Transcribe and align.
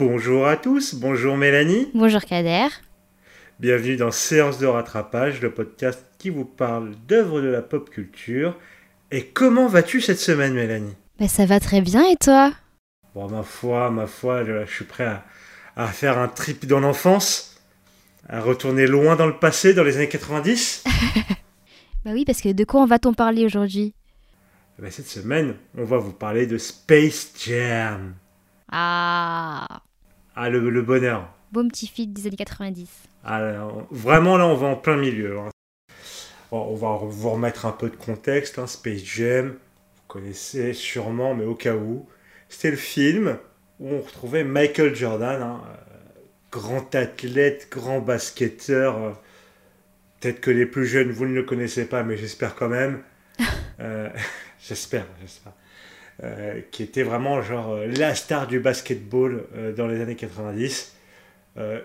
Bonjour 0.00 0.46
à 0.46 0.56
tous, 0.56 0.94
bonjour 0.94 1.36
Mélanie. 1.36 1.90
Bonjour 1.92 2.22
Kader. 2.22 2.68
Bienvenue 3.58 3.96
dans 3.96 4.10
Séance 4.10 4.56
de 4.56 4.64
rattrapage, 4.64 5.42
le 5.42 5.52
podcast 5.52 6.02
qui 6.16 6.30
vous 6.30 6.46
parle 6.46 6.94
d'œuvres 7.06 7.42
de 7.42 7.48
la 7.48 7.60
pop 7.60 7.90
culture. 7.90 8.56
Et 9.10 9.26
comment 9.26 9.66
vas-tu 9.66 10.00
cette 10.00 10.18
semaine 10.18 10.54
Mélanie? 10.54 10.96
Bah 11.18 11.28
ça 11.28 11.44
va 11.44 11.60
très 11.60 11.82
bien 11.82 12.02
et 12.08 12.16
toi? 12.16 12.50
Bon 13.14 13.28
ma 13.28 13.42
foi, 13.42 13.90
ma 13.90 14.06
foi, 14.06 14.42
je, 14.46 14.64
je 14.64 14.72
suis 14.72 14.86
prêt 14.86 15.04
à, 15.04 15.22
à 15.76 15.88
faire 15.88 16.16
un 16.16 16.28
trip 16.28 16.64
dans 16.64 16.80
l'enfance, 16.80 17.60
à 18.26 18.40
retourner 18.40 18.86
loin 18.86 19.16
dans 19.16 19.26
le 19.26 19.36
passé, 19.36 19.74
dans 19.74 19.84
les 19.84 19.98
années 19.98 20.08
90. 20.08 20.84
Bah 22.06 22.12
oui, 22.14 22.24
parce 22.24 22.40
que 22.40 22.50
de 22.50 22.64
quoi 22.64 22.80
on 22.80 22.86
va-t-on 22.86 23.12
parler 23.12 23.44
aujourd'hui? 23.44 23.92
Ben, 24.78 24.90
cette 24.90 25.08
semaine, 25.08 25.56
on 25.76 25.84
va 25.84 25.98
vous 25.98 26.14
parler 26.14 26.46
de 26.46 26.56
Space 26.56 27.34
Jam. 27.44 28.14
Ah 28.72 29.82
Ah, 30.36 30.48
le, 30.50 30.70
le 30.70 30.82
bonheur. 30.82 31.28
Bon 31.52 31.68
petit 31.68 31.86
feed 31.86 32.12
des 32.12 32.26
années 32.26 32.36
90. 32.36 32.88
Ah, 33.24 33.40
là, 33.40 33.66
on- 33.66 33.86
vraiment, 33.90 34.36
là, 34.36 34.46
on 34.46 34.54
va 34.54 34.68
en 34.68 34.76
plein 34.76 34.96
milieu. 34.96 35.38
hein. 35.38 35.50
Bon, 36.50 36.66
on 36.70 36.74
va 36.74 36.98
vous 37.02 37.30
remettre 37.30 37.66
un 37.66 37.72
peu 37.72 37.90
de 37.90 37.96
contexte. 37.96 38.58
hein. 38.58 38.66
Space 38.66 39.02
Jam, 39.04 39.50
vous 39.50 40.02
connaissez 40.08 40.72
sûrement, 40.72 41.34
mais 41.34 41.44
au 41.44 41.54
cas 41.54 41.74
où. 41.74 42.08
C'était 42.48 42.70
le 42.70 42.76
film 42.76 43.38
où 43.78 43.88
on 43.94 44.00
retrouvait 44.00 44.44
Michael 44.44 44.94
Jordan, 44.94 45.42
hein, 45.42 45.60
euh, 45.68 46.20
grand 46.50 46.94
athlète, 46.94 47.68
grand 47.70 48.00
basketteur. 48.00 48.96
euh, 48.98 49.12
Peut-être 50.20 50.40
que 50.40 50.50
les 50.50 50.66
plus 50.66 50.86
jeunes, 50.86 51.10
vous 51.12 51.24
ne 51.26 51.32
le 51.34 51.44
connaissez 51.44 51.86
pas, 51.86 52.02
mais 52.02 52.16
j'espère 52.16 52.54
quand 52.54 52.68
même. 52.68 53.02
Euh, 53.80 54.10
j'espère, 54.60 55.06
j'espère. 55.22 55.54
Euh, 56.22 56.60
qui 56.70 56.82
était 56.82 57.02
vraiment 57.02 57.40
genre 57.40 57.70
euh, 57.72 57.86
la 57.86 58.14
star 58.14 58.46
du 58.46 58.60
basketball 58.60 59.46
euh, 59.54 59.72
dans 59.72 59.86
les 59.86 60.02
années 60.02 60.16
90. 60.16 60.94
Euh, 61.56 61.80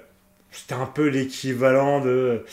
c'était 0.51 0.73
un 0.73 0.85
peu 0.85 1.07
l'équivalent 1.07 2.01
de, 2.01 2.43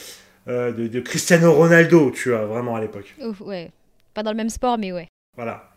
de, 0.46 0.70
de 0.72 1.00
Cristiano 1.00 1.52
Ronaldo, 1.52 2.12
tu 2.12 2.30
vois, 2.30 2.46
vraiment 2.46 2.76
à 2.76 2.80
l'époque. 2.80 3.14
Ouf, 3.20 3.40
ouais. 3.40 3.70
Pas 4.14 4.22
dans 4.22 4.30
le 4.30 4.36
même 4.36 4.50
sport, 4.50 4.78
mais 4.78 4.92
ouais. 4.92 5.08
Voilà. 5.36 5.72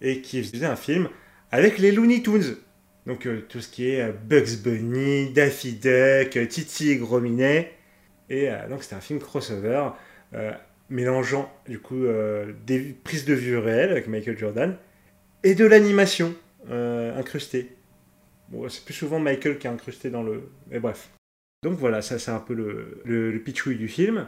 Et 0.00 0.20
qui 0.20 0.42
faisait 0.44 0.66
un 0.66 0.76
film 0.76 1.08
avec 1.50 1.78
les 1.78 1.90
Looney 1.90 2.22
Tunes. 2.22 2.56
Donc 3.06 3.26
euh, 3.26 3.44
tout 3.48 3.60
ce 3.60 3.68
qui 3.68 3.88
est 3.88 4.02
euh, 4.02 4.12
Bugs 4.12 4.56
Bunny, 4.62 5.30
Daffy 5.32 5.74
Duck, 5.74 6.36
euh, 6.36 6.46
Titi 6.46 6.90
et 6.90 6.96
Gros 6.96 7.20
Minet. 7.20 7.72
Et 8.28 8.50
donc 8.68 8.82
c'était 8.82 8.96
un 8.96 9.00
film 9.00 9.20
crossover 9.20 9.90
mélangeant 10.90 11.48
du 11.68 11.78
coup 11.78 12.04
des 12.66 12.80
prises 13.04 13.24
de 13.24 13.34
vue 13.34 13.56
réelles 13.56 13.92
avec 13.92 14.08
Michael 14.08 14.36
Jordan 14.36 14.76
et 15.46 15.54
de 15.54 15.64
l'animation 15.64 16.34
euh, 16.70 17.16
incrustée. 17.18 17.72
C'est 18.68 18.84
plus 18.84 18.94
souvent 18.94 19.18
Michael 19.20 19.58
qui 19.58 19.66
est 19.66 19.70
incrusté 19.70 20.10
dans 20.10 20.22
le... 20.22 20.50
Mais 20.70 20.78
bref. 20.80 21.10
Donc 21.62 21.78
voilà, 21.78 22.02
ça 22.02 22.18
c'est 22.18 22.30
un 22.32 22.38
peu 22.40 22.54
le, 22.54 23.00
le, 23.04 23.30
le 23.30 23.38
pitchouille 23.40 23.76
du 23.76 23.88
film. 23.88 24.26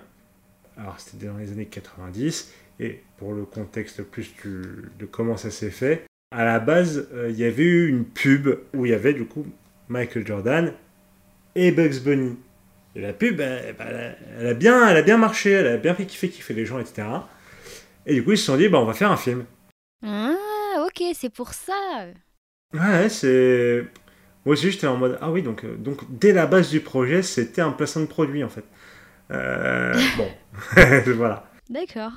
Alors 0.76 0.98
c'était 1.00 1.26
dans 1.26 1.36
les 1.36 1.50
années 1.52 1.66
90. 1.66 2.52
Et 2.80 3.00
pour 3.16 3.32
le 3.34 3.44
contexte 3.44 4.02
plus 4.02 4.32
de 4.44 5.06
comment 5.06 5.36
ça 5.36 5.50
s'est 5.50 5.70
fait, 5.70 6.04
à 6.30 6.44
la 6.44 6.60
base, 6.60 7.08
euh, 7.12 7.30
il 7.30 7.36
y 7.36 7.44
avait 7.44 7.64
eu 7.64 7.88
une 7.88 8.04
pub 8.04 8.48
où 8.74 8.86
il 8.86 8.90
y 8.92 8.94
avait 8.94 9.14
du 9.14 9.24
coup 9.24 9.44
Michael 9.88 10.24
Jordan 10.26 10.72
et 11.56 11.72
Bugs 11.72 12.00
Bunny. 12.04 12.36
Et 12.94 13.00
la 13.00 13.12
pub, 13.12 13.40
elle, 13.40 14.46
a- 14.46 14.54
bien, 14.54 14.88
elle 14.88 14.96
a 14.96 15.02
bien 15.02 15.16
marché, 15.18 15.50
elle 15.50 15.66
a 15.66 15.76
bien 15.78 15.94
fait 15.94 16.06
kiffer, 16.06 16.28
kiffer 16.28 16.54
les 16.54 16.64
gens, 16.66 16.78
etc. 16.78 17.08
Et 18.06 18.14
du 18.14 18.22
coup, 18.24 18.32
ils 18.32 18.38
se 18.38 18.44
sont 18.46 18.56
dit, 18.56 18.68
bah, 18.68 18.78
on 18.80 18.84
va 18.84 18.94
faire 18.94 19.10
un 19.10 19.16
film. 19.16 19.44
Ah, 20.04 20.34
ok, 20.98 21.14
c'est 21.14 21.30
pour 21.30 21.52
ça. 21.52 22.06
Ouais, 22.74 23.08
c'est. 23.08 23.86
Moi 24.44 24.54
aussi, 24.54 24.70
j'étais 24.70 24.86
en 24.86 24.96
mode, 24.96 25.18
ah 25.20 25.30
oui, 25.30 25.42
donc, 25.42 25.64
euh, 25.64 25.76
donc 25.76 26.00
dès 26.18 26.32
la 26.32 26.46
base 26.46 26.70
du 26.70 26.80
projet, 26.80 27.22
c'était 27.22 27.60
un 27.60 27.72
placement 27.72 28.02
de 28.02 28.08
produit 28.08 28.42
en 28.44 28.48
fait. 28.48 28.64
Euh, 29.30 29.94
bon, 30.16 30.28
voilà. 31.16 31.50
D'accord. 31.68 32.12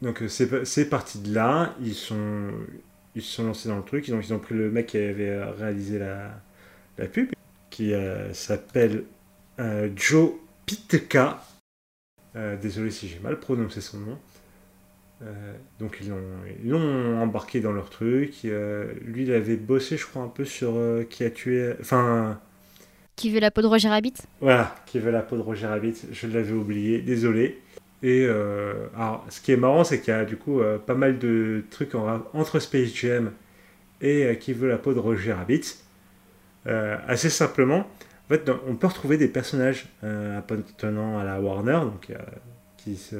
Donc 0.00 0.22
euh, 0.22 0.28
c'est 0.28 0.88
parti 0.88 1.18
de 1.20 1.32
là, 1.34 1.76
ils 1.80 1.94
sont 1.94 2.50
ils 3.14 3.22
se 3.22 3.32
sont 3.34 3.44
lancés 3.44 3.68
dans 3.68 3.76
le 3.76 3.84
truc, 3.84 4.08
ils 4.08 4.14
ont, 4.14 4.20
ils 4.20 4.32
ont 4.32 4.38
pris 4.38 4.54
le 4.54 4.70
mec 4.70 4.86
qui 4.86 4.96
avait 4.96 5.44
réalisé 5.44 5.98
la, 5.98 6.40
la 6.98 7.06
pub, 7.06 7.30
qui 7.70 7.92
euh, 7.92 8.32
s'appelle 8.32 9.04
euh, 9.60 9.90
Joe 9.94 10.32
Pitka. 10.66 11.44
Désolé 12.62 12.90
si 12.90 13.08
j'ai 13.08 13.18
mal 13.18 13.38
prononcé 13.38 13.82
son 13.82 13.98
nom. 13.98 14.18
Euh, 15.24 15.54
donc 15.78 15.98
ils 16.00 16.68
l'ont 16.68 17.20
embarqué 17.20 17.60
dans 17.60 17.72
leur 17.72 17.90
truc. 17.90 18.44
euh, 18.44 18.92
lui 19.04 19.22
il 19.22 19.32
avait 19.32 19.56
bossé 19.56 19.96
je 19.96 20.04
crois 20.06 20.22
un 20.22 20.28
peu 20.28 20.44
sur 20.44 20.72
euh, 20.74 21.04
qui 21.08 21.22
a 21.24 21.30
tué... 21.30 21.74
Enfin 21.80 22.40
Qui 23.14 23.30
veut 23.30 23.40
la 23.40 23.50
peau 23.50 23.62
de 23.62 23.68
Roger 23.68 23.88
Rabbit? 23.88 24.14
voilà, 24.40 24.74
qui 24.86 24.98
veut 24.98 25.12
la 25.12 25.22
peau 25.22 25.36
de 25.36 25.42
Roger 25.42 25.66
Rabbit, 25.68 25.94
je 26.12 26.26
l'avais 26.26 26.52
oublié, 26.52 27.02
désolé. 27.02 27.60
Et 28.02 28.24
alors, 28.96 29.24
ce 29.28 29.40
qui 29.40 29.52
est 29.52 29.56
marrant, 29.56 29.84
c'est 29.84 30.00
qu'il 30.00 30.12
y 30.12 30.16
a 30.16 30.24
du 30.24 30.36
coup 30.36 30.60
pas 30.86 30.94
mal 30.94 31.20
de 31.20 31.62
trucs 31.70 31.94
en 31.94 32.24
entre 32.34 32.58
Space 32.58 32.92
Jam 32.92 33.30
et 34.00 34.36
qui 34.40 34.52
veut 34.52 34.68
la 34.68 34.76
peau 34.78 34.92
de 34.92 34.98
Roger 34.98 35.34
Rabbit. 35.34 35.76
Assez 36.66 37.30
simplement, 37.30 37.86
en 38.26 38.28
fait, 38.28 38.50
on 38.66 38.74
peut 38.74 38.88
retrouver 38.88 39.18
des 39.18 39.28
personnages 39.28 39.86
appartenant 40.36 41.20
à 41.20 41.22
la 41.22 41.40
Warner, 41.40 41.78
donc 41.84 42.12
qui, 42.76 42.96
sont, 42.96 43.18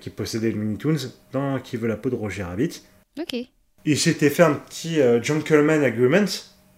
qui 0.00 0.10
possédaient 0.10 0.50
les 0.50 0.54
Looney 0.54 0.76
Tunes, 0.76 1.10
dans 1.32 1.58
qui 1.58 1.76
veut 1.76 1.88
la 1.88 1.96
peau 1.96 2.10
de 2.10 2.14
Roger 2.14 2.44
Rabbit. 2.44 2.82
Ok. 3.20 3.36
Il 3.84 3.98
s'était 3.98 4.30
fait 4.30 4.44
un 4.44 4.54
petit 4.54 5.00
euh, 5.00 5.22
gentleman 5.22 5.82
agreement, 5.82 6.26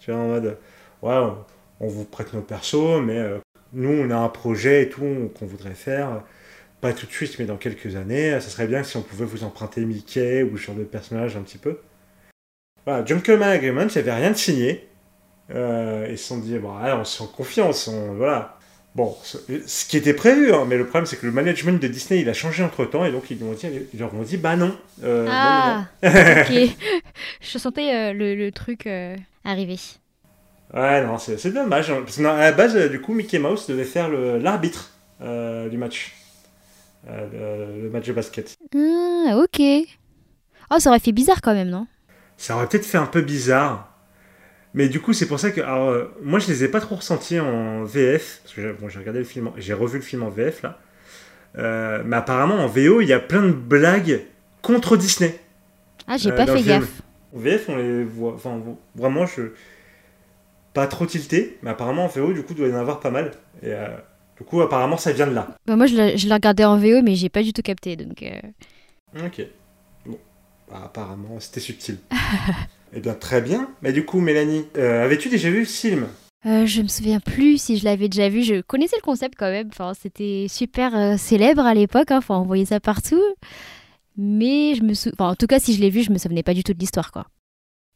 tu 0.01 0.11
vois, 0.11 0.21
en 0.21 0.29
mode, 0.29 0.59
ouais, 1.03 1.35
on, 1.81 1.87
vous 1.87 2.05
prête 2.05 2.33
nos 2.33 2.41
persos, 2.41 3.03
mais 3.03 3.19
euh, 3.19 3.39
nous, 3.75 3.91
on 3.91 4.11
a 4.11 4.17
un 4.17 4.29
projet 4.29 4.85
et 4.85 4.89
tout 4.89 5.31
qu'on 5.39 5.47
voudrait 5.47 5.75
faire, 5.75 6.23
pas 6.81 6.95
tout 6.95 7.07
de 7.07 7.13
suite, 7.13 7.39
mais 7.39 7.45
dans 7.45 7.59
quelques 7.59 7.97
années, 7.97 8.33
ça 8.41 8.49
serait 8.49 8.67
bien 8.67 8.83
si 8.83 8.97
on 8.97 9.03
pouvait 9.03 9.27
vous 9.27 9.45
emprunter 9.45 9.85
Mickey 9.85 10.43
ou 10.43 10.57
ce 10.57 10.65
genre 10.65 10.77
de 10.77 10.85
personnage 10.85 11.37
un 11.37 11.43
petit 11.43 11.59
peu. 11.59 11.79
Voilà, 12.87 13.05
gentleman 13.05 13.51
agreement, 13.51 13.83
il 13.83 13.93
n'y 13.93 13.99
avait 13.99 14.13
rien 14.13 14.31
de 14.31 14.37
signé. 14.37 14.89
Euh, 15.51 16.07
ils 16.11 16.19
se 16.19 16.25
sont 16.25 16.39
dit, 16.39 16.59
bon, 16.59 16.77
allez, 16.77 16.95
on 16.95 17.05
se 17.05 17.19
sent 17.19 17.31
confiance, 17.37 17.87
on, 17.89 18.15
voilà. 18.15 18.59
Bon, 18.95 19.17
ce, 19.25 19.39
ce 19.67 19.87
qui 19.87 19.97
était 19.97 20.15
prévu, 20.15 20.53
hein, 20.55 20.65
mais 20.69 20.77
le 20.77 20.85
problème, 20.87 21.05
c'est 21.07 21.17
que 21.17 21.27
le 21.27 21.33
management 21.33 21.83
de 21.83 21.89
Disney, 21.89 22.21
il 22.21 22.29
a 22.29 22.33
changé 22.33 22.63
entre-temps, 22.63 23.05
et 23.05 23.11
donc 23.11 23.29
ils, 23.31 23.43
ont 23.43 23.53
dit, 23.53 23.67
ils 23.93 23.99
leur 23.99 24.15
ont 24.15 24.23
dit, 24.23 24.37
bah 24.37 24.55
non. 24.57 24.77
euh, 25.03 25.41
non, 25.41 25.51
non, 25.51 25.63
non. 25.65 25.77
ah, 25.77 25.89
ok. 26.37 26.53
Je 27.41 27.59
sentais 27.59 27.93
euh, 27.95 28.13
le, 28.13 28.35
le 28.37 28.53
truc 28.53 28.87
euh, 28.87 29.17
arriver. 29.45 29.79
Ouais, 30.73 31.05
non, 31.05 31.19
c'est 31.19 31.53
dommage. 31.53 31.91
hein, 31.91 32.03
Parce 32.05 32.17
qu'à 32.17 32.23
la 32.37 32.53
base, 32.53 32.77
euh, 32.77 32.89
du 32.89 33.01
coup, 33.01 33.15
Mickey 33.15 33.39
Mouse 33.39 33.67
devait 33.69 33.85
faire 33.85 34.09
l'arbitre 34.11 34.91
euh, 35.21 35.69
du 35.69 35.77
match. 35.79 36.15
Euh, 37.09 37.67
le, 37.77 37.83
le 37.85 37.91
match 37.91 38.07
de 38.07 38.13
basket. 38.13 38.57
Ah, 38.75 39.37
ok. 39.39 39.61
Oh, 40.71 40.79
ça 40.79 40.91
aurait 40.91 41.01
fait 41.01 41.13
bizarre 41.13 41.41
quand 41.43 41.55
même, 41.55 41.71
non? 41.71 41.87
Ça 42.37 42.57
aurait 42.57 42.69
peut-être 42.69 42.87
fait 42.87 42.99
un 42.99 43.07
peu 43.07 43.23
bizarre. 43.23 43.94
Mais 44.75 44.89
du 44.89 45.01
coup, 45.01 45.13
c'est 45.13 45.27
pour 45.27 45.39
ça 45.41 45.51
que. 45.53 45.61
Alors, 45.61 45.89
euh, 45.91 46.05
moi, 46.23 46.39
je 46.41 46.49
les 46.49 46.65
ai 46.65 46.69
pas 46.69 46.81
trop 46.81 46.97
ressentis 46.97 47.39
en 47.41 47.85
VF. 47.85 48.41
Parce 48.43 48.55
que 48.55 48.61
j'ai 48.63 48.73
bon, 48.73 48.89
j'ai 48.89 48.99
regardé 48.99 49.21
le 49.21 49.25
film, 49.25 49.49
en- 49.49 49.55
j'ai 49.57 49.73
revu 49.73 49.99
le 49.99 50.05
film 50.05 50.23
en 50.25 50.31
VF 50.31 50.63
là. 50.63 50.79
Euh, 51.57 52.03
mais 52.05 52.17
apparemment, 52.17 52.57
en 52.57 52.67
VO, 52.67 53.01
il 53.01 53.07
y 53.07 53.13
a 53.13 53.21
plein 53.21 53.43
de 53.43 53.53
blagues 53.53 54.23
contre 54.63 54.97
Disney. 54.97 55.39
Ah, 56.09 56.17
j'ai 56.17 56.33
Euh, 56.33 56.37
pas 56.37 56.47
fait 56.47 56.63
gaffe. 56.63 57.03
En 57.35 57.39
VF, 57.39 57.69
on 57.69 57.77
les 57.77 58.05
voit. 58.05 58.35
Enfin, 58.35 58.61
vraiment, 58.97 59.27
je. 59.27 59.43
Pas 60.73 60.89
trop 60.89 61.07
tilté, 61.07 61.57
mais 61.63 61.71
apparemment 61.71 62.07
en 62.07 62.09
VO, 62.09 62.33
du 62.33 62.43
coup, 62.43 62.53
il 62.53 62.57
doit 62.57 62.67
y 62.69 62.73
en 62.73 62.79
avoir 62.79 62.99
pas 62.99 63.13
mal. 63.13 63.31
Et 63.63 63.73
du 64.37 64.43
coup, 64.45 64.61
apparemment, 64.61 64.97
ça 64.97 65.13
vient 65.13 65.29
de 65.29 65.33
là. 65.35 65.47
Bah, 65.67 65.77
moi, 65.77 65.87
je 65.87 65.95
l'ai 65.95 66.35
regardé 66.35 66.65
en 66.65 66.77
VO, 66.77 67.01
mais 67.03 67.15
j'ai 67.15 67.29
pas 67.29 67.45
du 67.45 67.53
tout 67.53 67.63
capté, 67.63 67.95
donc... 67.95 68.25
Ok. 69.25 69.41
Bon. 70.05 70.19
Bah, 70.69 70.83
apparemment, 70.87 71.39
c'était 71.39 71.61
subtil. 71.61 71.99
eh 72.95 73.01
bien, 73.01 73.15
très 73.15 73.41
bien. 73.41 73.71
Mais 73.83 73.93
du 73.93 74.05
coup, 74.05 74.21
Mélanie, 74.21 74.67
euh, 74.77 75.05
avais-tu 75.05 75.29
déjà 75.29 75.51
vu 75.51 75.67
ce 75.67 75.81
film? 75.81 76.07
Euh, 76.47 76.67
je 76.67 76.83
me 76.83 76.89
souviens 76.89 77.21
plus 77.21 77.61
si 77.61 77.79
je 77.79 77.85
l'avais 77.85 78.09
déjà 78.09 78.29
vu. 78.29 78.43
Je 78.43 78.61
connaissais 78.61 78.97
le 78.97 79.03
concept 79.03 79.35
quand 79.39 79.51
même. 79.51 79.69
Enfin, 79.69 79.93
c'était 79.95 80.47
super 80.49 80.95
euh, 80.95 81.17
célèbre 81.17 81.63
à 81.63 81.75
l'époque. 81.75 82.11
hein. 82.11 82.19
Enfin, 82.19 82.39
on 82.39 82.45
voyait 82.45 82.67
ça 82.67 82.81
partout. 82.81 83.23
Mais 84.17 84.75
je 84.75 84.83
me 84.83 84.95
sou... 84.95 85.11
enfin, 85.15 85.31
en 85.31 85.35
tout 85.35 85.47
cas, 85.47 85.59
si 85.59 85.75
je 85.75 85.81
l'ai 85.81 85.91
vu, 85.91 86.03
je 86.03 86.13
me 86.13 86.19
souvenais 86.19 86.43
pas 86.43 86.55
du 86.55 86.63
tout 86.63 86.75
de 86.75 86.79
l'histoire, 86.79 87.13
quoi. 87.13 87.27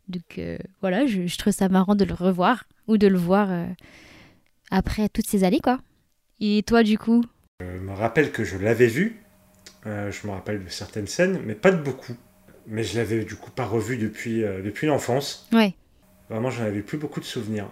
Donc 0.09 0.39
euh, 0.39 0.57
voilà, 0.81 1.07
je, 1.07 1.27
je 1.27 1.39
trouve 1.39 1.53
ça 1.53 1.69
marrant 1.69 1.95
de 1.95 2.05
le 2.05 2.15
revoir 2.15 2.65
ou 2.87 2.97
de 2.97 3.07
le 3.07 3.19
voir 3.19 3.51
après 4.71 5.09
toutes 5.11 5.27
ces 5.27 5.45
années, 5.45 5.61
quoi. 5.61 5.79
Et 6.41 6.63
toi, 6.67 6.83
du 6.83 6.97
coup? 6.99 7.23
Je 7.61 7.79
me 7.81 7.93
rappelle 7.93 8.33
que 8.33 8.45
je 8.45 8.57
l'avais 8.57 8.87
vu. 8.87 9.21
Je 9.85 10.27
me 10.27 10.33
rappelle 10.33 10.65
de 10.65 10.69
certaines 10.69 11.07
scènes, 11.07 11.41
mais 11.47 11.55
pas 11.55 11.71
de 11.71 11.83
beaucoup. 11.83 12.15
Mais 12.71 12.83
je 12.85 12.99
l'avais 12.99 13.25
du 13.25 13.35
coup 13.35 13.51
pas 13.51 13.65
revu 13.65 13.97
depuis, 13.97 14.45
euh, 14.45 14.63
depuis 14.63 14.87
l'enfance. 14.87 15.49
Ouais. 15.53 15.75
Vraiment, 16.29 16.51
j'en 16.51 16.65
avais 16.65 16.83
plus 16.83 16.99
beaucoup 16.99 17.19
de 17.19 17.25
souvenirs. 17.25 17.71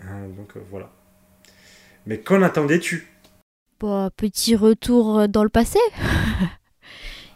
Hein, 0.00 0.28
donc 0.36 0.56
euh, 0.56 0.60
voilà. 0.70 0.90
Mais 2.06 2.18
qu'en 2.18 2.40
attendais-tu? 2.40 3.06
Bon, 3.78 4.10
petit 4.16 4.56
retour 4.56 5.18
euh, 5.18 5.26
dans 5.26 5.42
le 5.42 5.50
passé. 5.50 5.78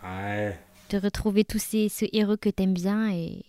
Ouais. 0.03 0.59
De 0.91 0.99
retrouver 0.99 1.45
tous 1.45 1.59
ces 1.59 1.89
ce 1.89 2.05
héros 2.13 2.37
que 2.37 2.51
t'aimes 2.51 2.75
bien 2.75 3.11
et, 3.11 3.45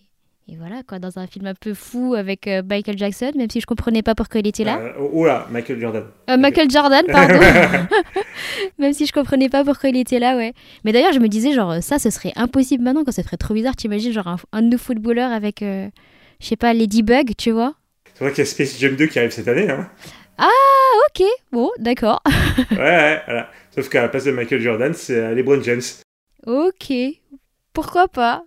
Et 0.46 0.56
voilà, 0.56 0.82
quoi, 0.86 0.98
dans 0.98 1.18
un 1.18 1.26
film 1.26 1.46
un 1.46 1.54
peu 1.54 1.72
fou 1.72 2.14
avec 2.14 2.46
euh, 2.46 2.62
Michael 2.68 2.98
Jackson, 2.98 3.32
même 3.34 3.48
si 3.48 3.60
je 3.62 3.66
comprenais 3.66 4.02
pas 4.02 4.14
pourquoi 4.14 4.40
il 4.40 4.46
était 4.46 4.64
là. 4.64 4.78
Euh, 4.78 5.08
oh 5.12 5.24
là, 5.24 5.46
Michael 5.50 5.80
Jordan. 5.80 6.04
Euh, 6.28 6.36
Michael 6.36 6.70
Jordan, 6.70 7.02
pardon. 7.10 7.40
même 8.78 8.92
si 8.92 9.06
je 9.06 9.12
comprenais 9.12 9.48
pas 9.48 9.64
pourquoi 9.64 9.88
il 9.88 9.96
était 9.96 10.18
là, 10.18 10.36
ouais. 10.36 10.52
Mais 10.84 10.92
d'ailleurs, 10.92 11.14
je 11.14 11.18
me 11.18 11.28
disais, 11.28 11.52
genre, 11.52 11.82
ça, 11.82 11.98
ce 11.98 12.10
serait 12.10 12.32
impossible 12.36 12.84
maintenant, 12.84 13.04
quand 13.04 13.12
ça 13.12 13.22
ferait 13.22 13.38
trop 13.38 13.54
bizarre. 13.54 13.74
T'imagines, 13.74 14.12
genre, 14.12 14.28
un, 14.28 14.36
un 14.52 14.60
de 14.60 14.68
nos 14.68 14.76
footballeurs 14.78 15.32
avec, 15.32 15.62
euh, 15.62 15.88
je 16.40 16.46
sais 16.46 16.56
pas, 16.56 16.74
Ladybug, 16.74 17.32
tu 17.38 17.50
vois 17.50 17.74
C'est 18.12 18.24
vrai 18.24 18.32
qu'il 18.34 18.44
y 18.44 18.46
a 18.46 18.50
Space 18.50 18.78
Jam 18.78 18.96
2 18.96 19.06
qui 19.06 19.18
arrive 19.18 19.30
cette 19.30 19.48
année. 19.48 19.70
Hein. 19.70 19.88
Ah, 20.36 20.48
ok, 21.08 21.24
bon, 21.52 21.70
d'accord. 21.78 22.20
ouais, 22.70 22.76
ouais, 22.76 23.22
voilà. 23.24 23.48
Sauf 23.74 23.88
qu'à 23.88 24.02
la 24.02 24.08
place 24.08 24.24
de 24.24 24.30
Michael 24.32 24.60
Jordan, 24.60 24.92
c'est 24.92 25.16
euh, 25.16 25.34
LeBron 25.34 25.62
James. 25.62 25.80
ok, 26.46 26.92
pourquoi 27.72 28.08
pas? 28.08 28.44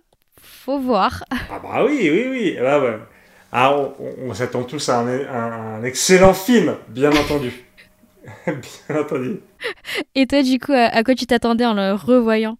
Faut 0.68 0.78
voir. 0.78 1.24
Ah 1.48 1.58
bah 1.62 1.82
oui, 1.86 2.10
oui, 2.12 2.26
oui. 2.30 2.56
Ah 2.58 2.62
bah 2.78 2.80
ouais. 2.90 2.98
Ah, 3.52 3.74
on, 3.74 3.94
on- 3.98 4.30
on 4.30 4.34
s'attend 4.34 4.64
tous 4.64 4.86
à 4.90 4.98
un, 4.98 5.06
un- 5.08 5.76
un 5.80 5.82
excellent 5.82 6.34
film, 6.34 6.76
bien 6.88 7.10
entendu. 7.16 7.64
bien 8.46 9.00
entendu. 9.00 9.40
Et 10.14 10.26
toi, 10.26 10.42
du 10.42 10.58
coup, 10.58 10.72
à, 10.72 10.86
à 10.86 11.02
quoi 11.04 11.14
tu 11.14 11.26
t'attendais 11.26 11.64
en 11.66 11.74
le 11.74 11.94
revoyant? 11.94 12.58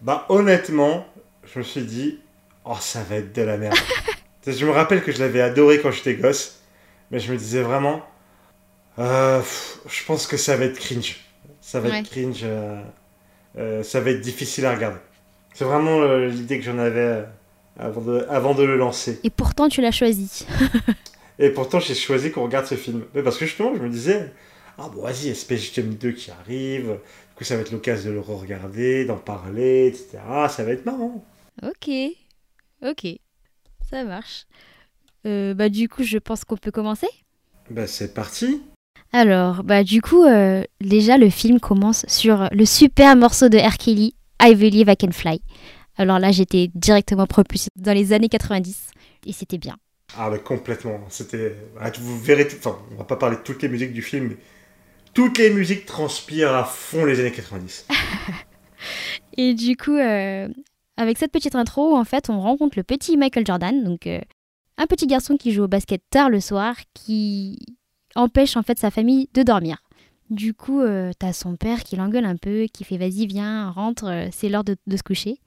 Bah 0.00 0.26
honnêtement, 0.28 1.06
je 1.44 1.58
me 1.58 1.64
suis 1.64 1.82
dit, 1.84 2.20
oh 2.64 2.76
ça 2.80 3.02
va 3.02 3.16
être 3.16 3.34
de 3.34 3.42
la 3.42 3.56
merde. 3.56 3.76
Je 4.46 4.64
me 4.64 4.70
rappelle 4.70 5.02
que 5.02 5.12
je 5.12 5.18
l'avais 5.18 5.40
adoré 5.40 5.80
quand 5.80 5.90
j'étais 5.90 6.14
gosse, 6.14 6.60
mais 7.10 7.18
je 7.18 7.32
me 7.32 7.36
disais 7.38 7.62
vraiment, 7.62 8.02
euh, 8.98 9.40
pff, 9.40 9.80
je 9.88 10.04
pense 10.04 10.26
que 10.26 10.36
ça 10.36 10.56
va 10.56 10.66
être 10.66 10.78
cringe. 10.78 11.18
Ça 11.60 11.80
va 11.80 11.88
Ouais. 11.88 11.90
être 11.90 12.02
cringe, 12.10 12.40
euh, 12.44 12.82
euh, 13.58 13.82
ça 13.82 14.00
va 14.00 14.10
être 14.10 14.20
difficile 14.22 14.66
à 14.66 14.74
regarder. 14.74 14.98
C'est 15.56 15.64
vraiment 15.64 16.02
euh, 16.02 16.28
l'idée 16.28 16.58
que 16.58 16.64
j'en 16.66 16.76
avais 16.76 17.00
euh, 17.00 17.22
avant, 17.78 18.02
de, 18.02 18.26
avant 18.28 18.54
de 18.54 18.62
le 18.62 18.76
lancer. 18.76 19.18
Et 19.24 19.30
pourtant, 19.30 19.70
tu 19.70 19.80
l'as 19.80 19.90
choisi. 19.90 20.44
Et 21.38 21.48
pourtant, 21.48 21.80
j'ai 21.80 21.94
choisi 21.94 22.30
qu'on 22.30 22.44
regarde 22.44 22.66
ce 22.66 22.74
film. 22.74 23.04
Mais 23.14 23.22
parce 23.22 23.38
que 23.38 23.46
justement, 23.46 23.72
je 23.74 23.80
me 23.80 23.88
disais, 23.88 24.34
ah 24.76 24.90
bon, 24.94 25.00
vas-y, 25.00 25.34
Jam 25.72 25.94
2 25.94 26.12
qui 26.12 26.30
arrive, 26.30 26.88
du 26.88 27.34
coup, 27.38 27.44
ça 27.44 27.54
va 27.56 27.62
être 27.62 27.72
l'occasion 27.72 28.10
de 28.10 28.16
le 28.16 28.20
re-regarder, 28.20 29.06
d'en 29.06 29.16
parler, 29.16 29.86
etc. 29.86 30.18
Ça 30.50 30.62
va 30.62 30.72
être 30.72 30.84
marrant. 30.84 31.24
Ok, 31.62 31.88
ok, 32.82 33.06
ça 33.90 34.04
marche. 34.04 34.44
Euh, 35.26 35.54
bah 35.54 35.70
du 35.70 35.88
coup, 35.88 36.02
je 36.02 36.18
pense 36.18 36.44
qu'on 36.44 36.58
peut 36.58 36.70
commencer. 36.70 37.08
Bah, 37.70 37.86
c'est 37.86 38.12
parti. 38.12 38.60
Alors, 39.14 39.64
bah 39.64 39.84
du 39.84 40.02
coup, 40.02 40.22
euh, 40.22 40.62
déjà 40.82 41.16
le 41.16 41.30
film 41.30 41.60
commence 41.60 42.04
sur 42.08 42.50
le 42.52 42.66
super 42.66 43.16
morceau 43.16 43.48
de 43.48 43.56
R. 43.56 43.78
Kelly, 43.78 44.14
I 44.42 44.54
Believe 44.54 44.88
I 44.88 44.96
Can 44.96 45.12
Fly. 45.12 45.40
Alors 45.96 46.18
là, 46.18 46.30
j'étais 46.32 46.70
directement 46.74 47.26
propulsée 47.26 47.70
dans 47.76 47.92
les 47.94 48.12
années 48.12 48.28
90 48.28 48.90
et 49.26 49.32
c'était 49.32 49.58
bien. 49.58 49.76
Ah, 50.16 50.30
bah, 50.30 50.38
complètement. 50.38 51.00
C'était. 51.08 51.56
ah, 51.80 51.90
vous 51.98 52.18
verrez. 52.18 52.46
tout- 52.46 52.56
Enfin, 52.58 52.78
on 52.92 52.96
va 52.96 53.04
pas 53.04 53.16
parler 53.16 53.36
de 53.36 53.42
toutes 53.42 53.62
les 53.62 53.68
musiques 53.68 53.92
du 53.92 54.02
film, 54.02 54.28
mais 54.28 54.36
toutes 55.14 55.38
les 55.38 55.50
musiques 55.50 55.86
transpirent 55.86 56.54
à 56.54 56.64
fond 56.64 57.04
les 57.04 57.18
années 57.20 57.32
90. 57.32 57.86
Et 59.36 59.54
du 59.54 59.76
coup, 59.76 59.96
euh, 59.96 60.48
avec 60.96 61.18
cette 61.18 61.32
petite 61.32 61.54
intro, 61.54 61.96
en 61.96 62.04
fait, 62.04 62.30
on 62.30 62.40
rencontre 62.40 62.76
le 62.78 62.82
petit 62.84 63.16
Michael 63.16 63.46
Jordan, 63.46 63.84
donc 63.84 64.06
euh, 64.06 64.20
un 64.78 64.86
petit 64.86 65.06
garçon 65.06 65.36
qui 65.36 65.52
joue 65.52 65.64
au 65.64 65.68
basket 65.68 66.02
tard 66.10 66.30
le 66.30 66.40
soir, 66.40 66.76
qui 66.94 67.58
empêche 68.14 68.56
en 68.56 68.62
fait 68.62 68.78
sa 68.78 68.90
famille 68.90 69.28
de 69.34 69.42
dormir. 69.42 69.78
Du 70.30 70.54
coup, 70.54 70.80
euh, 70.80 71.12
t'as 71.16 71.32
son 71.32 71.56
père 71.56 71.84
qui 71.84 71.96
l'engueule 71.96 72.24
un 72.24 72.36
peu, 72.36 72.66
qui 72.72 72.84
fait 72.84 72.96
vas-y, 72.96 73.26
viens, 73.26 73.70
rentre, 73.70 74.06
euh, 74.06 74.28
c'est 74.32 74.48
l'heure 74.48 74.64
de, 74.64 74.76
se 74.90 75.02
coucher. 75.02 75.38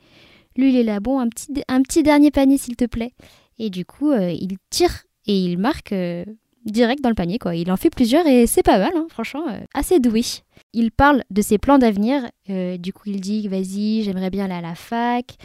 Lui, 0.56 0.70
il 0.70 0.76
est 0.78 0.84
là, 0.84 1.00
bon, 1.00 1.20
un 1.20 1.28
petit, 1.28 1.64
un 1.68 1.82
petit 1.82 2.02
dernier 2.02 2.32
panier 2.32 2.58
s'il 2.58 2.76
te 2.76 2.86
plaît. 2.86 3.14
Et 3.58 3.70
du 3.70 3.86
coup, 3.86 4.12
euh, 4.12 4.32
il 4.32 4.58
tire 4.70 5.04
et 5.28 5.38
il 5.38 5.58
marque 5.58 5.92
euh, 5.92 6.24
direct 6.66 7.04
dans 7.04 7.10
le 7.10 7.16
panier, 7.16 7.40
quoi. 7.40 7.56
Il 7.56 7.72
en 7.72 7.78
fait 7.78 7.90
plusieurs 7.90 8.26
et 8.26 8.48
c'est 8.48 8.64
pas 8.64 8.80
mal, 8.80 8.92
hein, 8.96 9.08
franchement, 9.10 9.46
assez 9.74 10.00
doué. 10.00 10.24
Il 10.72 10.92
parle 10.92 11.24
de 11.30 11.42
ses 11.42 11.58
plans 11.58 11.78
d'avenir. 11.78 12.30
du 12.48 12.94
coup, 12.94 13.04
il 13.08 13.20
dit 13.20 13.48
Vas-y, 13.48 14.04
j'aimerais 14.04 14.30
bien 14.30 14.46
aller 14.46 14.54
à 14.54 14.62
la 14.62 14.76
fac, 14.76 15.36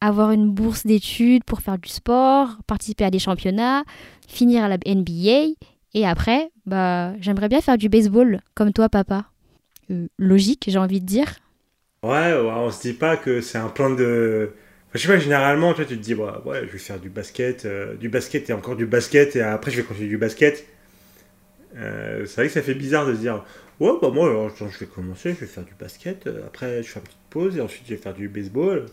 avoir 0.00 0.30
une 0.30 0.50
bourse 0.50 0.86
d'études 0.86 1.44
pour 1.44 1.60
faire 1.60 1.78
du 1.78 1.88
sport, 1.88 2.56
participer 2.66 3.04
à 3.04 3.10
des 3.10 3.18
championnats, 3.18 3.84
finir 4.26 4.64
à 4.64 4.68
la 4.68 4.78
NBA. 4.86 5.54
Et 5.94 6.06
après, 6.06 6.50
bah, 6.66 7.12
j'aimerais 7.20 7.48
bien 7.48 7.60
faire 7.60 7.78
du 7.78 7.88
baseball, 7.88 8.40
comme 8.54 8.72
toi, 8.72 8.88
papa. 8.88 9.26
Euh, 9.90 10.06
logique, 10.18 10.64
j'ai 10.68 10.78
envie 10.78 11.00
de 11.00 11.06
dire. 11.06 11.36
Ouais, 12.02 12.32
ouais, 12.32 12.40
on 12.40 12.70
se 12.70 12.82
dit 12.82 12.92
pas 12.92 13.16
que 13.16 13.40
c'est 13.40 13.58
un 13.58 13.68
plan 13.68 13.90
de. 13.90 14.52
Enfin, 14.88 14.92
je 14.94 14.98
sais 15.00 15.08
pas, 15.08 15.18
généralement, 15.18 15.74
toi, 15.74 15.84
tu 15.84 15.96
te 15.96 16.02
dis, 16.02 16.14
ouais, 16.14 16.30
ouais, 16.44 16.60
je 16.66 16.72
vais 16.72 16.78
faire 16.78 17.00
du 17.00 17.08
basket, 17.08 17.64
euh, 17.64 17.94
du 17.96 18.08
basket 18.08 18.48
et 18.50 18.52
encore 18.52 18.76
du 18.76 18.86
basket, 18.86 19.34
et 19.36 19.40
après, 19.42 19.70
je 19.70 19.78
vais 19.78 19.82
continuer 19.82 20.08
du 20.08 20.18
basket. 20.18 20.66
Euh, 21.76 22.24
c'est 22.26 22.36
vrai 22.36 22.46
que 22.46 22.52
ça 22.52 22.62
fait 22.62 22.74
bizarre 22.74 23.06
de 23.06 23.14
se 23.14 23.20
dire, 23.20 23.44
ouais, 23.80 23.92
bah 24.00 24.10
moi, 24.10 24.28
alors, 24.28 24.50
je 24.56 24.78
vais 24.78 24.86
commencer, 24.86 25.34
je 25.34 25.40
vais 25.40 25.46
faire 25.46 25.64
du 25.64 25.74
basket, 25.78 26.28
après, 26.46 26.82
je 26.82 26.88
fais 26.88 27.00
une 27.00 27.04
petite 27.04 27.18
pause, 27.30 27.56
et 27.56 27.60
ensuite, 27.60 27.84
je 27.86 27.94
vais 27.94 28.00
faire 28.00 28.14
du 28.14 28.28
baseball 28.28 28.86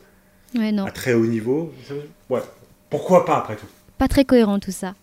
Ouais, 0.56 0.72
non. 0.72 0.86
à 0.86 0.92
très 0.92 1.14
haut 1.14 1.26
niveau. 1.26 1.74
Ouais, 2.30 2.42
pourquoi 2.90 3.26
pas, 3.26 3.38
après 3.38 3.56
tout? 3.56 3.68
Pas 3.98 4.08
très 4.08 4.26
cohérent 4.26 4.60
tout 4.60 4.72
ça. 4.72 4.96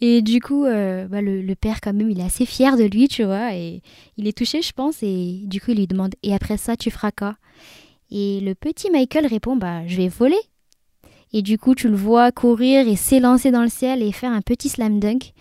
Et 0.00 0.20
du 0.22 0.40
coup, 0.40 0.64
euh, 0.66 1.06
bah, 1.08 1.22
le, 1.22 1.40
le 1.40 1.54
père, 1.54 1.80
quand 1.80 1.94
même, 1.94 2.10
il 2.10 2.20
est 2.20 2.24
assez 2.24 2.44
fier 2.44 2.76
de 2.76 2.84
lui, 2.84 3.08
tu 3.08 3.24
vois, 3.24 3.54
et 3.54 3.82
il 4.16 4.26
est 4.28 4.36
touché, 4.36 4.60
je 4.60 4.72
pense, 4.72 5.02
et 5.02 5.40
du 5.44 5.60
coup, 5.60 5.70
il 5.70 5.78
lui 5.78 5.86
demande 5.86 6.14
Et 6.22 6.34
après 6.34 6.56
ça, 6.58 6.76
tu 6.76 6.90
feras 6.90 7.10
quoi? 7.12 7.36
Et 8.10 8.40
le 8.40 8.54
petit 8.54 8.90
Michael 8.90 9.26
répond 9.26 9.56
Bah, 9.56 9.86
je 9.86 9.96
vais 9.96 10.08
voler. 10.08 10.40
Et 11.32 11.42
du 11.42 11.58
coup, 11.58 11.74
tu 11.74 11.88
le 11.88 11.96
vois 11.96 12.30
courir 12.30 12.86
et 12.86 12.96
s'élancer 12.96 13.50
dans 13.50 13.62
le 13.62 13.68
ciel 13.68 14.02
et 14.02 14.12
faire 14.12 14.32
un 14.32 14.42
petit 14.42 14.68
slam 14.68 15.00
dunk. 15.00 15.32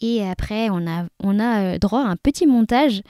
Et 0.00 0.22
après, 0.22 0.70
on 0.70 0.86
a, 0.86 1.06
on 1.22 1.38
a 1.38 1.74
euh, 1.74 1.78
droit 1.78 2.00
à 2.00 2.08
un 2.08 2.16
petit 2.16 2.46
montage 2.46 3.02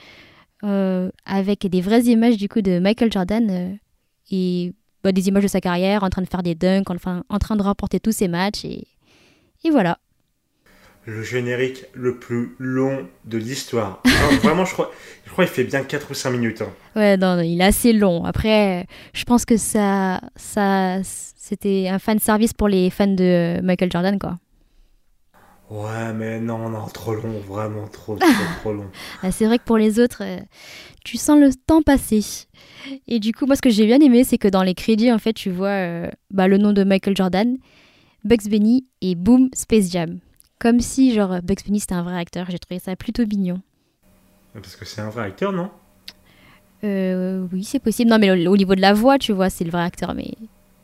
euh, 0.63 1.09
avec 1.25 1.67
des 1.67 1.81
vraies 1.81 2.03
images 2.03 2.37
du 2.37 2.49
coup 2.49 2.61
de 2.61 2.79
Michael 2.79 3.11
Jordan 3.11 3.77
et 4.31 4.73
bah, 5.03 5.11
des 5.11 5.27
images 5.27 5.43
de 5.43 5.47
sa 5.47 5.61
carrière 5.61 6.03
en 6.03 6.09
train 6.09 6.21
de 6.21 6.27
faire 6.27 6.43
des 6.43 6.55
dunks, 6.55 6.89
enfin, 6.89 7.23
en 7.29 7.37
train 7.39 7.55
de 7.55 7.63
remporter 7.63 7.99
tous 7.99 8.11
ses 8.11 8.27
matchs. 8.27 8.65
Et, 8.65 8.87
et 9.63 9.69
voilà. 9.69 9.99
Le 11.09 11.23
générique 11.23 11.85
le 11.93 12.17
plus 12.17 12.53
long 12.59 13.07
de 13.23 13.37
l'histoire. 13.37 14.03
Vraiment, 14.43 14.65
je 14.65 14.73
crois, 14.73 14.91
je 15.25 15.31
crois 15.31 15.45
qu'il 15.45 15.53
fait 15.53 15.63
bien 15.63 15.83
4 15.83 16.11
ou 16.11 16.13
5 16.13 16.31
minutes. 16.31 16.61
hein. 16.61 16.69
Ouais, 16.97 17.15
non, 17.15 17.37
non, 17.37 17.43
il 17.43 17.61
est 17.61 17.63
assez 17.63 17.93
long. 17.93 18.25
Après, 18.25 18.85
je 19.13 19.23
pense 19.23 19.45
que 19.45 19.55
ça, 19.55 20.19
ça, 20.35 20.97
c'était 21.03 21.87
un 21.87 21.97
fan 21.97 22.19
service 22.19 22.51
pour 22.51 22.67
les 22.67 22.89
fans 22.89 23.07
de 23.07 23.61
Michael 23.61 23.89
Jordan, 23.89 24.19
quoi. 24.19 24.37
Ouais, 25.69 26.11
mais 26.13 26.41
non, 26.41 26.69
non, 26.69 26.85
trop 26.87 27.13
long, 27.15 27.39
vraiment 27.47 27.87
trop, 27.87 28.17
trop, 28.17 28.27
trop 28.59 28.73
long. 28.79 28.87
Ah, 29.23 29.31
C'est 29.31 29.45
vrai 29.45 29.59
que 29.59 29.63
pour 29.63 29.77
les 29.77 29.99
autres, 30.01 30.23
euh, 30.25 30.39
tu 31.05 31.15
sens 31.15 31.39
le 31.39 31.51
temps 31.53 31.81
passer. 31.83 32.23
Et 33.07 33.19
du 33.19 33.33
coup, 33.33 33.45
moi, 33.45 33.55
ce 33.55 33.61
que 33.61 33.69
j'ai 33.69 33.85
bien 33.85 33.99
aimé, 34.01 34.25
c'est 34.25 34.37
que 34.37 34.49
dans 34.49 34.63
les 34.63 34.73
crédits, 34.75 35.11
en 35.13 35.19
fait, 35.19 35.33
tu 35.33 35.51
vois 35.51 35.67
euh, 35.69 36.09
bah, 36.31 36.49
le 36.49 36.57
nom 36.57 36.73
de 36.73 36.83
Michael 36.83 37.15
Jordan, 37.15 37.57
Bugs 38.25 38.49
Bunny 38.49 38.85
et 39.01 39.15
Boom 39.15 39.49
Space 39.53 39.89
Jam. 39.89 40.19
Comme 40.59 40.79
si, 40.79 41.13
genre, 41.13 41.41
Bugs 41.43 41.63
Bunny, 41.65 41.79
c'était 41.79 41.95
un 41.95 42.03
vrai 42.03 42.17
acteur. 42.17 42.47
J'ai 42.49 42.59
trouvé 42.59 42.79
ça 42.79 42.95
plutôt 42.95 43.25
mignon. 43.25 43.61
Parce 44.53 44.75
que 44.75 44.85
c'est 44.85 45.01
un 45.01 45.09
vrai 45.09 45.25
acteur, 45.25 45.51
non? 45.51 45.69
Euh, 46.83 47.45
oui, 47.51 47.63
c'est 47.63 47.79
possible. 47.79 48.09
Non, 48.09 48.17
mais 48.19 48.31
au, 48.31 48.51
au 48.51 48.57
niveau 48.57 48.75
de 48.75 48.81
la 48.81 48.93
voix, 48.93 49.17
tu 49.17 49.33
vois, 49.33 49.49
c'est 49.49 49.63
le 49.63 49.71
vrai 49.71 49.83
acteur, 49.83 50.13
mais 50.13 50.33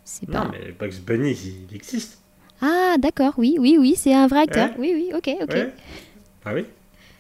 c'est 0.04 0.30
pas... 0.30 0.46
Non, 0.46 0.52
mais 0.52 0.72
Bugs 0.72 1.00
Bunny, 1.06 1.32
il, 1.70 1.76
existe. 1.76 2.22
Ah, 2.62 2.96
d'accord, 3.00 3.34
oui, 3.38 3.58
oui, 3.60 3.78
oui, 3.80 3.96
c'est 3.98 4.14
un 4.14 4.28
vrai 4.28 4.42
acteur. 4.42 4.70
Ouais. 4.72 4.76
Oui, 4.78 4.92
oui, 4.94 5.12
ok, 5.16 5.44
ok. 5.44 5.54
Ouais. 5.54 5.74
Ah 6.46 6.54
oui? 6.54 6.66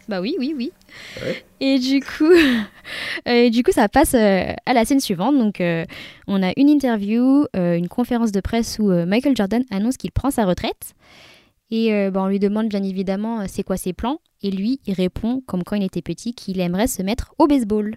Bah 0.07 0.19
oui, 0.19 0.36
oui, 0.38 0.53
oui. 0.55 0.72
Ouais. 1.22 1.43
Et 1.60 1.79
du 1.79 2.01
coup, 2.01 2.31
et 3.25 3.50
du 3.50 3.63
coup, 3.63 3.72
ça 3.72 3.88
passe 3.88 4.15
euh, 4.15 4.53
à 4.65 4.74
la 4.74 4.86
scène 4.86 5.00
suivante. 5.00 5.38
Donc, 5.38 5.62
euh, 5.62 5.86
on 6.27 6.43
a 6.43 6.51
une 6.57 6.69
interview, 6.69 7.45
euh, 7.55 7.77
une 7.77 7.88
conférence 7.88 8.31
de 8.31 8.41
presse 8.41 8.79
où 8.79 8.89
Michael 9.05 9.36
Jordan 9.36 9.63
annonce 9.72 9.98
qu'il 9.98 10.12
prend 10.12 10.29
sa 10.31 10.45
retraite. 10.45 10.93
Et 11.75 11.91
euh, 11.91 12.11
bah, 12.11 12.21
on 12.21 12.27
lui 12.27 12.37
demande 12.37 12.69
bien 12.69 12.83
évidemment 12.83 13.41
euh, 13.41 13.45
c'est 13.47 13.63
quoi 13.63 13.77
ses 13.77 13.93
plans? 13.93 14.19
Et 14.43 14.51
lui, 14.51 14.79
il 14.85 14.93
répond, 14.93 15.41
comme 15.47 15.63
quand 15.63 15.75
il 15.75 15.81
était 15.81 16.03
petit, 16.03 16.35
qu'il 16.35 16.59
aimerait 16.59 16.85
se 16.85 17.01
mettre 17.01 17.33
au 17.39 17.47
baseball. 17.47 17.95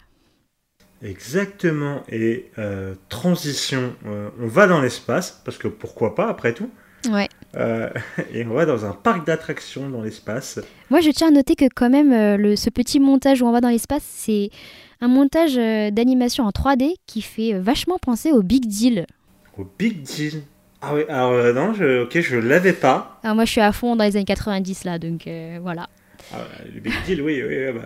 Exactement. 1.02 2.02
Et 2.09 2.50
euh, 2.56 2.95
transition, 3.11 3.92
euh, 4.06 4.30
on 4.40 4.47
va 4.47 4.66
dans 4.66 4.80
l'espace, 4.80 5.42
parce 5.45 5.59
que 5.59 5.68
pourquoi 5.68 6.14
pas, 6.14 6.26
après 6.26 6.54
tout? 6.54 6.71
Ouais. 7.11 7.28
Euh, 7.56 7.90
et 8.33 8.47
on 8.47 8.54
va 8.54 8.64
dans 8.64 8.87
un 8.87 8.92
parc 8.92 9.26
d'attractions 9.26 9.90
dans 9.90 10.00
l'espace. 10.00 10.59
Moi, 10.88 11.02
je 11.02 11.11
tiens 11.11 11.28
à 11.28 11.33
noter 11.33 11.54
que 11.54 11.66
quand 11.75 11.90
même, 11.90 12.40
le, 12.40 12.56
ce 12.56 12.71
petit 12.71 12.99
montage 12.99 13.42
où 13.42 13.47
on 13.47 13.52
va 13.52 13.61
dans 13.61 13.68
l'espace, 13.68 14.04
c'est 14.06 14.49
un 15.02 15.09
montage 15.09 15.56
d'animation 15.92 16.45
en 16.45 16.50
3D 16.50 16.95
qui 17.04 17.21
fait 17.21 17.52
vachement 17.59 17.99
penser 17.99 18.33
au 18.33 18.42
Big 18.42 18.64
Deal. 18.64 19.04
Au 19.59 19.66
Big 19.78 20.00
Deal. 20.00 20.40
Ah 20.83 20.95
oui, 20.95 21.02
alors 21.09 21.33
euh, 21.33 21.52
non, 21.52 21.73
je, 21.75 22.02
ok, 22.02 22.21
je 22.21 22.37
l'avais 22.37 22.73
pas. 22.73 23.18
Alors 23.23 23.35
moi, 23.35 23.45
je 23.45 23.50
suis 23.50 23.61
à 23.61 23.73
fond 23.73 23.97
dans 23.97 24.04
les 24.04 24.16
années 24.16 24.25
90 24.25 24.85
là, 24.85 24.99
donc 24.99 25.26
euh, 25.26 25.59
voilà. 25.61 25.88
Ah, 26.33 26.38
le 26.73 26.80
Big 26.80 26.95
Deal, 27.06 27.23
oui, 27.23 27.42
oui, 27.47 27.73
bah... 27.73 27.83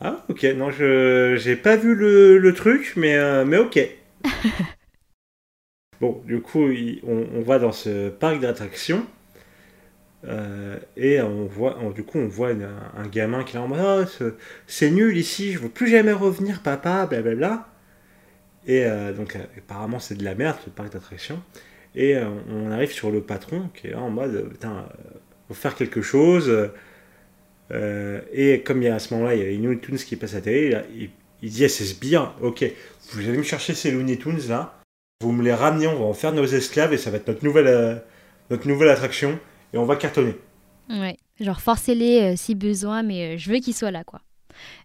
Ah, 0.00 0.24
ok, 0.28 0.44
non, 0.56 0.70
je 0.70 1.34
j'ai 1.38 1.56
pas 1.56 1.76
vu 1.76 1.94
le, 1.94 2.38
le 2.38 2.54
truc, 2.54 2.92
mais, 2.96 3.16
euh, 3.16 3.44
mais 3.44 3.58
ok. 3.58 3.78
Bon, 6.00 6.22
du 6.26 6.40
coup, 6.40 6.70
il- 6.72 7.00
on, 7.06 7.24
on 7.36 7.42
va 7.42 7.60
dans 7.60 7.70
ce 7.72 8.08
parc 8.08 8.40
d'attractions. 8.40 9.06
et 10.96 11.20
on 11.20 11.46
voit, 11.46 11.78
on- 11.80 11.90
du 11.90 12.02
coup, 12.04 12.18
on 12.18 12.28
voit 12.28 12.50
un, 12.50 13.06
gamin 13.08 13.44
qui 13.44 13.56
est 13.56 13.58
là 13.58 13.64
en 13.64 13.68
mode 13.68 13.78
Ah, 13.80 14.06
ce- 14.06 14.34
c'est 14.66 14.90
nul 14.90 15.16
ici, 15.16 15.52
je 15.52 15.58
veux 15.58 15.68
plus 15.68 15.88
jamais 15.88 16.12
revenir, 16.12 16.60
papa, 16.62 17.06
blablabla. 17.06 17.66
Et 18.68 18.84
euh, 18.84 19.12
donc, 19.14 19.34
euh, 19.34 19.40
apparemment, 19.56 19.98
c'est 19.98 20.14
de 20.14 20.22
la 20.22 20.34
merde 20.34 20.58
ce 20.64 20.70
parc 20.70 20.92
d'attractions. 20.92 21.42
Et 21.94 22.14
euh, 22.14 22.28
on 22.50 22.70
arrive 22.70 22.92
sur 22.92 23.10
le 23.10 23.22
patron 23.22 23.70
qui 23.74 23.88
est 23.88 23.90
là 23.92 24.00
en 24.00 24.10
mode 24.10 24.50
Putain, 24.50 24.86
faut 25.48 25.54
faire 25.54 25.74
quelque 25.74 26.02
chose. 26.02 26.52
Et 27.72 28.62
comme 28.64 28.82
il 28.82 28.84
y 28.84 28.88
a, 28.88 28.94
à 28.94 28.98
ce 28.98 29.14
moment-là, 29.14 29.34
il 29.34 29.40
y 29.40 29.42
a 29.42 29.46
les 29.46 29.56
Looney 29.56 29.80
Tunes 29.80 29.96
qui 29.96 30.16
passent 30.16 30.34
à 30.34 30.36
la 30.36 30.42
télé, 30.42 30.78
il, 31.42 31.50
dit 31.50 31.64
à 31.64 31.68
ses 31.68 31.84
sbires 31.84 32.34
Ok, 32.42 32.64
vous 33.12 33.26
allez 33.26 33.38
me 33.38 33.42
chercher 33.42 33.72
ces 33.74 33.90
Looney 33.90 34.18
Tunes 34.18 34.40
là, 34.48 34.78
vous 35.22 35.32
me 35.32 35.42
les 35.42 35.54
ramenez, 35.54 35.86
on 35.86 35.98
va 35.98 36.04
en 36.04 36.12
faire 36.12 36.32
nos 36.32 36.44
esclaves 36.44 36.92
et 36.92 36.98
ça 36.98 37.10
va 37.10 37.16
être 37.16 37.26
notre 37.26 37.44
nouvelle, 37.44 38.02
notre 38.50 38.68
nouvelle 38.68 38.90
attraction 38.90 39.38
et 39.72 39.78
on 39.78 39.84
va 39.84 39.96
cartonner. 39.96 40.36
Ouais, 40.90 41.16
genre 41.40 41.60
forcez-les 41.60 42.36
si 42.36 42.54
besoin, 42.54 43.02
mais 43.02 43.38
je 43.38 43.50
veux 43.50 43.58
qu'ils 43.58 43.74
soient 43.74 43.90
là, 43.90 44.04
quoi. 44.04 44.20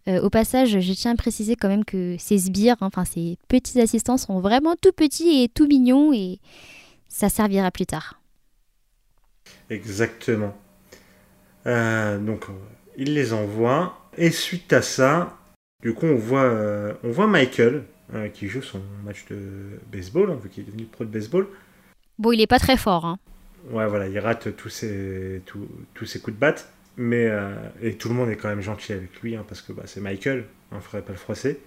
Euh, 0.07 0.21
au 0.21 0.29
passage, 0.29 0.79
je 0.79 0.93
tiens 0.93 1.11
à 1.11 1.15
préciser 1.15 1.55
quand 1.55 1.67
même 1.67 1.85
que 1.85 2.15
ces 2.19 2.37
sbires, 2.37 2.75
hein, 2.81 2.87
enfin 2.87 3.05
ces 3.05 3.37
petits 3.47 3.79
assistants, 3.79 4.17
sont 4.17 4.39
vraiment 4.39 4.75
tout 4.75 4.91
petits 4.91 5.43
et 5.43 5.49
tout 5.49 5.67
mignons 5.67 6.13
et 6.13 6.39
ça 7.07 7.29
servira 7.29 7.71
plus 7.71 7.85
tard. 7.85 8.19
Exactement. 9.69 10.55
Euh, 11.65 12.19
donc, 12.19 12.45
il 12.97 13.13
les 13.13 13.33
envoie. 13.33 13.97
Et 14.17 14.31
suite 14.31 14.71
à 14.73 14.81
ça, 14.81 15.37
du 15.81 15.93
coup, 15.93 16.05
on 16.05 16.15
voit, 16.15 16.43
euh, 16.43 16.93
on 17.03 17.11
voit 17.11 17.27
Michael 17.27 17.83
qui 18.35 18.47
joue 18.47 18.61
son 18.61 18.79
match 19.03 19.25
de 19.31 19.79
baseball, 19.91 20.29
hein, 20.29 20.39
vu 20.43 20.47
qu'il 20.47 20.63
est 20.63 20.67
devenu 20.67 20.85
pro 20.85 21.03
de 21.03 21.09
baseball. 21.09 21.47
Bon, 22.19 22.31
il 22.31 22.41
est 22.41 22.47
pas 22.47 22.59
très 22.59 22.77
fort, 22.77 23.05
hein. 23.05 23.17
Ouais, 23.71 23.87
voilà, 23.87 24.07
il 24.07 24.19
rate 24.19 24.55
tous 24.55 24.69
ses, 24.69 25.41
tous, 25.45 25.67
tous 25.93 26.05
ses 26.05 26.19
coups 26.19 26.35
de 26.35 26.39
batte. 26.39 26.71
Mais, 26.95 27.27
euh, 27.27 27.55
et 27.81 27.95
tout 27.95 28.07
le 28.09 28.15
monde 28.15 28.29
est 28.29 28.35
quand 28.35 28.49
même 28.49 28.61
gentil 28.61 28.93
avec 28.93 29.19
lui, 29.21 29.35
hein, 29.35 29.43
parce 29.47 29.61
que 29.61 29.73
bah, 29.73 29.83
c'est 29.85 29.99
Michael, 30.01 30.45
il 30.71 30.75
ne 30.75 30.81
faudrait 30.81 31.01
pas 31.01 31.11
le 31.13 31.17
froisser. 31.17 31.59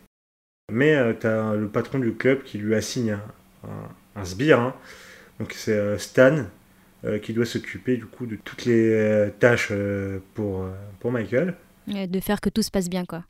Mais 0.72 0.94
euh, 0.94 1.14
tu 1.18 1.26
as 1.26 1.54
le 1.54 1.68
patron 1.68 1.98
du 1.98 2.12
club 2.14 2.42
qui 2.44 2.58
lui 2.58 2.74
assigne 2.74 3.12
un, 3.12 3.68
un, 3.68 4.20
un 4.20 4.24
sbire. 4.24 4.60
hein. 4.60 4.74
Donc 5.40 5.52
c'est 5.52 5.76
euh, 5.76 5.98
Stan 5.98 6.44
euh, 7.04 7.18
qui 7.18 7.32
doit 7.32 7.44
s'occuper 7.46 7.96
du 7.96 8.06
coup 8.06 8.26
de 8.26 8.36
toutes 8.36 8.64
les 8.64 9.30
tâches 9.38 9.72
pour, 10.34 10.64
pour 11.00 11.12
Michael. 11.12 11.54
De 11.86 12.20
faire 12.20 12.40
que 12.40 12.48
tout 12.48 12.62
se 12.62 12.70
passe 12.70 12.88
bien, 12.88 13.04
quoi. 13.04 13.24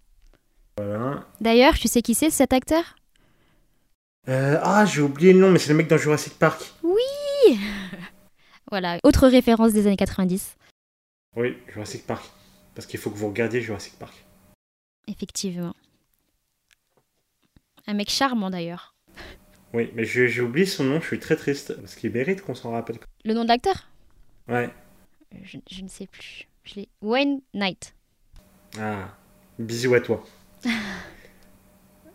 Voilà. 0.78 1.26
D'ailleurs, 1.40 1.74
tu 1.74 1.88
sais 1.88 2.00
qui 2.02 2.14
c'est 2.14 2.30
cet 2.30 2.52
acteur? 2.52 2.96
Ah, 4.28 4.84
j'ai 4.86 5.02
oublié 5.02 5.32
le 5.32 5.38
nom, 5.40 5.50
mais 5.50 5.58
c'est 5.58 5.70
le 5.70 5.76
mec 5.76 5.88
dans 5.88 5.96
Jurassic 5.98 6.38
Park. 6.38 6.72
Voilà, 8.70 8.98
autre 9.04 9.28
référence 9.28 9.72
des 9.72 9.86
années 9.86 9.96
90. 9.96 10.56
Oui, 11.36 11.56
Jurassic 11.72 12.06
Park. 12.06 12.24
Parce 12.74 12.86
qu'il 12.86 12.98
faut 13.00 13.10
que 13.10 13.16
vous 13.16 13.28
regardiez 13.28 13.60
Jurassic 13.60 13.94
Park. 13.98 14.14
Effectivement. 15.08 15.74
Un 17.86 17.94
mec 17.94 18.10
charmant 18.10 18.50
d'ailleurs. 18.50 18.94
Oui, 19.72 19.90
mais 19.94 20.04
j'ai 20.04 20.40
oublié 20.40 20.66
son 20.66 20.84
nom, 20.84 21.00
je 21.00 21.06
suis 21.06 21.20
très 21.20 21.36
triste. 21.36 21.74
Parce 21.80 21.94
qu'il 21.94 22.10
mérite 22.12 22.42
qu'on 22.42 22.54
s'en 22.54 22.72
rappelle. 22.72 22.98
Le 23.24 23.34
nom 23.34 23.44
de 23.44 23.48
l'acteur? 23.48 23.88
Ouais. 24.48 24.70
Euh, 25.34 25.38
je, 25.42 25.58
je 25.70 25.82
ne 25.82 25.88
sais 25.88 26.06
plus. 26.06 26.48
Je 26.64 26.74
l'ai- 26.76 26.88
Wayne 27.02 27.40
Knight. 27.54 27.94
Ah, 28.78 29.08
bisous 29.58 29.94
à 29.94 30.00
toi. 30.00 30.24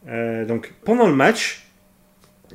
Euh, 0.07 0.45
donc, 0.47 0.73
pendant 0.83 1.05
le 1.07 1.13
match, 1.13 1.67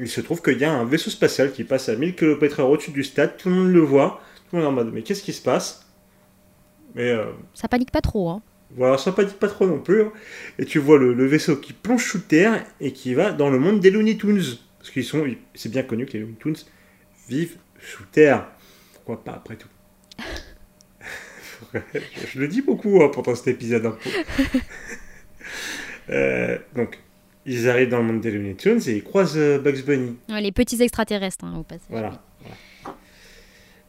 il 0.01 0.09
se 0.09 0.21
trouve 0.21 0.43
qu'il 0.43 0.59
y 0.59 0.65
a 0.65 0.73
un 0.73 0.85
vaisseau 0.85 1.11
spatial 1.11 1.53
qui 1.53 1.63
passe 1.63 1.89
à 1.89 1.95
1000 1.95 2.17
km/h 2.17 2.63
au-dessus 2.63 2.91
du 2.91 3.05
stade. 3.05 3.37
Tout 3.37 3.51
le 3.51 3.55
monde 3.55 3.71
le 3.73 3.81
voit. 3.83 4.21
Tout 4.51 4.57
le 4.57 4.63
monde 4.63 4.65
est 4.65 4.69
en 4.73 4.85
mode, 4.85 4.93
mais 4.93 5.03
qu'est-ce 5.03 5.23
qui 5.23 5.33
se 5.33 5.43
passe? 5.43 5.86
Mais 6.97 7.11
euh, 7.11 7.27
Ça 7.55 7.69
panique 7.69 7.93
pas 7.93 8.01
trop, 8.01 8.31
hein. 8.31 8.43
voilà, 8.75 8.97
ça 8.99 9.13
dit 9.17 9.35
pas 9.39 9.49
trop 9.49 9.67
non 9.67 9.79
plus. 9.79 10.03
hein. 10.03 10.13
Et 10.59 10.65
tu 10.65 10.79
vois 10.81 10.99
le, 10.99 11.13
le 11.13 11.27
vaisseau 11.27 11.57
qui 11.57 11.73
plonge 11.75 12.05
sous 12.05 12.21
terre 12.21 12.65
et 12.81 12.93
qui 12.93 13.15
va 13.15 13.31
dans 13.33 13.51
le 13.51 13.59
monde 13.59 13.81
des 13.81 13.91
Looney 13.91 14.17
Tunes. 14.17 14.43
Parce 14.79 14.91
qu'ils 14.91 15.05
sont, 15.05 15.25
c'est 15.55 15.71
bien 15.71 15.83
connu 15.83 16.07
que 16.07 16.15
les 16.15 16.21
Looney 16.21 16.37
Tunes 16.41 16.57
vivent 17.29 17.59
sous 17.81 18.05
terre. 18.11 18.47
Pourquoi 18.95 19.23
pas 19.23 19.33
après 19.33 19.57
tout? 19.57 19.69
Je, 22.33 22.41
le 22.41 22.49
dis 22.49 22.63
beaucoup 22.63 23.03
hein, 23.03 23.11
pendant 23.13 23.35
cet 23.35 23.49
épisode. 23.49 23.93
Euh, 26.09 26.57
donc, 26.77 27.01
ils 27.47 27.69
arrivent 27.69 27.89
dans 27.89 27.99
le 27.99 28.05
monde 28.05 28.21
des 28.21 28.31
Looney 28.31 28.55
Tunes 28.55 28.81
et 28.87 28.93
ils 28.93 29.03
croisent 29.03 29.37
euh, 29.37 29.59
Bugs 29.59 29.83
Bunny. 29.85 30.17
Ouais, 30.29 30.41
les 30.41 30.53
petits 30.53 30.81
extraterrestres, 30.81 31.45
hein, 31.45 31.57
au 31.59 31.65
passage. 31.65 31.87
Voilà. 31.91 32.23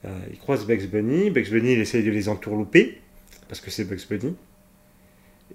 Euh, 0.05 0.19
ils 0.31 0.37
croisent 0.37 0.65
Bugs 0.65 0.87
Bunny. 0.87 1.29
Bugs 1.29 1.49
Bunny, 1.51 1.73
il 1.73 1.79
essaye 1.79 2.03
de 2.03 2.11
les 2.11 2.29
entourlouper 2.29 3.01
parce 3.47 3.61
que 3.61 3.71
c'est 3.71 3.85
Bugs 3.85 4.05
Bunny. 4.09 4.35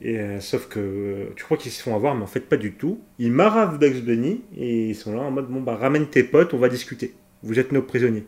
Et, 0.01 0.19
euh, 0.19 0.41
sauf 0.41 0.69
que 0.69 0.81
euh, 0.81 1.33
tu 1.37 1.45
crois 1.45 1.57
qu'ils 1.57 1.71
se 1.71 1.83
font 1.83 1.95
avoir, 1.95 2.15
mais 2.15 2.23
en 2.23 2.29
fait, 2.29 2.41
pas 2.41 2.57
du 2.57 2.73
tout. 2.73 3.01
Ils 3.19 3.31
maravent 3.31 3.79
Bugs 3.79 4.01
Bunny 4.01 4.43
et 4.57 4.89
ils 4.89 4.97
sont 4.97 5.15
là 5.15 5.23
en 5.23 5.31
mode 5.31 5.49
bon, 5.49 5.61
bah 5.61 5.77
ramène 5.77 6.09
tes 6.09 6.25
potes, 6.25 6.55
on 6.55 6.59
va 6.59 6.69
discuter. 6.69 7.15
Vous 7.43 7.59
êtes 7.59 7.73
nos 7.73 7.83
prisonniers. 7.83 8.27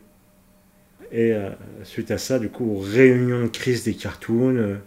Et 1.11 1.33
suite 1.83 2.11
à 2.11 2.17
ça, 2.17 2.39
du 2.39 2.49
coup, 2.49 2.77
réunion 2.79 3.43
de 3.43 3.47
crise 3.47 3.85
des 3.85 3.93
cartoons. 3.93 4.79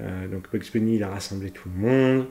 donc 0.00 0.52
Bugs 0.52 0.70
Bunny, 0.72 0.96
il 0.96 1.02
a 1.02 1.08
rassemblé 1.08 1.50
tout 1.50 1.70
le 1.74 1.80
monde. 1.80 2.26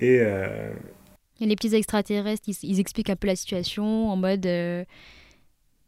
Et 0.00 0.16
Et 0.16 1.46
les 1.46 1.54
petits 1.54 1.74
extraterrestres, 1.74 2.48
ils, 2.62 2.80
expliquent 2.80 3.10
un 3.10 3.16
peu 3.16 3.28
la 3.28 3.36
situation 3.36 4.10
en 4.10 4.16
mode 4.16 4.48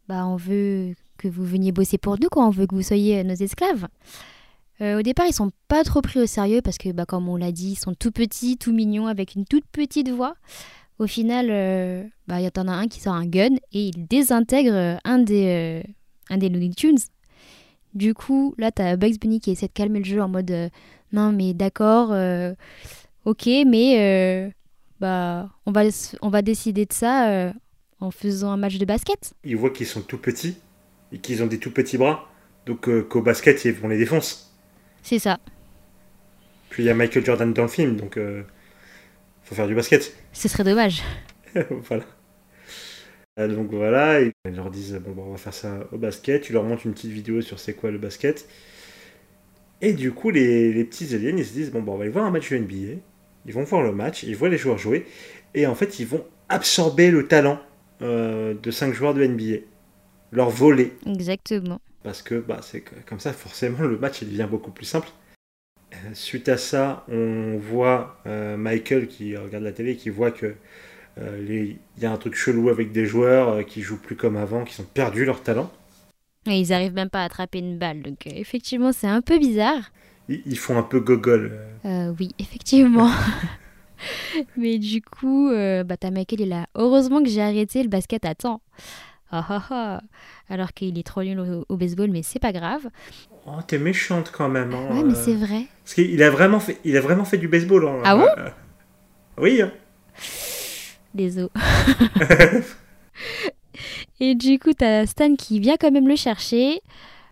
bah 0.09 0.26
on 0.26 0.37
veut 0.37 0.95
que 1.23 1.29
vous 1.29 1.45
veniez 1.45 1.73
bosser 1.73 1.99
pour 1.99 2.19
nous, 2.21 2.29
quoi. 2.29 2.47
On 2.47 2.50
veut 2.50 2.67
que 2.67 2.75
vous 2.75 2.83
soyez 2.83 3.21
euh, 3.21 3.23
nos 3.23 3.35
esclaves. 3.35 3.87
Euh, 4.81 4.99
au 4.99 5.02
départ, 5.02 5.26
ils 5.29 5.33
sont 5.33 5.50
pas 5.69 5.85
trop 5.85 6.00
pris 6.00 6.21
au 6.21 6.26
sérieux 6.26 6.61
parce 6.61 6.76
que, 6.79 6.91
bah, 6.91 7.07
comme 7.07 7.29
on 7.29 7.37
l'a 7.37 7.52
dit, 7.52 7.73
ils 7.73 7.79
sont 7.79 7.95
tout 7.95 8.11
petits, 8.11 8.57
tout 8.57 8.73
mignons, 8.73 9.07
avec 9.07 9.35
une 9.35 9.45
toute 9.45 9.64
petite 9.71 10.11
voix. 10.11 10.35
Au 10.99 11.07
final, 11.07 11.49
euh, 11.50 12.05
bah, 12.26 12.41
il 12.41 12.45
y 12.45 12.61
en 12.61 12.69
a 12.69 12.73
un 12.73 12.88
qui 12.88 13.00
sort 13.00 13.14
un 13.14 13.26
gun 13.26 13.55
et 13.73 13.88
il 13.88 14.07
désintègre 14.07 14.99
un 15.05 15.19
des, 15.19 15.83
euh, 15.85 15.88
un 16.31 16.38
des 16.38 16.49
Looney 16.49 16.75
Tunes. 16.75 16.99
Du 17.95 18.14
coup, 18.14 18.55
là, 18.59 18.73
t'as 18.73 18.97
Bugs 18.97 19.19
Bunny 19.21 19.41
qui 19.41 19.50
essaie 19.50 19.67
de 19.67 19.73
calmer 19.73 20.00
le 20.00 20.05
jeu 20.05 20.21
en 20.23 20.29
mode 20.29 20.71
non, 21.12 21.31
mais 21.31 21.52
d'accord, 21.52 22.09
ok, 23.26 23.47
mais 23.67 24.50
bah, 24.99 25.50
on 25.67 25.73
va, 25.73 25.83
on 26.23 26.31
va 26.31 26.41
décider 26.41 26.87
de 26.87 26.93
ça 26.93 27.52
en 28.00 28.11
faisant 28.11 28.50
un 28.50 28.57
match 28.57 28.79
de 28.79 28.87
basket. 28.87 29.35
ils 29.45 29.59
voient 29.59 29.71
qu'ils 29.71 29.87
sont 29.87 30.00
tout 30.00 30.17
petits 30.17 30.57
et 31.12 31.19
qu'ils 31.19 31.42
ont 31.42 31.47
des 31.47 31.59
tout 31.59 31.71
petits 31.71 31.99
bras. 31.99 32.28
Donc 32.66 32.88
euh, 32.88 33.02
qu'au 33.02 33.23
basket, 33.23 33.64
ils 33.64 33.73
vont 33.73 33.88
les 33.88 33.99
défoncer. 33.99 34.37
C'est 35.02 35.19
ça. 35.19 35.38
Puis 36.71 36.85
il 36.85 36.87
y 36.87 36.90
a 36.90 36.95
Michael 36.95 37.25
Jordan 37.25 37.52
dans 37.52 37.62
le 37.62 37.69
film, 37.69 37.97
donc 37.97 38.16
euh, 38.16 38.42
faut 39.42 39.54
faire 39.54 39.66
du 39.66 39.75
basket. 39.75 40.14
Ce 40.33 40.49
serait 40.49 40.64
dommage. 40.64 41.02
voilà. 41.71 42.04
Euh, 43.38 43.49
donc 43.49 43.71
voilà, 43.73 44.21
ils 44.21 44.33
leur 44.54 44.71
disent 44.71 45.00
bon, 45.04 45.12
bah, 45.12 45.23
on 45.26 45.33
va 45.33 45.38
faire 45.38 45.54
ça 45.54 45.87
au 45.92 45.99
basket. 45.99 46.42
Tu 46.42 46.52
leur 46.52 46.62
montres 46.62 46.87
une 46.87 46.92
petite 46.92 47.11
vidéo 47.11 47.40
sur 47.40 47.59
c'est 47.59 47.75
quoi 47.75 47.90
le 47.90 47.99
basket. 47.99 48.49
Et 49.81 49.95
du 49.95 50.12
coup, 50.12 50.31
les, 50.31 50.73
les 50.73 50.85
petits 50.85 51.14
aliens, 51.14 51.37
ils 51.37 51.45
se 51.45 51.52
disent 51.52 51.73
bon, 51.73 51.83
bah, 51.83 51.92
on 51.92 51.97
va 51.97 52.04
aller 52.04 52.12
voir 52.12 52.25
un 52.25 52.31
match 52.31 52.50
de 52.50 52.59
NBA. 52.59 53.00
Ils 53.47 53.52
vont 53.52 53.64
voir 53.64 53.83
le 53.83 53.92
match, 53.92 54.23
ils 54.23 54.37
voient 54.37 54.49
les 54.49 54.59
joueurs 54.59 54.78
jouer, 54.78 55.07
et 55.54 55.66
en 55.66 55.75
fait, 55.75 55.99
ils 55.99 56.07
vont 56.07 56.25
absorber 56.49 57.11
le 57.11 57.26
talent 57.26 57.61
euh, 58.02 58.54
de 58.61 58.71
5 58.71 58.92
joueurs 58.95 59.14
de 59.14 59.25
NBA. 59.25 59.64
Leur 60.32 60.50
voler. 60.50 60.92
Exactement. 61.06 61.80
parce 62.02 62.22
que 62.22 62.36
bah, 62.36 62.60
c'est 62.62 62.82
comme 63.06 63.20
ça, 63.20 63.32
forcément, 63.32 63.82
le 63.82 63.98
match 63.98 64.22
il 64.22 64.30
devient 64.30 64.48
beaucoup 64.50 64.70
plus 64.70 64.86
simple. 64.86 65.08
Euh, 65.92 65.96
Suite 66.14 66.48
à 66.48 66.56
ça, 66.56 67.04
on 67.08 67.58
voit 67.58 68.18
euh, 68.26 68.56
Michael 68.56 69.08
qui 69.08 69.36
regarde 69.36 69.64
la 69.64 69.72
télé, 69.72 69.96
qui 69.96 70.08
voit 70.10 70.30
que 70.30 70.54
euh, 71.18 71.76
il 71.96 72.02
y 72.02 72.06
a 72.06 72.12
un 72.12 72.16
truc 72.16 72.34
chelou 72.34 72.70
avec 72.70 72.92
des 72.92 73.04
joueurs 73.04 73.64
qui 73.66 73.82
jouent 73.82 74.00
plus 74.00 74.16
comme 74.16 74.36
avant, 74.36 74.64
qui 74.64 74.80
ont 74.80 74.86
perdu 74.94 75.24
leur 75.26 75.42
talent. 75.42 75.70
Et 76.46 76.58
ils 76.58 76.72
arrivent 76.72 76.94
même 76.94 77.10
pas 77.10 77.20
à 77.20 77.24
attraper 77.24 77.58
une 77.58 77.78
balle. 77.78 78.02
Donc, 78.02 78.26
effectivement, 78.26 78.92
c'est 78.92 79.06
un 79.06 79.20
peu 79.20 79.38
bizarre. 79.38 79.92
Ils, 80.28 80.42
ils 80.46 80.58
font 80.58 80.76
un 80.78 80.82
peu 80.82 80.98
gogol. 80.98 81.52
oui, 81.84 82.30
effectivement. 82.38 83.10
Mais 84.56 84.78
du 84.78 85.02
coup, 85.02 85.50
euh, 85.50 85.84
bah, 85.84 85.96
t'as 85.96 86.10
Michael, 86.10 86.40
il 86.40 86.52
a 86.52 86.66
heureusement 86.74 87.22
que 87.22 87.28
j'ai 87.28 87.42
arrêté 87.42 87.82
le 87.82 87.88
basket 87.88 88.24
à 88.24 88.34
temps. 88.34 88.60
Ah 89.32 89.44
ah 89.48 89.62
ah. 89.70 90.00
Alors 90.50 90.72
qu'il 90.74 90.98
est 90.98 91.06
trop 91.06 91.22
nul 91.22 91.40
au, 91.40 91.64
au 91.68 91.76
baseball, 91.76 92.10
mais 92.10 92.22
c'est 92.22 92.38
pas 92.38 92.52
grave. 92.52 92.88
Oh, 93.46 93.58
t'es 93.66 93.78
méchante 93.78 94.30
quand 94.32 94.48
même. 94.48 94.72
hein, 94.74 94.94
Ouais, 94.94 95.02
mais 95.04 95.14
euh. 95.14 95.24
c'est 95.24 95.34
vrai. 95.34 95.66
Parce 95.82 95.94
qu'il 95.94 96.22
a 96.22 96.30
vraiment 96.30 96.60
fait, 96.60 96.78
il 96.84 96.96
a 96.96 97.00
vraiment 97.00 97.24
fait 97.24 97.38
du 97.38 97.48
baseball. 97.48 97.86
hein. 97.88 98.02
Ah 98.04 98.16
bon 98.16 98.26
Euh, 98.38 98.50
Oui. 99.38 99.62
hein. 99.62 99.72
Désolé. 101.14 101.48
et 104.20 104.34
du 104.34 104.58
coup, 104.58 104.72
t'as 104.72 105.06
Stan 105.06 105.34
qui 105.36 105.60
vient 105.60 105.76
quand 105.80 105.90
même 105.90 106.08
le 106.08 106.16
chercher 106.16 106.80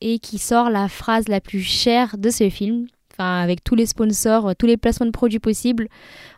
et 0.01 0.19
qui 0.19 0.39
sort 0.39 0.71
la 0.71 0.89
phrase 0.89 1.29
la 1.29 1.41
plus 1.41 1.63
chère 1.63 2.17
de 2.19 2.31
ce 2.31 2.49
film. 2.51 2.87
Enfin 3.21 3.41
avec 3.41 3.63
tous 3.63 3.75
les 3.75 3.87
sponsors, 3.87 4.49
euh, 4.49 4.53
tous 4.59 4.67
les 4.67 4.77
placements 4.77 5.07
de 5.07 5.11
produits 5.11 5.39
possibles, 5.39 5.89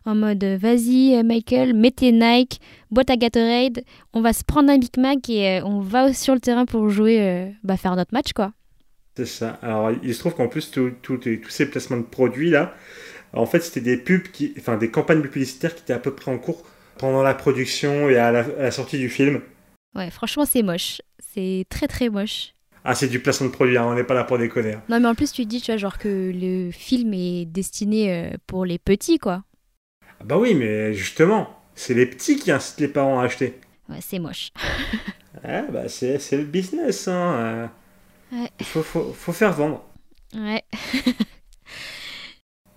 en 0.05 0.15
mode 0.15 0.43
euh, 0.43 0.57
vas-y 0.61 1.15
euh, 1.15 1.23
Michael, 1.23 1.75
mets 1.75 1.91
tes 1.91 2.13
Nike, 2.13 2.61
boîte 2.91 3.11
à 3.11 3.17
Gatorade, 3.17 3.85
on 4.13 4.21
va 4.21 4.33
se 4.33 4.45
prendre 4.45 4.71
un 4.71 4.79
Big 4.79 4.97
Mac 4.99 5.29
et 5.29 5.63
on 5.65 5.81
va 5.81 6.13
sur 6.13 6.35
le 6.35 6.41
terrain 6.41 6.67
pour 6.67 6.89
jouer, 6.91 7.53
bah, 7.63 7.77
faire 7.77 7.97
notre 7.97 8.13
match 8.13 8.33
quoi. 8.33 8.53
C'est 9.17 9.27
ça. 9.27 9.59
Alors 9.63 9.91
il 10.03 10.15
se 10.15 10.21
trouve 10.21 10.35
qu'en 10.35 10.49
plus 10.49 10.71
tous 10.71 11.21
ces 11.49 11.67
placements 11.67 11.99
de 11.99 12.03
produits 12.03 12.51
là, 12.51 12.75
en 13.33 13.47
fait 13.47 13.61
c'était 13.61 13.81
des 13.81 13.97
pubs 13.97 14.29
qui, 14.29 14.55
enfin 14.59 14.77
des 14.77 14.91
campagnes 14.91 15.23
publicitaires 15.23 15.75
qui 15.75 15.83
étaient 15.83 15.93
à 15.93 15.99
peu 15.99 16.15
près 16.15 16.31
en 16.31 16.39
cours 16.39 16.63
pendant 16.99 17.23
la 17.23 17.35
production 17.35 18.09
et 18.09 18.17
à 18.17 18.31
la 18.33 18.71
sortie 18.71 18.99
du 18.99 19.09
film. 19.09 19.41
Ouais, 19.95 20.11
franchement 20.11 20.47
c'est 20.47 20.63
moche, 20.63 21.03
c'est 21.35 21.67
très 21.69 21.87
très 21.87 22.09
moche. 22.09 22.55
Ah, 22.85 22.95
c'est 22.97 23.09
du 23.09 23.21
placement 23.21 23.47
de 23.47 23.53
produit, 23.53 23.77
hein, 23.77 23.85
on 23.87 23.95
n'est 23.95 24.03
pas 24.03 24.15
là 24.15 24.25
pour 24.25 24.39
déconner. 24.39 24.75
Hein. 24.75 24.83
Non, 24.89 24.99
mais 24.99 25.07
en 25.07 25.15
plus, 25.15 25.33
tu 25.33 25.45
dis, 25.45 25.61
tu 25.61 25.71
vois, 25.71 25.77
genre 25.77 25.99
que 25.99 26.33
le 26.35 26.73
film 26.73 27.15
est 27.15 27.45
destiné 27.47 28.13
euh, 28.13 28.37
pour 28.47 28.65
les 28.65 28.79
petits, 28.79 29.19
quoi. 29.19 29.45
Ah 30.21 30.25
bah 30.25 30.37
oui, 30.37 30.55
mais 30.55 30.93
justement, 30.93 31.61
c'est 31.77 31.95
les 31.95 32.07
petits 32.07 32.37
qui 32.37 32.51
incitent 32.51 32.81
les 32.81 32.89
parents 32.89 33.21
à 33.21 33.25
acheter. 33.25 33.55
Ouais, 33.89 34.01
c'est 34.01 34.19
moche. 34.19 34.51
ouais, 35.45 35.65
bah 35.73 35.89
c'est, 35.89 36.19
le 36.33 36.45
business, 36.45 37.07
hein. 37.07 37.35
Euh. 37.35 37.67
Ouais. 38.33 38.51
Il 38.59 38.67
faut, 38.67 38.83
faut, 38.83 39.13
faut, 39.13 39.33
faire 39.33 39.53
vendre. 39.53 39.85
Ouais. 40.35 40.63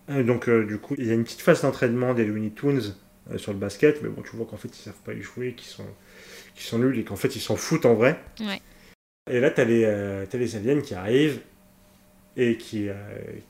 Donc, 0.23 0.49
euh, 0.49 0.65
du 0.67 0.77
coup, 0.77 0.93
il 0.99 1.07
y 1.07 1.09
a 1.09 1.13
une 1.15 1.23
petite 1.23 1.41
phase 1.41 1.63
d'entraînement 1.63 2.13
des 2.13 2.25
Looney 2.25 2.51
Tunes 2.51 2.93
sur 3.37 3.53
le 3.53 3.57
basket, 3.57 4.03
mais 4.03 4.09
bon, 4.09 4.21
tu 4.21 4.35
vois 4.35 4.45
qu'en 4.45 4.57
fait, 4.57 4.67
ils 4.67 4.81
savent 4.81 5.01
pas 5.03 5.13
y 5.13 5.21
jouer, 5.21 5.53
qu'ils 5.53 5.69
sont, 5.69 5.87
qu'ils 6.53 6.65
sont 6.65 6.77
nuls 6.77 6.99
et 6.99 7.03
qu'en 7.03 7.15
fait, 7.15 7.35
ils 7.35 7.41
s'en 7.41 7.55
foutent 7.55 7.87
en 7.87 7.95
vrai. 7.95 8.19
Ouais. 8.39 8.61
Et 9.29 9.39
là, 9.39 9.49
tu 9.49 9.61
as, 9.61 9.65
euh, 9.65 10.25
les 10.33 10.55
aliens 10.55 10.81
qui 10.81 10.93
arrivent 10.93 11.41
et 12.37 12.57
qui, 12.57 12.89
euh, 12.89 12.93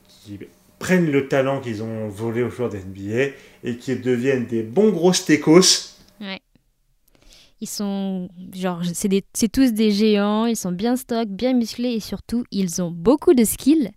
qui 0.08 0.38
prennent 0.78 1.10
le 1.10 1.28
talent 1.28 1.60
qu'ils 1.60 1.82
ont 1.82 2.08
volé 2.08 2.42
aux 2.42 2.50
joueurs 2.50 2.70
d'NBA 2.70 3.32
et 3.62 3.76
qui 3.76 3.94
deviennent 3.96 4.46
des 4.46 4.62
bons 4.62 4.90
gros 4.90 5.12
stécos. 5.12 5.98
Ouais. 6.20 6.40
Ils 7.60 7.68
sont, 7.68 8.28
genre, 8.54 8.82
c'est 8.92 9.52
tous 9.52 9.72
des 9.72 9.90
géants, 9.90 10.46
ils 10.46 10.56
sont 10.56 10.72
bien 10.72 10.96
stock, 10.96 11.28
bien 11.28 11.54
musclés 11.54 11.92
et 11.92 12.00
surtout, 12.00 12.44
ils 12.50 12.80
ont 12.82 12.90
beaucoup 12.90 13.34
de 13.34 13.44
skills. 13.44 13.90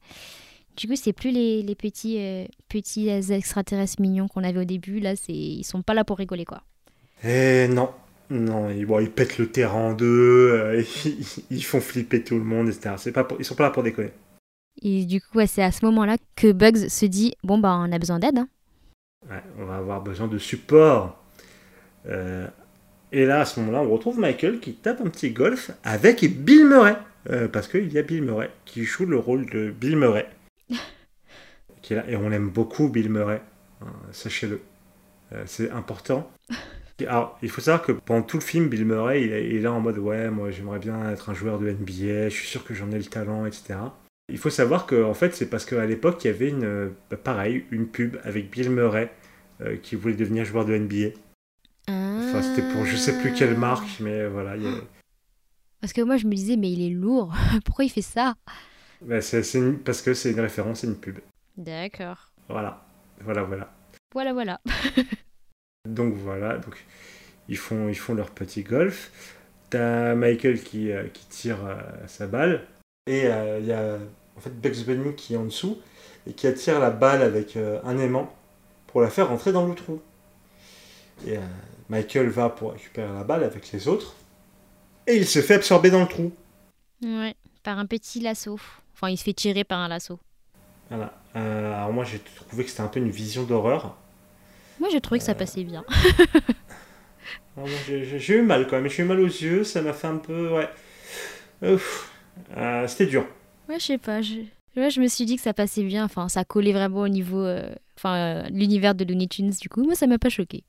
Du 0.76 0.88
coup, 0.88 0.96
c'est 0.96 1.14
plus 1.14 1.32
les, 1.32 1.62
les 1.62 1.76
petits, 1.76 2.18
euh, 2.20 2.46
petits 2.70 3.10
extraterrestres 3.10 4.02
mignons 4.02 4.28
qu'on 4.30 4.44
avait 4.44 4.60
au 4.60 4.66
début. 4.66 5.00
Là, 5.00 5.14
ils 5.28 5.64
sont 5.66 5.82
pas 5.82 5.94
là 5.94 6.06
pour 6.06 6.18
rigoler, 6.18 6.46
quoi. 6.46 6.64
Eh 7.24 7.68
non, 7.70 7.90
non, 8.30 8.70
ils, 8.70 8.86
bon, 8.86 9.00
ils 9.00 9.10
pètent 9.10 9.40
le 9.40 9.50
terrain 9.50 9.90
en 9.90 9.94
deux, 9.94 10.52
euh, 10.52 10.84
ils, 11.50 11.64
font 11.64 11.82
flipper 11.82 12.24
tout 12.24 12.38
le 12.38 12.44
monde, 12.44 12.70
etc. 12.70 12.96
C'est 12.98 13.12
pas 13.12 13.28
ils 13.40 13.46
sont 13.46 13.56
pas 13.56 13.64
là 13.64 13.70
pour 13.72 13.84
déconner. 13.84 14.12
Et 14.82 15.06
du 15.06 15.20
coup, 15.20 15.40
c'est 15.48 15.64
à 15.64 15.72
ce 15.72 15.84
moment-là 15.86 16.18
que 16.36 16.52
Bugs 16.52 16.90
se 16.90 17.06
dit 17.06 17.34
bon, 17.44 17.58
bah, 17.58 17.76
on 17.80 17.92
a 17.92 17.98
besoin 17.98 18.20
d'aide. 18.20 18.38
Hein. 18.38 18.48
Ouais, 19.30 19.42
on 19.58 19.66
va 19.66 19.78
avoir 19.78 20.02
besoin 20.02 20.28
de 20.28 20.38
support. 20.38 21.22
Euh, 22.08 22.48
et 23.12 23.26
là, 23.26 23.42
à 23.42 23.46
ce 23.46 23.60
moment-là, 23.60 23.82
on 23.82 23.90
retrouve 23.90 24.20
Michael 24.20 24.60
qui 24.60 24.76
tape 24.76 25.02
un 25.02 25.10
petit 25.10 25.32
golf 25.32 25.72
avec 25.84 26.24
Bill 26.44 26.66
Murray. 26.66 26.96
Euh, 27.30 27.48
parce 27.50 27.68
qu'il 27.68 27.92
y 27.92 27.98
a 27.98 28.02
Bill 28.02 28.24
Murray 28.24 28.50
qui 28.64 28.86
joue 28.86 29.06
le 29.06 29.18
rôle 29.18 29.50
de 29.50 29.72
Bill 29.72 29.98
Murray. 29.98 30.30
qui 31.82 31.94
est 31.94 31.96
là, 31.98 32.06
et 32.08 32.16
on 32.16 32.32
aime 32.32 32.50
beaucoup 32.50 32.88
Bill 32.88 33.10
Murray, 33.10 33.42
sachez-le. 34.12 34.62
c'est 35.46 35.70
important. 35.72 36.32
Alors, 37.08 37.38
il 37.41 37.50
faut 37.50 37.62
savoir 37.62 37.86
que 37.86 37.91
pendant 37.91 38.22
tout 38.22 38.38
le 38.38 38.44
film, 38.44 38.68
Bill 38.68 38.86
Murray, 38.86 39.24
il 39.24 39.32
est, 39.32 39.60
là 39.60 39.72
en 39.72 39.79
mode 39.79 39.98
Ouais, 39.98 40.29
moi 40.29 40.51
j'aimerais 40.51 40.79
bien 40.79 41.12
être 41.12 41.29
un 41.29 41.34
joueur 41.34 41.60
de 41.60 41.70
NBA, 41.70 42.29
je 42.29 42.36
suis 42.36 42.48
sûr 42.48 42.63
que 42.63 42.74
j'en 42.74 42.91
ai 42.91 42.98
le 42.98 43.06
talent, 43.06 43.46
etc. 43.46 43.75
Il 44.29 44.38
faut 44.38 44.50
savoir 44.50 44.86
que 44.86 45.03
en 45.03 45.13
fait, 45.13 45.36
c'est 45.36 45.50
parce 45.50 45.65
qu'à 45.65 45.86
l'époque, 45.86 46.24
il 46.24 46.27
y 46.27 46.29
avait 46.29 46.50
une, 46.50 46.91
bah, 47.10 47.18
pareil, 47.18 47.65
une 47.72 47.88
pub 47.88 48.18
avec 48.24 48.51
Bill 48.51 48.70
Murray 48.70 49.12
euh, 49.62 49.77
qui 49.77 49.96
voulait 49.96 50.15
devenir 50.15 50.46
joueur 50.46 50.65
de 50.65 50.77
NBA. 50.77 51.18
Enfin, 51.88 52.43
c'était 52.43 52.67
pour 52.74 52.86
je 52.86 52.95
sais 52.95 53.19
plus 53.19 53.34
quelle 53.34 53.58
marque, 53.58 54.00
mais 54.00 54.28
voilà. 54.28 54.56
Parce 55.82 55.93
que 55.93 56.02
moi, 56.02 56.17
je 56.17 56.28
me 56.28 56.34
disais, 56.34 56.58
mais 56.58 56.71
il 56.71 56.86
est 56.86 56.93
lourd. 56.93 57.34
Pourquoi 57.65 57.86
il 57.86 57.89
fait 57.89 58.02
ça? 58.02 58.36
Bah, 59.02 59.21
c'est, 59.21 59.41
Parce 59.84 60.02
que 60.02 60.13
c'est 60.13 60.32
une 60.32 60.39
référence, 60.39 60.82
c'est 60.82 60.88
une 60.88 60.97
pub. 60.97 61.19
D'accord. 61.58 62.32
Voilà. 62.47 62.86
Voilà, 63.21 63.43
voilà. 63.43 63.74
Voilà, 64.13 64.34
voilà. 64.34 64.62
Donc 65.88 66.13
voilà, 66.13 66.58
donc 66.58 66.86
ils 67.48 67.58
font, 67.58 67.88
ils 67.89 67.98
font 67.98 68.13
leur 68.13 68.32
petit 68.32 68.63
golf. 68.63 69.12
T'as 69.70 70.15
Michael 70.15 70.62
qui, 70.62 70.92
euh, 70.92 71.08
qui 71.08 71.26
tire 71.28 71.65
euh, 71.65 71.78
sa 72.08 72.28
balle. 72.28 72.65
Et 73.08 73.26
euh, 73.26 73.60
il 73.60 73.68
y 73.68 73.74
a 73.74 73.98
en 74.38 74.42
fait 74.42 74.50
Bugs 74.50 74.84
Bunny 74.86 75.15
qui 75.15 75.34
est 75.34 75.38
en 75.38 75.46
dessous 75.46 75.80
et 76.28 76.34
qui 76.34 76.48
attire 76.48 76.80
la 76.80 76.89
balle 76.89 77.22
avec 77.22 77.58
un 77.58 77.98
aimant 77.98 78.34
pour 78.88 79.02
la 79.02 79.10
faire 79.10 79.30
rentrer 79.30 79.52
dans 79.52 79.65
le 79.65 79.74
trou. 79.74 80.02
Et 81.26 81.38
Michael 81.89 82.30
va 82.30 82.50
pour 82.50 82.74
récupérer 82.74 83.12
la 83.13 83.24
balle 83.24 83.44
avec 83.44 83.72
les 83.72 83.88
autres. 83.88 84.15
Et 85.08 85.15
il 85.15 85.26
se 85.26 85.42
fait 85.42 85.56
absorber 85.56 85.89
dans 85.89 86.02
le 86.02 86.08
trou. 86.08 86.32
Ouais, 87.04 87.36
par 87.63 87.80
un 87.80 87.86
petit 87.86 88.20
lasso. 88.20 88.60
Enfin, 88.94 89.10
il 89.10 89.18
se 89.18 89.24
fait 89.24 89.34
tirer 89.34 89.63
par 89.63 89.80
un 89.80 89.88
lasso. 89.88 90.20
Voilà. 90.89 91.13
alors 91.34 91.94
moi 91.94 92.04
j'ai 92.04 92.20
trouvé 92.20 92.63
que 92.63 92.70
c'était 92.70 92.82
un 92.82 92.88
peu 92.88 93.00
une 93.00 93.12
vision 93.12 93.44
d'horreur. 93.44 93.96
Moi, 94.80 94.89
j'ai 94.92 95.02
trouvé 95.02 95.20
que 95.20 95.26
ça 95.26 95.36
passait 95.36 95.63
bien. 95.63 95.84
Ah, 97.58 97.63
j'ai 97.86 98.38
eu 98.38 98.42
mal 98.42 98.68
quand 98.68 98.80
même. 98.80 98.89
J'ai 98.89 99.04
eu 99.04 99.06
mal 99.06 99.20
aux 99.20 99.26
yeux. 99.26 99.63
Ça 99.63 99.82
m'a 99.82 99.94
fait 99.94 100.08
un 100.08 100.18
peu. 100.18 100.54
Ouais. 100.56 100.70
Euh, 101.63 102.88
c'était 102.88 103.06
dur. 103.06 103.28
Ouais, 103.68 103.80
je 103.80 103.86
sais 103.86 103.98
pas. 103.98 104.22
Je... 104.22 104.36
je 104.76 105.02
me 105.02 105.08
suis 105.08 105.26
dit 105.26 105.36
que 105.36 105.42
ça 105.42 105.54
passait 105.54 105.84
bien. 105.84 106.06
Enfin, 106.06 106.30
ça 106.30 106.46
collait 106.46 106.72
vraiment 106.72 107.02
au 107.02 107.08
niveau. 107.08 107.42
Euh, 107.42 107.70
enfin, 107.98 108.15
euh, 108.15 108.50
l'univers 108.50 108.96
de 108.96 109.04
Looney 109.04 109.28
Tunes. 109.28 109.52
Du 109.62 109.70
coup, 109.70 109.84
moi, 109.84 109.96
ça 109.96 110.08
m'a 110.08 110.18
pas 110.18 110.30
choqué. 110.30 110.63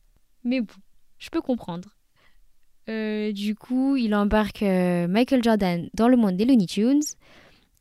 Mais 0.44 0.61
bon, 0.61 0.75
je 1.18 1.31
peux 1.31 1.40
comprendre. 1.40 1.88
du 2.88 3.55
coup, 3.55 3.96
il 3.96 4.14
embarque 4.14 4.62
Michael 4.62 5.44
Jordan 5.44 5.88
dans 5.94 6.09
le 6.09 6.16
monde 6.16 6.37
des 6.37 6.44
Looney 6.44 6.66
Tunes. 6.66 7.03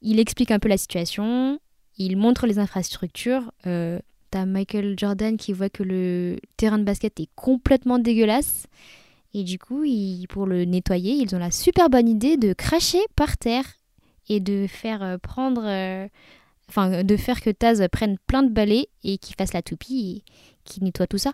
Il 0.02 0.20
explique 0.20 0.52
un 0.52 0.60
peu 0.60 0.70
la 0.70 0.78
situation. 0.78 1.60
Il 1.98 2.16
montre 2.16 2.46
les 2.48 2.60
infrastructures. 2.60 3.52
T'as 4.32 4.46
Michael 4.46 4.96
Jordan 4.98 5.38
qui 5.38 5.54
voit 5.54 5.70
que 5.70 5.84
le 5.84 6.38
terrain 6.58 6.78
de 6.78 6.84
basket 6.84 7.20
est 7.20 7.30
complètement 7.36 8.00
dégueulasse. 8.00 8.68
Et 9.34 9.44
du 9.44 9.60
coup, 9.60 9.84
pour 10.30 10.46
le 10.46 10.66
nettoyer, 10.66 11.14
ils 11.14 11.36
ont 11.36 11.40
la 11.40 11.52
super 11.52 11.90
bonne 11.90 12.08
idée 12.08 12.38
de 12.38 12.54
cracher 12.54 13.02
par 13.16 13.38
terre 13.38 13.66
et 14.28 14.40
de 14.40 14.68
faire 14.68 15.04
euh, 15.04 15.18
prendre. 15.18 15.64
Euh, 15.66 16.08
enfin, 16.70 17.04
de 17.04 17.18
faire 17.18 17.42
que 17.42 17.50
Taz 17.50 17.86
prenne 17.92 18.18
plein 18.28 18.44
de 18.44 18.50
balais 18.50 18.88
et 19.04 19.18
qu'il 19.18 19.36
fasse 19.36 19.54
la 19.54 19.62
toupie 19.62 20.24
et 20.28 20.32
qu'il 20.64 20.84
nettoie 20.84 21.08
tout 21.08 21.18
ça. 21.18 21.34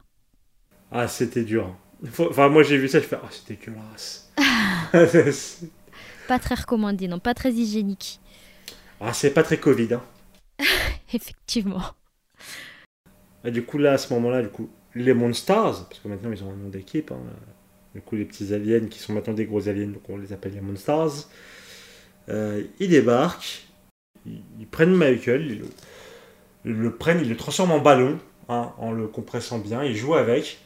Ah, 0.91 1.07
c'était 1.07 1.43
dur. 1.43 1.75
Enfin, 2.19 2.49
moi 2.49 2.63
j'ai 2.63 2.77
vu 2.77 2.87
ça, 2.87 2.99
je 2.99 3.05
fais, 3.05 3.17
oh, 3.21 3.27
c'est 3.31 3.47
dégueulasse. 3.47 4.31
pas 6.27 6.39
très 6.39 6.55
recommandé, 6.55 7.07
non, 7.07 7.19
pas 7.19 7.33
très 7.33 7.51
hygiénique. 7.51 8.19
Ah, 8.99 9.13
c'est 9.13 9.31
pas 9.31 9.43
très 9.43 9.57
Covid, 9.57 9.95
hein. 9.95 10.03
Effectivement. 11.13 11.81
Et 13.45 13.51
du 13.51 13.63
coup, 13.63 13.77
là, 13.77 13.93
à 13.93 13.97
ce 13.97 14.13
moment-là, 14.13 14.41
du 14.41 14.49
coup, 14.49 14.69
les 14.95 15.13
Monstars, 15.13 15.87
parce 15.87 15.99
que 15.99 16.07
maintenant 16.07 16.31
ils 16.31 16.43
ont 16.43 16.51
un 16.51 16.55
nom 16.55 16.69
d'équipe, 16.69 17.11
hein, 17.11 17.19
du 17.93 18.01
coup, 18.01 18.15
les 18.15 18.25
petits 18.25 18.53
aliens 18.53 18.87
qui 18.87 18.99
sont 18.99 19.13
maintenant 19.13 19.33
des 19.33 19.45
gros 19.45 19.67
aliens, 19.67 19.87
donc 19.87 20.09
on 20.09 20.17
les 20.17 20.33
appelle 20.33 20.53
les 20.53 20.61
Monstars, 20.61 21.29
euh, 22.29 22.63
ils 22.79 22.89
débarquent, 22.89 23.65
ils, 24.25 24.67
prennent 24.67 24.95
Michael, 24.95 25.61
ils 26.65 26.71
le, 26.71 26.95
prennent, 26.95 27.19
ils 27.21 27.29
le 27.29 27.37
transforment 27.37 27.71
en 27.73 27.79
ballon, 27.79 28.19
hein, 28.49 28.71
en 28.77 28.91
le 28.91 29.07
compressant 29.07 29.59
bien, 29.59 29.83
ils 29.83 29.95
jouent 29.95 30.15
avec. 30.15 30.59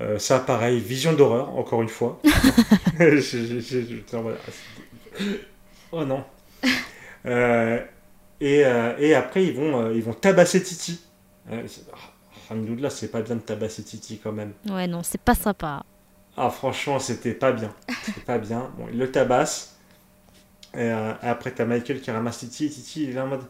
Euh, 0.00 0.18
ça, 0.18 0.40
pareil, 0.40 0.80
vision 0.80 1.12
d'horreur, 1.12 1.56
encore 1.56 1.82
une 1.82 1.88
fois. 1.88 2.20
oh 5.92 6.04
non. 6.04 6.24
Euh, 7.24 7.80
et, 8.40 8.64
et, 8.98 9.14
après, 9.14 9.44
ils 9.44 9.54
vont, 9.54 9.92
ils 9.92 10.02
vont 10.02 10.12
tabasser 10.12 10.60
Titi. 10.60 11.00
Alhamdoulilah, 12.50 12.90
c'est 12.90 13.08
pas 13.08 13.22
bien 13.22 13.36
de 13.36 13.40
tabasser 13.40 13.82
Titi 13.82 14.18
quand 14.22 14.32
même. 14.32 14.52
Ouais, 14.68 14.86
non, 14.86 15.02
c'est 15.02 15.20
pas 15.20 15.34
sympa. 15.34 15.84
Ah, 16.36 16.50
franchement, 16.50 16.98
c'était 16.98 17.34
pas 17.34 17.52
bien. 17.52 17.74
C'était 18.04 18.20
pas 18.20 18.38
bien. 18.38 18.70
Bon, 18.76 18.86
il 18.90 18.98
le 18.98 19.10
tabasse. 19.10 19.76
Et 20.74 20.78
euh, 20.80 21.12
après, 21.20 21.50
t'as 21.50 21.66
Michael 21.66 22.00
qui 22.00 22.10
ramasse 22.10 22.38
Titi. 22.38 22.66
Et 22.66 22.70
Titi, 22.70 23.04
il 23.04 23.10
est 23.10 23.12
là 23.12 23.24
en 23.24 23.28
mode 23.28 23.44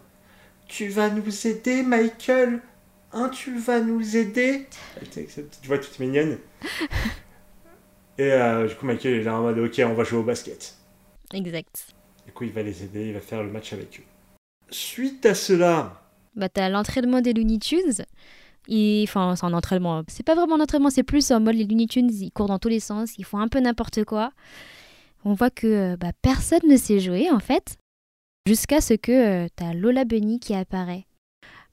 Tu 0.68 0.88
vas 0.88 1.08
nous 1.10 1.46
aider, 1.46 1.82
Michael? 1.82 2.60
Hein, 3.12 3.28
tu 3.28 3.58
vas 3.58 3.80
nous 3.80 4.16
aider? 4.16 4.66
Tu 5.12 5.68
vois, 5.68 5.78
toute 5.78 5.98
mignonne. 6.00 6.38
Et 8.18 8.32
euh, 8.32 8.66
du 8.66 8.74
coup, 8.74 8.86
Michael 8.86 9.14
est 9.14 9.22
là 9.22 9.36
en 9.36 9.42
mode 9.42 9.58
Ok, 9.58 9.80
on 9.84 9.94
va 9.94 10.04
jouer 10.04 10.18
au 10.18 10.24
basket. 10.24 10.76
Exact. 11.32 11.86
Du 12.26 12.32
coup, 12.32 12.44
il 12.44 12.52
va 12.52 12.62
les 12.62 12.82
aider, 12.82 13.08
il 13.08 13.14
va 13.14 13.20
faire 13.20 13.42
le 13.42 13.50
match 13.50 13.72
avec 13.72 14.00
eux. 14.00 14.04
Suite 14.70 15.24
à 15.26 15.34
cela, 15.34 16.01
bah, 16.34 16.48
t'as 16.48 16.68
l'entraînement 16.68 17.20
des 17.20 17.32
Looney 17.32 17.58
Tunes. 17.58 18.04
Enfin, 19.04 19.34
c'est 19.36 19.44
un 19.44 19.52
entraînement. 19.52 20.02
C'est 20.08 20.22
pas 20.22 20.34
vraiment 20.34 20.56
un 20.56 20.60
entraînement, 20.60 20.90
c'est 20.90 21.02
plus 21.02 21.30
en 21.32 21.40
mode 21.40 21.56
les 21.56 21.64
Looney 21.64 21.86
Tunes, 21.86 22.10
ils 22.12 22.30
courent 22.30 22.46
dans 22.46 22.58
tous 22.58 22.68
les 22.68 22.80
sens, 22.80 23.18
ils 23.18 23.24
font 23.24 23.38
un 23.38 23.48
peu 23.48 23.60
n'importe 23.60 24.04
quoi. 24.04 24.32
On 25.24 25.34
voit 25.34 25.50
que 25.50 25.96
bah, 25.96 26.12
personne 26.22 26.68
ne 26.68 26.76
sait 26.76 27.00
jouer 27.00 27.30
en 27.30 27.40
fait. 27.40 27.76
Jusqu'à 28.46 28.80
ce 28.80 28.94
que 28.94 29.12
euh, 29.12 29.48
t'as 29.54 29.72
Lola 29.72 30.04
Bunny 30.04 30.40
qui 30.40 30.52
apparaît. 30.52 31.06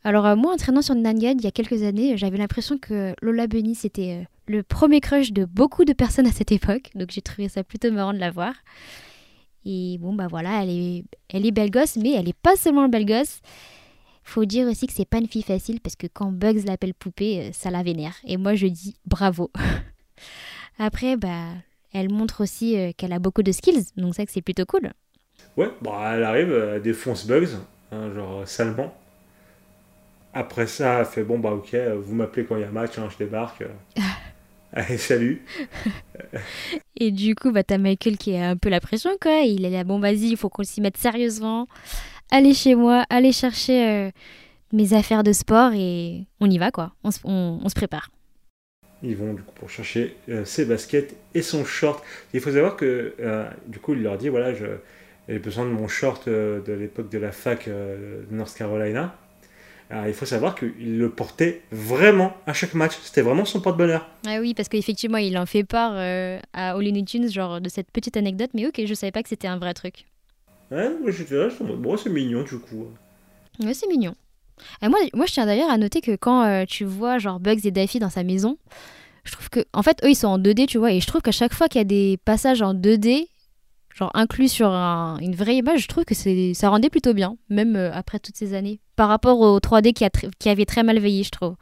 Alors 0.04 0.28
euh, 0.28 0.36
moi, 0.36 0.54
entraînant 0.54 0.84
sur 0.84 0.94
Nangan 0.94 1.36
il 1.38 1.44
y 1.44 1.48
a 1.48 1.52
quelques 1.52 1.82
années, 1.82 2.16
j'avais 2.16 2.38
l'impression 2.38 2.78
que 2.78 3.16
Lola 3.24 3.48
Bunny 3.48 3.74
c'était 3.74 4.22
euh, 4.22 4.26
le 4.46 4.62
premier 4.62 5.02
crush 5.02 5.32
de 5.32 5.46
beaucoup 5.46 5.84
de 5.84 5.94
personnes 5.94 6.28
à 6.28 6.32
cette 6.32 6.52
époque, 6.52 6.92
donc 6.94 7.10
j'ai 7.10 7.22
trouvé 7.22 7.50
ça 7.50 7.64
plutôt 7.64 7.92
marrant 7.92 8.14
de 8.14 8.20
la 8.20 8.30
voir. 8.30 8.54
Et 9.66 9.98
bon 10.00 10.14
bah 10.14 10.28
voilà, 10.30 10.62
elle 10.62 10.70
est, 10.70 11.04
elle 11.30 11.46
est 11.46 11.52
belle 11.52 11.72
gosse, 11.72 11.98
mais 11.98 12.12
elle 12.12 12.30
est 12.30 12.38
pas 12.40 12.56
seulement 12.56 12.88
belle 12.88 13.06
gosse. 13.06 13.42
Faut 14.30 14.46
dire 14.46 14.68
aussi 14.68 14.86
que 14.86 14.94
c'est 14.94 15.10
pas 15.10 15.18
une 15.18 15.28
fille 15.28 15.42
facile 15.42 15.82
parce 15.82 15.96
que 15.96 16.06
quand 16.06 16.32
Bugs 16.32 16.62
l'appelle 16.68 16.94
poupée, 16.94 17.40
euh, 17.40 17.50
ça 17.52 17.72
la 17.72 17.82
vénère. 17.82 18.14
Et 18.28 18.38
moi 18.38 18.54
je 18.54 18.68
dis 18.68 18.96
bravo. 19.06 19.50
Après 20.78 21.18
bah 21.18 21.48
elle 21.94 22.12
montre 22.12 22.44
aussi 22.44 22.94
qu'elle 22.96 23.12
a 23.12 23.18
beaucoup 23.18 23.42
de 23.42 23.52
skills, 23.52 23.86
donc 23.98 24.14
ça 24.14 24.24
que 24.28 24.32
c'est 24.32 24.44
plutôt 24.44 24.66
cool. 24.66 24.94
Ouais, 25.58 25.72
bah 25.82 26.14
elle 26.14 26.24
arrive, 26.24 26.54
elle 26.54 26.82
défonce 26.84 27.26
Bugs, 27.26 27.58
hein, 27.92 28.14
genre 28.14 28.48
salement. 28.48 28.94
Après 30.32 30.68
ça, 30.68 31.00
elle 31.00 31.06
fait 31.06 31.24
bon, 31.24 31.40
bah 31.40 31.52
ok, 31.52 31.76
vous 31.98 32.14
m'appelez 32.14 32.46
quand 32.46 32.56
il 32.56 32.62
y 32.62 32.66
a 32.66 32.70
match, 32.70 33.00
hein, 33.00 33.10
je 33.12 33.18
débarque. 33.18 33.64
Allez, 34.74 34.98
salut. 35.00 35.44
Et 36.96 37.10
du 37.10 37.34
coup, 37.34 37.52
bah, 37.52 37.64
t'as 37.64 37.80
Michael 37.80 38.18
qui 38.18 38.36
a 38.36 38.50
un 38.50 38.58
peu 38.58 38.70
la 38.70 38.80
pression, 38.80 39.10
quoi. 39.20 39.40
Il 39.40 39.66
est 39.66 39.72
là, 39.72 39.84
bon, 39.84 40.00
vas-y, 40.00 40.30
il 40.30 40.38
faut 40.38 40.50
qu'on 40.50 40.64
s'y 40.64 40.80
mette 40.82 40.98
sérieusement. 40.98 41.68
Allez 42.32 42.54
chez 42.54 42.76
moi, 42.76 43.06
allez 43.10 43.32
chercher 43.32 43.88
euh, 43.88 44.12
mes 44.72 44.94
affaires 44.94 45.24
de 45.24 45.34
sport 45.34 45.72
et 45.74 46.26
on 46.40 46.50
y 46.50 46.58
va, 46.58 46.72
quoi. 46.72 46.94
On, 47.04 47.12
se 47.12 47.76
prépare. 47.76 48.10
Ils 49.02 49.16
vont 49.16 49.34
du 49.34 49.42
coup 49.42 49.54
pour 49.56 49.70
chercher 49.70 50.16
euh, 50.30 50.46
ses 50.46 50.66
baskets 50.66 51.16
et 51.34 51.42
son 51.42 51.66
short. 51.66 52.04
Il 52.34 52.42
faut 52.42 52.52
savoir 52.52 52.76
que 52.76 53.16
euh, 53.20 53.50
du 53.68 53.80
coup, 53.80 53.94
il 53.94 54.04
leur 54.04 54.18
dit 54.18 54.30
voilà, 54.30 54.54
j'ai 54.54 55.40
besoin 55.40 55.66
de 55.66 55.72
mon 55.72 55.88
short 55.88 56.28
de 56.28 56.74
l'époque 56.74 57.10
de 57.10 57.18
la 57.18 57.32
fac 57.32 57.68
de 57.68 58.26
North 58.32 58.56
Carolina. 58.56 59.16
Alors, 59.92 60.06
il 60.06 60.14
faut 60.14 60.26
savoir 60.26 60.54
qu'il 60.54 61.00
le 61.00 61.10
portait 61.10 61.64
vraiment 61.72 62.34
à 62.46 62.54
chaque 62.54 62.76
match. 62.76 62.94
C'était 63.02 63.22
vraiment 63.22 63.46
son 63.46 63.60
porte-bonheur. 63.60 64.08
Ah 64.28 64.38
oui, 64.40 64.54
parce 64.54 64.70
qu'effectivement, 64.70 65.18
il 65.18 65.36
en 65.38 65.48
fait 65.48 65.64
part 65.64 65.94
euh, 65.96 66.40
à 66.54 66.76
All 66.76 67.04
Tunes, 67.06 67.32
genre 67.32 67.60
de 67.60 67.70
cette 67.70 67.90
petite 67.92 68.16
anecdote. 68.16 68.52
Mais 68.54 68.68
ok, 68.68 68.82
je 68.86 68.94
savais 68.94 69.12
pas 69.12 69.24
que 69.24 69.30
c'était 69.30 69.48
un 69.48 69.58
vrai 69.58 69.74
truc. 69.74 70.06
Ouais, 70.72 70.90
moi 71.02 71.12
j'étais 71.12 71.36
là, 71.36 71.50
bon, 71.60 71.98
c'est 71.98 72.10
mignon 72.10 72.44
du 72.44 72.60
coup. 72.60 72.88
Ouais, 73.60 73.74
c'est 73.74 73.88
mignon. 73.88 74.16
Et 74.82 74.88
moi, 74.88 75.00
moi, 75.14 75.26
je 75.26 75.34
tiens 75.34 75.46
d'ailleurs 75.46 75.70
à 75.70 75.78
noter 75.78 76.02
que 76.02 76.16
quand 76.16 76.44
euh, 76.44 76.66
tu 76.66 76.86
vois 76.86 77.18
genre 77.18 77.40
Bugs 77.40 77.60
et 77.64 77.72
Daffy 77.72 78.00
dans 78.00 78.10
sa 78.10 78.24
maison, 78.24 78.58
je 79.24 79.32
trouve 79.32 79.50
que, 79.50 79.62
en 79.74 79.84
fait, 79.84 80.00
eux, 80.04 80.10
ils 80.10 80.16
sont 80.16 80.28
en 80.28 80.40
2D, 80.40 80.66
tu 80.66 80.78
vois, 80.78 80.92
et 80.92 81.00
je 81.00 81.08
trouve 81.08 81.22
qu'à 81.22 81.32
chaque 81.32 81.54
fois 81.54 81.68
qu'il 81.68 81.80
y 81.80 81.82
a 81.82 81.86
des 81.86 82.18
passages 82.24 82.62
en 82.62 82.74
2D, 82.74 83.28
genre 83.96 84.12
inclus 84.14 84.50
sur 84.50 84.70
une 84.70 85.36
vraie 85.36 85.58
image, 85.58 85.82
je 85.82 85.88
trouve 85.88 86.06
que 86.06 86.16
ça 86.54 86.70
rendait 86.70 86.90
plutôt 86.90 87.14
bien, 87.14 87.38
même 87.50 87.76
euh, 87.76 87.92
après 87.94 88.20
toutes 88.20 88.38
ces 88.38 88.54
années, 88.54 88.80
par 88.96 89.10
rapport 89.10 89.40
au 89.40 89.60
3D 89.60 89.94
qui, 89.94 90.06
a 90.06 90.10
qui 90.10 90.50
avait 90.50 90.66
très 90.66 90.84
mal 90.84 91.00
veillé, 91.00 91.24
je 91.24 91.32
trouve. 91.32 91.56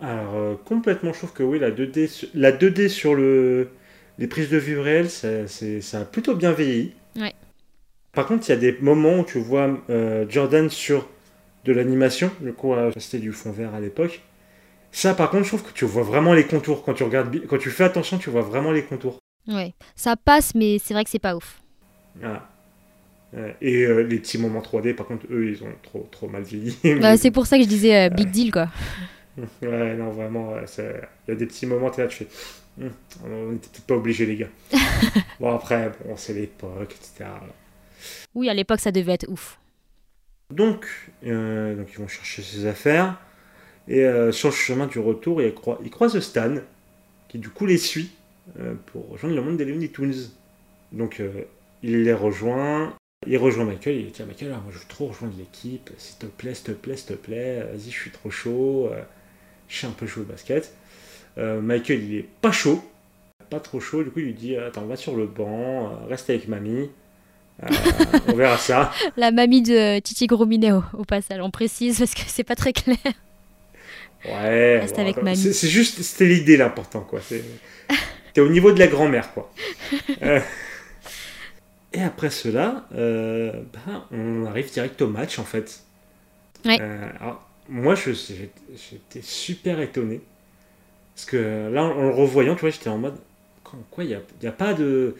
Alors 0.00 0.34
euh, 0.34 0.54
complètement, 0.64 1.12
je 1.12 1.18
trouve 1.18 1.32
que 1.32 1.42
oui, 1.42 1.58
la 1.58 1.70
2D, 1.70 2.28
la 2.34 2.52
2D 2.52 2.88
sur 2.88 3.14
le, 3.14 3.70
les 4.18 4.26
prises 4.26 4.50
de 4.50 4.58
vue 4.58 4.78
réelles, 4.78 5.10
ça, 5.10 5.46
ça 5.46 6.00
a 6.00 6.04
plutôt 6.04 6.34
bien 6.34 6.52
vieilli. 6.52 6.92
Par 8.14 8.26
contre, 8.26 8.48
il 8.48 8.50
y 8.50 8.54
a 8.54 8.56
des 8.56 8.76
moments 8.80 9.20
où 9.20 9.24
tu 9.24 9.38
vois 9.38 9.68
euh, 9.90 10.24
Jordan 10.28 10.70
sur 10.70 11.08
de 11.64 11.72
l'animation, 11.72 12.30
le 12.42 12.52
coup 12.52 12.74
c'était 12.98 13.18
du 13.18 13.32
fond 13.32 13.50
vert 13.50 13.74
à 13.74 13.80
l'époque. 13.80 14.20
Ça, 14.92 15.14
par 15.14 15.30
contre, 15.30 15.44
je 15.44 15.48
trouve 15.48 15.62
que 15.64 15.72
tu 15.72 15.84
vois 15.84 16.04
vraiment 16.04 16.34
les 16.34 16.44
contours. 16.44 16.84
Quand 16.84 16.94
tu 16.94 17.02
regardes, 17.02 17.34
quand 17.48 17.58
tu 17.58 17.70
fais 17.70 17.84
attention, 17.84 18.18
tu 18.18 18.30
vois 18.30 18.42
vraiment 18.42 18.70
les 18.70 18.82
contours. 18.82 19.18
Ouais, 19.48 19.74
ça 19.96 20.14
passe, 20.16 20.54
mais 20.54 20.78
c'est 20.78 20.94
vrai 20.94 21.04
que 21.04 21.10
c'est 21.10 21.18
pas 21.18 21.34
ouf. 21.34 21.60
Ah. 22.22 22.48
Et 23.60 23.82
euh, 23.82 24.02
les 24.02 24.18
petits 24.18 24.38
moments 24.38 24.60
3D, 24.60 24.94
par 24.94 25.06
contre, 25.06 25.26
eux, 25.30 25.48
ils 25.50 25.64
ont 25.64 25.72
trop, 25.82 26.08
trop 26.10 26.28
mal 26.28 26.42
vieilli. 26.44 26.76
Bah, 27.00 27.16
c'est 27.16 27.32
pour 27.32 27.46
ça 27.46 27.56
que 27.56 27.64
je 27.64 27.68
disais 27.68 28.06
euh, 28.06 28.08
big 28.08 28.30
deal, 28.30 28.52
quoi. 28.52 28.68
Ouais, 29.62 29.96
non, 29.96 30.10
vraiment, 30.10 30.54
il 30.78 30.84
y 31.28 31.32
a 31.32 31.34
des 31.34 31.46
petits 31.46 31.66
moments, 31.66 31.90
tu 31.90 32.06
tu 32.06 32.24
fais. 32.24 32.28
Hum, 32.80 32.90
on 33.24 33.50
n'était 33.50 33.68
peut-être 33.68 33.86
pas 33.86 33.96
obligés, 33.96 34.26
les 34.26 34.36
gars. 34.36 34.48
bon, 35.40 35.52
après, 35.52 35.90
bon, 36.04 36.16
c'est 36.16 36.34
l'époque, 36.34 36.94
etc. 36.94 37.30
Oui, 38.34 38.48
à 38.48 38.54
l'époque, 38.54 38.80
ça 38.80 38.92
devait 38.92 39.12
être 39.12 39.28
ouf. 39.28 39.58
Donc, 40.50 40.86
euh, 41.26 41.84
ils 41.88 41.98
vont 41.98 42.08
chercher 42.08 42.42
ses 42.42 42.66
affaires. 42.66 43.20
Et 43.86 44.06
sur 44.32 44.48
le 44.48 44.54
chemin 44.54 44.86
du 44.86 44.98
retour, 44.98 45.42
ils, 45.42 45.52
croisent 45.90 46.18
Stan, 46.18 46.54
qui 47.28 47.38
du 47.38 47.50
coup 47.50 47.66
les 47.66 47.76
suit 47.76 48.12
euh, 48.60 48.74
pour 48.86 49.08
rejoindre 49.08 49.34
le 49.34 49.42
monde 49.42 49.56
des 49.56 49.64
Looney 49.64 49.88
Tunes. 49.88 50.30
Donc 50.92 51.20
euh, 51.20 51.42
il 51.82 52.02
les 52.02 52.12
rejoint, 52.12 52.94
il 53.26 53.36
rejoint 53.38 53.64
Michael, 53.64 53.96
il 53.96 54.10
dit 54.10 54.22
à 54.22 54.26
Michael, 54.26 54.54
je 54.70 54.78
veux 54.78 54.84
trop 54.88 55.06
rejoindre 55.06 55.34
l'équipe, 55.38 55.90
s'il 55.98 56.18
te 56.18 56.26
plaît, 56.26 56.54
s'il 56.54 56.66
te 56.66 56.72
plaît, 56.72 56.96
s'il 56.96 57.16
te 57.16 57.20
plaît, 57.20 57.62
vas-y, 57.62 57.90
je 57.90 58.00
suis 58.00 58.10
trop 58.10 58.30
chaud, 58.30 58.88
euh, 58.92 59.02
je 59.68 59.78
suis 59.78 59.86
un 59.86 59.90
peu 59.90 60.06
chaud 60.06 60.20
au 60.20 60.24
basket. 60.24 60.72
Michael, 61.36 62.04
il 62.04 62.14
est 62.14 62.28
pas 62.42 62.52
chaud, 62.52 62.80
pas 63.50 63.58
trop 63.58 63.80
chaud, 63.80 64.04
du 64.04 64.10
coup 64.10 64.20
il 64.20 64.26
lui 64.26 64.34
dit, 64.34 64.56
attends, 64.56 64.86
va 64.86 64.94
sur 64.94 65.16
le 65.16 65.26
banc, 65.26 66.06
reste 66.08 66.30
avec 66.30 66.46
mamie. 66.46 66.90
On 68.28 68.32
verra 68.34 68.58
ça. 68.58 68.92
La 69.16 69.30
mamie 69.30 69.62
de 69.62 69.98
Titi 70.00 70.26
Grominet 70.26 70.72
au, 70.72 71.04
passage, 71.04 71.40
on 71.40 71.50
précise 71.50 71.98
parce 71.98 72.14
que 72.14 72.22
c'est 72.26 72.44
pas 72.44 72.56
très 72.56 72.72
clair. 72.72 72.96
Ouais. 74.24 74.80
Reste 74.80 74.98
avec 74.98 75.22
mamie. 75.22 75.36
C'est 75.36 75.68
juste, 75.68 76.02
c'était 76.02 76.26
l'idée 76.26 76.56
l'important 76.56 77.00
quoi. 77.00 77.20
T'es 78.34 78.40
au 78.40 78.48
niveau 78.48 78.72
de 78.72 78.80
la 78.80 78.88
grand-mère, 78.88 79.32
quoi. 79.32 79.50
Euh, 80.22 80.40
et 81.92 82.02
après 82.02 82.30
cela, 82.30 82.86
euh, 82.94 83.52
ben, 83.72 84.04
on 84.10 84.46
arrive 84.46 84.72
direct 84.72 85.00
au 85.02 85.08
match, 85.08 85.38
en 85.38 85.44
fait. 85.44 85.80
Ouais. 86.64 86.78
Euh, 86.80 87.08
alors, 87.20 87.48
moi, 87.68 87.94
j'étais 87.94 89.22
super 89.22 89.80
étonné. 89.80 90.20
Parce 91.14 91.26
que 91.26 91.70
là, 91.72 91.84
en 91.84 92.02
le 92.02 92.10
revoyant, 92.10 92.54
tu 92.54 92.62
vois, 92.62 92.70
j'étais 92.70 92.88
en 92.88 92.98
mode. 92.98 93.16
Quoi, 93.90 94.02
il 94.02 94.08
n'y 94.08 94.14
a, 94.14 94.20
y 94.42 94.46
a, 94.46 94.52
pas 94.52 94.74
de, 94.74 95.14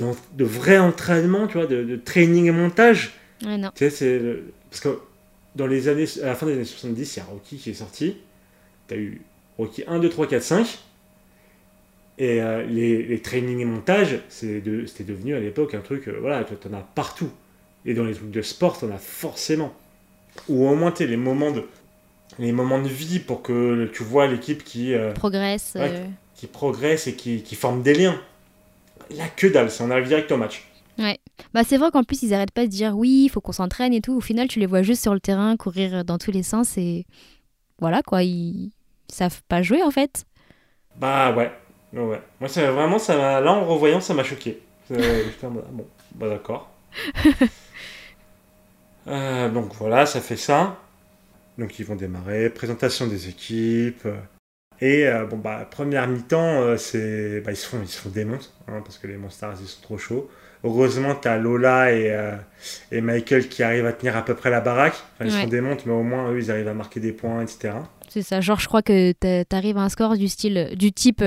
de, 0.00 0.44
vrai 0.44 0.78
entraînement, 0.78 1.46
tu 1.46 1.58
vois, 1.58 1.66
de, 1.66 1.96
training 1.96 2.46
et 2.46 2.50
montage. 2.50 3.12
Ouais, 3.44 3.56
non. 3.56 3.70
Tu 3.74 3.84
sais, 3.84 3.90
c'est. 3.90 4.20
Parce 4.70 4.80
que 4.80 5.00
dans 5.54 5.66
les 5.66 5.88
années, 5.88 6.06
à 6.22 6.26
la 6.26 6.34
fin 6.34 6.46
des 6.46 6.54
années 6.54 6.64
70, 6.64 7.16
il 7.16 7.18
y 7.18 7.22
a 7.22 7.24
Rocky 7.24 7.56
qui 7.56 7.70
est 7.70 7.74
sorti. 7.74 8.16
Tu 8.88 8.94
as 8.94 8.96
eu 8.96 9.20
Rocky 9.58 9.84
1, 9.86 9.98
2, 9.98 10.08
3, 10.08 10.26
4, 10.28 10.42
5. 10.42 10.78
Et 12.18 12.42
euh, 12.42 12.64
les, 12.66 13.02
les 13.02 13.22
trainings 13.22 13.60
et 13.60 13.64
montages, 13.64 14.20
c'était 14.28 15.04
devenu 15.04 15.34
à 15.34 15.40
l'époque 15.40 15.74
un 15.74 15.80
truc, 15.80 16.06
euh, 16.06 16.18
voilà, 16.20 16.44
tu 16.44 16.68
en 16.68 16.74
as 16.74 16.86
partout. 16.94 17.30
Et 17.86 17.94
dans 17.94 18.04
les 18.04 18.14
trucs 18.14 18.30
de 18.30 18.42
sport, 18.42 18.78
tu 18.78 18.84
en 18.84 18.90
as 18.90 18.98
forcément. 18.98 19.72
Ou 20.48 20.68
au 20.68 20.74
moins, 20.74 20.92
tu 20.92 21.06
les 21.06 21.16
moments 21.16 21.50
de 21.50 21.64
les 22.38 22.52
moments 22.52 22.80
de 22.80 22.88
vie 22.88 23.18
pour 23.18 23.42
que 23.42 23.90
tu 23.92 24.02
vois 24.02 24.26
l'équipe 24.26 24.62
qui 24.64 24.94
euh, 24.94 25.12
progresse 25.12 25.76
qui 26.36 26.46
progresse 26.46 27.06
et 27.06 27.14
qui, 27.14 27.42
qui, 27.42 27.54
forme 27.54 27.82
des 27.82 27.92
liens 27.92 28.18
là 29.10 29.28
que 29.36 29.46
dalle 29.46 29.70
ça 29.70 29.84
on 29.84 29.90
arrive 29.90 30.08
direct 30.08 30.30
au 30.32 30.36
match 30.36 30.66
ouais 30.98 31.18
bah 31.54 31.62
c'est 31.64 31.76
vrai 31.76 31.90
qu'en 31.90 32.04
plus 32.04 32.22
ils 32.22 32.34
arrêtent 32.34 32.50
pas 32.50 32.64
de 32.64 32.70
dire 32.70 32.96
oui 32.96 33.24
il 33.24 33.28
faut 33.28 33.40
qu'on 33.40 33.52
s'entraîne 33.52 33.92
et 33.92 34.00
tout 34.00 34.14
au 34.14 34.20
final 34.20 34.48
tu 34.48 34.58
les 34.60 34.66
vois 34.66 34.82
juste 34.82 35.02
sur 35.02 35.14
le 35.14 35.20
terrain 35.20 35.56
courir 35.56 36.04
dans 36.04 36.18
tous 36.18 36.30
les 36.30 36.42
sens 36.42 36.76
et 36.76 37.06
voilà 37.78 38.02
quoi 38.02 38.22
ils, 38.22 38.70
ils 39.08 39.14
savent 39.14 39.42
pas 39.48 39.62
jouer 39.62 39.82
en 39.82 39.90
fait 39.90 40.24
bah 40.96 41.32
ouais 41.34 41.50
Ouais. 41.92 42.22
Moi, 42.38 42.48
ça, 42.48 42.70
vraiment, 42.70 42.98
ça 42.98 43.40
là, 43.40 43.52
en 43.52 43.66
revoyant, 43.66 44.00
ça 44.00 44.14
m'a 44.14 44.22
choqué. 44.22 44.60
bon, 44.90 45.86
bah 46.14 46.28
d'accord. 46.28 46.70
Euh, 49.06 49.48
donc 49.48 49.72
voilà, 49.76 50.04
ça 50.04 50.20
fait 50.20 50.36
ça. 50.36 50.76
Donc 51.56 51.78
ils 51.78 51.86
vont 51.86 51.96
démarrer, 51.96 52.50
présentation 52.50 53.06
des 53.06 53.30
équipes. 53.30 54.06
Et 54.80 55.06
euh, 55.06 55.26
bon 55.26 55.36
bah 55.36 55.68
première 55.70 56.08
mi-temps, 56.08 56.62
euh, 56.62 56.76
c'est 56.76 57.40
bah, 57.42 57.52
ils 57.52 57.56
se 57.56 57.66
font 57.66 57.78
ils 57.82 57.88
se 57.88 58.00
font 58.00 58.08
démonter 58.08 58.46
hein, 58.66 58.80
parce 58.82 58.96
que 58.98 59.06
les 59.06 59.16
Monsters 59.16 59.56
ils 59.60 59.66
sont 59.66 59.82
trop 59.82 59.98
chauds. 59.98 60.30
Heureusement 60.64 61.14
t'as 61.14 61.38
Lola 61.38 61.92
et, 61.92 62.14
et 62.92 63.00
Michael 63.00 63.48
qui 63.48 63.62
arrivent 63.62 63.86
à 63.86 63.94
tenir 63.94 64.16
à 64.16 64.24
peu 64.24 64.34
près 64.34 64.50
la 64.50 64.60
baraque. 64.60 65.02
ils 65.22 65.30
se 65.30 65.36
font 65.38 65.46
démonter, 65.46 65.84
mais 65.86 65.92
au 65.92 66.02
moins 66.02 66.30
eux 66.30 66.38
ils 66.38 66.50
arrivent 66.50 66.68
à 66.68 66.74
marquer 66.74 67.00
des 67.00 67.12
points, 67.12 67.42
etc. 67.42 67.72
C'est 68.10 68.22
ça, 68.22 68.40
genre 68.40 68.58
je 68.58 68.66
crois 68.66 68.82
que 68.82 69.12
t'arrives 69.44 69.78
à 69.78 69.82
un 69.82 69.88
score 69.88 70.16
du 70.16 70.28
style, 70.28 70.74
du 70.76 70.92
type 70.92 71.24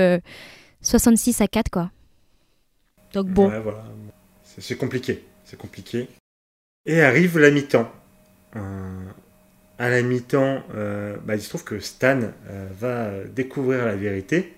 66 0.82 1.40
euh, 1.40 1.44
à 1.44 1.48
4 1.48 1.70
quoi. 1.70 1.90
Donc 3.14 3.28
bon. 3.28 3.48
Ouais, 3.48 3.60
voilà. 3.60 3.82
C'est 4.58 4.76
compliqué, 4.76 5.24
c'est 5.44 5.56
compliqué. 5.56 6.08
Et 6.84 7.00
arrive 7.00 7.38
la 7.38 7.50
mi-temps. 7.50 7.90
Euh, 9.80 9.86
à 9.86 9.90
la 9.90 10.02
mi-temps, 10.02 10.62
euh, 10.74 11.16
bah, 11.24 11.34
il 11.34 11.42
se 11.42 11.48
trouve 11.48 11.64
que 11.64 11.78
Stan 11.80 12.20
va 12.78 13.24
découvrir 13.24 13.84
la 13.84 13.96
vérité. 13.96 14.54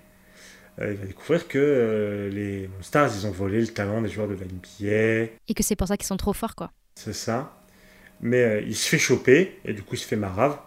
il 0.79 0.93
va 0.93 1.05
découvrir 1.05 1.47
que 1.47 2.29
les 2.31 2.69
Stars, 2.81 3.09
ils 3.15 3.25
ont 3.25 3.31
volé 3.31 3.61
le 3.61 3.67
talent 3.67 4.01
des 4.01 4.09
joueurs 4.09 4.27
de 4.27 4.35
la 4.35 4.45
NBA. 4.45 5.31
Et 5.47 5.53
que 5.55 5.63
c'est 5.63 5.75
pour 5.75 5.87
ça 5.87 5.97
qu'ils 5.97 6.07
sont 6.07 6.17
trop 6.17 6.33
forts, 6.33 6.55
quoi. 6.55 6.71
C'est 6.95 7.13
ça. 7.13 7.53
Mais 8.21 8.63
il 8.65 8.75
se 8.75 8.87
fait 8.87 8.97
choper, 8.97 9.59
et 9.65 9.73
du 9.73 9.81
coup, 9.81 9.95
il 9.95 9.99
se 9.99 10.07
fait 10.07 10.15
marave 10.15 10.57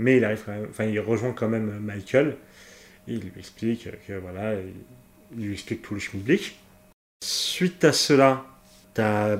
mais 0.00 0.16
il 0.16 0.24
arrive 0.24 0.42
enfin, 0.70 0.84
il 0.84 0.98
rejoint 0.98 1.32
quand 1.32 1.48
même 1.48 1.78
Michael. 1.78 2.36
il 3.06 3.20
lui 3.20 3.32
explique 3.38 3.88
que 4.06 4.14
voilà, 4.14 4.54
il 5.36 5.44
lui 5.44 5.52
explique 5.52 5.82
tout 5.82 5.94
le 5.94 6.00
schmilblick. 6.00 6.58
Suite 7.22 7.84
à 7.84 7.92
cela, 7.92 8.46
T'as 8.92 9.36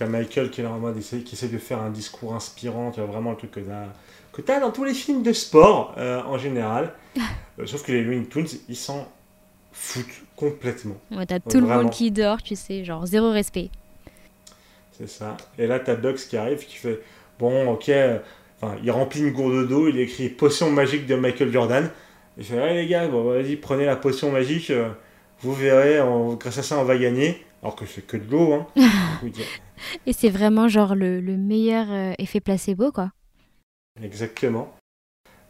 as 0.00 0.06
Michael 0.06 0.50
qui 0.50 0.60
est 0.60 0.64
mode 0.64 0.98
qui 0.98 1.34
essaie 1.34 1.48
de 1.48 1.58
faire 1.58 1.80
un 1.80 1.90
discours 1.90 2.34
inspirant, 2.34 2.90
tu 2.90 3.00
vois, 3.00 3.08
vraiment 3.08 3.30
le 3.30 3.36
truc 3.36 3.52
que 3.52 3.60
t'as 3.60 3.86
que 4.32 4.50
as 4.50 4.60
dans 4.60 4.70
tous 4.70 4.84
les 4.84 4.94
films 4.94 5.22
de 5.22 5.32
sport 5.32 5.94
euh, 5.98 6.22
en 6.22 6.38
général. 6.38 6.92
Euh, 7.58 7.66
sauf 7.66 7.82
que 7.82 7.92
les 7.92 8.02
Looney 8.02 8.24
Tunes, 8.26 8.46
ils 8.70 8.76
s'en 8.76 9.06
foutent 9.72 10.22
complètement. 10.34 10.96
Ouais, 11.10 11.26
t'as 11.26 11.40
tout 11.40 11.60
le 11.60 11.66
monde 11.66 11.90
qui 11.90 12.10
dort, 12.10 12.42
tu 12.42 12.56
sais, 12.56 12.84
genre 12.84 13.04
zéro 13.04 13.32
respect. 13.32 13.68
C'est 14.96 15.08
ça. 15.08 15.36
Et 15.58 15.66
là, 15.66 15.78
t'as 15.78 15.96
Bugs 15.96 16.14
qui 16.14 16.38
arrive, 16.38 16.64
qui 16.64 16.76
fait 16.76 17.00
Bon, 17.38 17.70
ok. 17.72 17.90
Enfin, 18.62 18.76
il 18.82 18.90
remplit 18.90 19.20
une 19.20 19.32
gourde 19.32 19.68
d'eau, 19.68 19.88
il 19.88 19.98
écrit 19.98 20.30
Potion 20.30 20.70
magique 20.70 21.06
de 21.06 21.16
Michael 21.16 21.52
Jordan. 21.52 21.90
Il 22.38 22.44
fait 22.44 22.54
Ouais, 22.54 22.74
les 22.74 22.86
gars, 22.86 23.08
bon, 23.08 23.24
vas-y, 23.24 23.56
prenez 23.56 23.84
la 23.84 23.96
potion 23.96 24.30
magique, 24.30 24.70
euh, 24.70 24.88
vous 25.42 25.52
verrez, 25.52 25.98
grâce 26.38 26.58
à 26.58 26.62
ça, 26.62 26.78
on 26.78 26.84
va 26.84 26.96
gagner. 26.96 27.44
Alors 27.62 27.76
que 27.76 27.84
c'est 27.86 28.06
que 28.06 28.16
de 28.16 28.30
l'eau, 28.30 28.54
hein. 28.54 28.66
Et 30.06 30.12
c'est 30.12 30.30
vraiment 30.30 30.68
genre 30.68 30.94
le, 30.94 31.20
le 31.20 31.36
meilleur 31.36 31.86
euh, 31.90 32.12
effet 32.18 32.40
placebo, 32.40 32.90
quoi. 32.92 33.10
Exactement. 34.02 34.74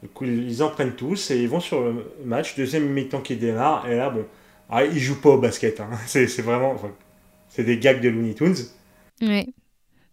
Du 0.02 0.08
coup, 0.08 0.24
ils 0.24 0.62
en 0.62 0.70
prennent 0.70 0.94
tous 0.94 1.30
et 1.30 1.40
ils 1.40 1.48
vont 1.48 1.60
sur 1.60 1.82
le 1.82 2.14
match. 2.24 2.56
Deuxième 2.56 2.88
mi-temps 2.88 3.20
qui 3.20 3.36
démarre. 3.36 3.88
Et 3.88 3.96
là, 3.96 4.10
bon, 4.10 4.24
ah, 4.68 4.84
ils 4.84 4.98
jouent 4.98 5.20
pas 5.20 5.30
au 5.30 5.38
basket. 5.38 5.80
Hein. 5.80 5.90
C'est, 6.06 6.26
vraiment. 6.40 6.76
c'est 7.48 7.64
des 7.64 7.78
gags 7.78 8.00
de 8.00 8.08
Looney 8.08 8.34
Tunes. 8.34 8.56
Ouais. 9.22 9.46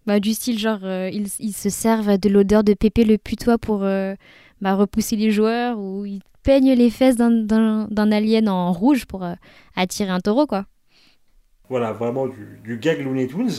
Bah, 0.06 0.20
du 0.20 0.34
style, 0.34 0.60
genre, 0.60 0.84
euh, 0.84 1.10
ils, 1.12 1.28
ils, 1.40 1.54
se 1.54 1.70
servent 1.70 2.18
de 2.18 2.30
l'odeur 2.30 2.64
de 2.64 2.74
Pépé 2.74 3.04
le 3.04 3.18
putois 3.18 3.58
pour 3.58 3.84
euh, 3.84 4.16
bah, 4.62 4.76
repousser 4.76 5.16
les 5.16 5.32
joueurs 5.32 5.80
ou 5.80 6.06
ils 6.06 6.22
peignent 6.44 6.74
les 6.74 6.90
fesses 6.90 7.18
d'un, 7.18 8.12
alien 8.12 8.48
en 8.50 8.72
rouge 8.72 9.06
pour 9.06 9.26
attirer 9.76 10.12
un 10.12 10.20
taureau, 10.20 10.48
quoi. 10.48 10.66
Voilà, 11.70 11.92
vraiment 11.92 12.28
du, 12.28 12.60
du 12.64 12.78
gag 12.78 13.04
Looney 13.04 13.28
Tunes. 13.28 13.52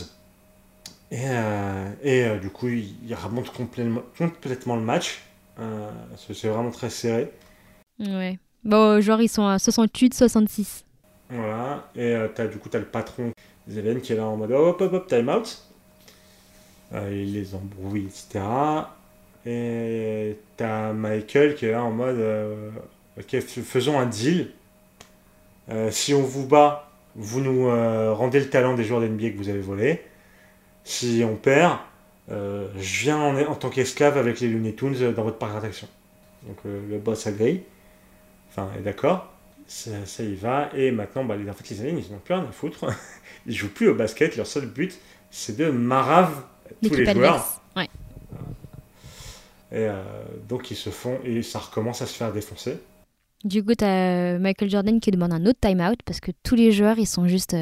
Et, 1.11 1.25
euh, 1.25 1.91
et 2.03 2.23
euh, 2.23 2.37
du 2.37 2.49
coup, 2.49 2.67
il, 2.67 3.15
remonte 3.15 3.51
complètement, 3.51 4.01
complètement 4.17 4.75
le 4.75 4.83
match. 4.83 5.21
Euh, 5.59 5.89
c'est 6.17 6.47
vraiment 6.47 6.71
très 6.71 6.89
serré. 6.89 7.31
Ouais. 7.99 8.37
Bon, 8.63 9.01
genre, 9.01 9.21
ils 9.21 9.29
sont 9.29 9.45
à 9.45 9.57
68-66. 9.57 10.83
Voilà. 11.29 11.89
Et 11.95 12.13
as, 12.13 12.47
du 12.47 12.57
coup, 12.57 12.69
tu 12.69 12.77
as 12.77 12.79
le 12.79 12.85
patron 12.85 13.31
Zelen 13.67 14.01
qui 14.01 14.13
est 14.13 14.15
là 14.15 14.25
en 14.25 14.37
mode 14.37 14.51
hop, 14.51 14.81
hop, 14.81 14.93
hop, 14.93 15.07
time 15.07 15.29
out. 15.29 15.63
il 16.93 17.33
les 17.33 17.55
embrouille, 17.55 18.05
etc. 18.05 18.43
Et 19.45 20.37
tu 20.57 20.63
as 20.63 20.93
Michael 20.93 21.55
qui 21.55 21.65
est 21.65 21.71
là 21.71 21.83
en 21.83 21.91
mode 21.91 22.19
ok, 23.17 23.39
faisons 23.41 23.99
un 23.99 24.05
deal. 24.05 24.51
si 25.91 26.13
on 26.13 26.23
vous 26.23 26.47
bat, 26.47 26.88
vous 27.19 27.41
nous 27.41 27.67
rendez 28.15 28.39
le 28.39 28.49
talent 28.49 28.73
des 28.73 28.83
joueurs 28.83 29.01
d'NBA 29.01 29.29
que 29.29 29.37
vous 29.37 29.49
avez 29.49 29.59
volé. 29.59 30.01
Si 30.83 31.23
on 31.23 31.35
perd, 31.35 31.77
euh, 32.31 32.67
je 32.77 33.01
viens 33.01 33.17
en, 33.17 33.55
tant 33.55 33.69
qu'esclave 33.69 34.17
avec 34.17 34.39
les 34.39 34.47
Looney 34.47 34.73
Tunes 34.73 35.13
dans 35.13 35.23
votre 35.23 35.37
parc 35.37 35.53
d'attraction. 35.53 35.87
Donc 36.43 36.57
euh, 36.65 36.79
le 36.89 36.99
boss 36.99 37.25
agree, 37.27 37.63
enfin 38.49 38.69
est 38.77 38.81
d'accord, 38.81 39.33
ça, 39.67 39.91
y 40.23 40.35
va, 40.35 40.69
et 40.75 40.91
maintenant 40.91 41.25
bah, 41.25 41.35
les, 41.35 41.49
en 41.49 41.53
fait, 41.53 41.69
les 41.69 41.81
aliens 41.81 41.97
ils 41.97 42.11
n'ont 42.11 42.19
plus 42.19 42.33
rien 42.33 42.43
à 42.43 42.51
foutre, 42.51 42.85
ils 43.47 43.55
jouent 43.55 43.73
plus 43.73 43.89
au 43.89 43.95
basket, 43.95 44.37
leur 44.37 44.47
seul 44.47 44.67
but 44.67 44.97
c'est 45.31 45.57
de 45.57 45.69
marave 45.69 46.43
tous 46.83 46.93
les 46.93 47.11
joueurs. 47.11 47.61
Ouais. 47.75 47.87
Et 49.71 49.85
euh, 49.85 50.01
donc 50.47 50.71
ils 50.71 50.77
se 50.77 50.91
font, 50.91 51.19
et 51.23 51.41
ça 51.43 51.59
recommence 51.59 52.01
à 52.01 52.05
se 52.05 52.13
faire 52.13 52.31
défoncer. 52.31 52.77
Du 53.43 53.63
coup, 53.63 53.73
tu 53.73 53.85
as 53.85 54.37
Michael 54.39 54.69
Jordan 54.69 54.99
qui 54.99 55.11
demande 55.11 55.33
un 55.33 55.45
autre 55.45 55.59
timeout 55.61 55.95
parce 56.05 56.19
que 56.19 56.31
tous 56.43 56.55
les 56.55 56.71
joueurs 56.71 56.99
ils 56.99 57.07
sont 57.07 57.27
juste 57.27 57.55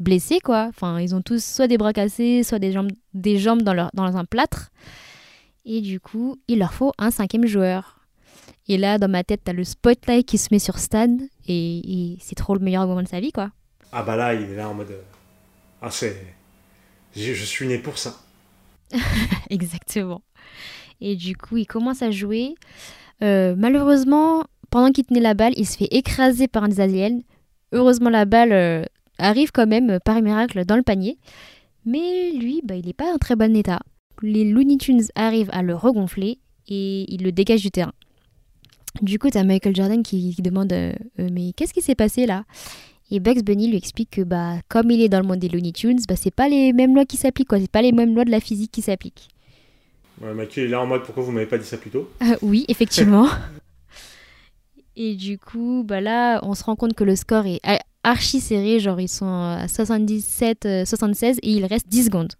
blessés, 0.00 0.40
quoi. 0.40 0.66
Enfin, 0.68 1.00
ils 1.00 1.14
ont 1.14 1.22
tous 1.22 1.44
soit 1.44 1.68
des 1.68 1.78
bras 1.78 1.92
cassés, 1.92 2.42
soit 2.42 2.58
des 2.58 2.72
jambes, 2.72 2.90
des 3.14 3.38
jambes 3.38 3.62
dans, 3.62 3.74
leur, 3.74 3.90
dans 3.94 4.16
un 4.16 4.24
plâtre. 4.24 4.70
Et 5.64 5.80
du 5.80 6.00
coup, 6.00 6.36
il 6.48 6.58
leur 6.58 6.72
faut 6.72 6.92
un 6.98 7.10
cinquième 7.10 7.46
joueur. 7.46 8.00
Et 8.66 8.78
là, 8.78 8.98
dans 8.98 9.10
ma 9.10 9.24
tête, 9.24 9.42
t'as 9.44 9.52
le 9.52 9.64
spotlight 9.64 10.26
qui 10.26 10.38
se 10.38 10.48
met 10.50 10.58
sur 10.58 10.78
Stan. 10.78 11.16
Et, 11.46 12.16
c'est 12.20 12.34
trop 12.34 12.54
le 12.54 12.60
meilleur 12.60 12.86
moment 12.86 13.02
de 13.02 13.08
sa 13.08 13.20
vie, 13.20 13.32
quoi. 13.32 13.50
Ah 13.92 14.02
bah 14.02 14.16
là, 14.16 14.34
il 14.34 14.50
est 14.50 14.56
là 14.56 14.68
en 14.68 14.74
mode... 14.74 14.90
Euh, 14.90 15.02
ah, 15.82 15.90
c'est... 15.90 16.34
Je, 17.16 17.32
suis 17.44 17.66
né 17.66 17.78
pour 17.78 17.98
ça. 17.98 18.20
Exactement. 19.50 20.22
Et 21.00 21.16
du 21.16 21.36
coup, 21.36 21.56
il 21.56 21.66
commence 21.66 22.02
à 22.02 22.12
jouer. 22.12 22.54
Euh, 23.22 23.56
malheureusement, 23.58 24.44
pendant 24.70 24.90
qu'il 24.90 25.04
tenait 25.04 25.20
la 25.20 25.34
balle, 25.34 25.52
il 25.56 25.66
se 25.66 25.76
fait 25.76 25.88
écraser 25.90 26.48
par 26.48 26.64
un 26.64 26.68
des 26.68 26.80
aliens. 26.80 27.20
Heureusement, 27.72 28.10
la 28.10 28.24
balle 28.24 28.52
euh, 28.52 28.84
arrive 29.18 29.50
quand 29.52 29.66
même 29.66 29.98
par 30.04 30.20
miracle 30.22 30.64
dans 30.64 30.76
le 30.76 30.82
panier. 30.82 31.18
Mais 31.84 32.32
lui, 32.32 32.60
bah, 32.64 32.76
il 32.76 32.86
n'est 32.86 32.92
pas 32.92 33.12
en 33.12 33.18
très 33.18 33.36
bon 33.36 33.54
état. 33.56 33.80
Les 34.22 34.44
Looney 34.44 34.76
Tunes 34.76 35.04
arrivent 35.14 35.50
à 35.52 35.62
le 35.62 35.74
regonfler 35.74 36.38
et 36.68 37.12
il 37.12 37.22
le 37.22 37.32
dégage 37.32 37.62
du 37.62 37.70
terrain. 37.70 37.92
Du 39.02 39.18
coup, 39.18 39.30
t'as 39.30 39.44
Michael 39.44 39.74
Jordan 39.74 40.02
qui, 40.02 40.34
demande 40.40 40.72
euh, 40.72 40.92
euh, 41.20 41.28
Mais 41.32 41.52
qu'est-ce 41.56 41.72
qui 41.72 41.80
s'est 41.80 41.94
passé 41.94 42.26
là? 42.26 42.44
Et 43.12 43.18
Bugs 43.18 43.42
Bunny 43.42 43.68
lui 43.68 43.76
explique 43.76 44.10
que 44.10 44.22
bah, 44.22 44.56
comme 44.68 44.90
il 44.90 45.00
est 45.00 45.08
dans 45.08 45.20
le 45.20 45.26
monde 45.26 45.38
des 45.38 45.48
Looney 45.48 45.72
Tunes, 45.72 46.00
bah, 46.08 46.16
c'est 46.16 46.30
pas 46.34 46.48
les 46.48 46.72
mêmes 46.72 46.94
lois 46.94 47.04
qui 47.04 47.16
s'appliquent, 47.16 47.48
quoi. 47.48 47.60
C'est 47.60 47.70
pas 47.70 47.82
les 47.82 47.92
mêmes 47.92 48.14
lois 48.14 48.24
de 48.24 48.30
la 48.30 48.40
physique 48.40 48.70
qui 48.70 48.82
s'appliquent. 48.82 49.28
Ouais, 50.20 50.34
Michael 50.34 50.64
est 50.64 50.68
là 50.68 50.80
en 50.80 50.86
mode 50.86 51.02
Pourquoi 51.02 51.22
vous 51.22 51.32
m'avez 51.32 51.46
pas 51.46 51.58
dit 51.58 51.64
ça 51.64 51.78
plus 51.78 51.90
tôt? 51.90 52.10
Euh, 52.22 52.36
Oui, 52.42 52.64
effectivement. 52.68 53.26
et 54.96 55.14
du 55.14 55.38
coup, 55.38 55.84
bah 55.86 56.00
là, 56.00 56.40
on 56.42 56.54
se 56.54 56.64
rend 56.64 56.76
compte 56.76 56.94
que 56.94 57.04
le 57.04 57.16
score 57.16 57.46
est 57.46 57.60
archi 58.02 58.40
serré, 58.40 58.80
genre 58.80 59.00
ils 59.00 59.08
sont 59.08 59.26
à 59.26 59.68
77, 59.68 60.86
76 60.86 61.36
euh, 61.36 61.40
et 61.42 61.50
il 61.50 61.64
reste 61.64 61.88
10 61.88 62.06
secondes. 62.06 62.32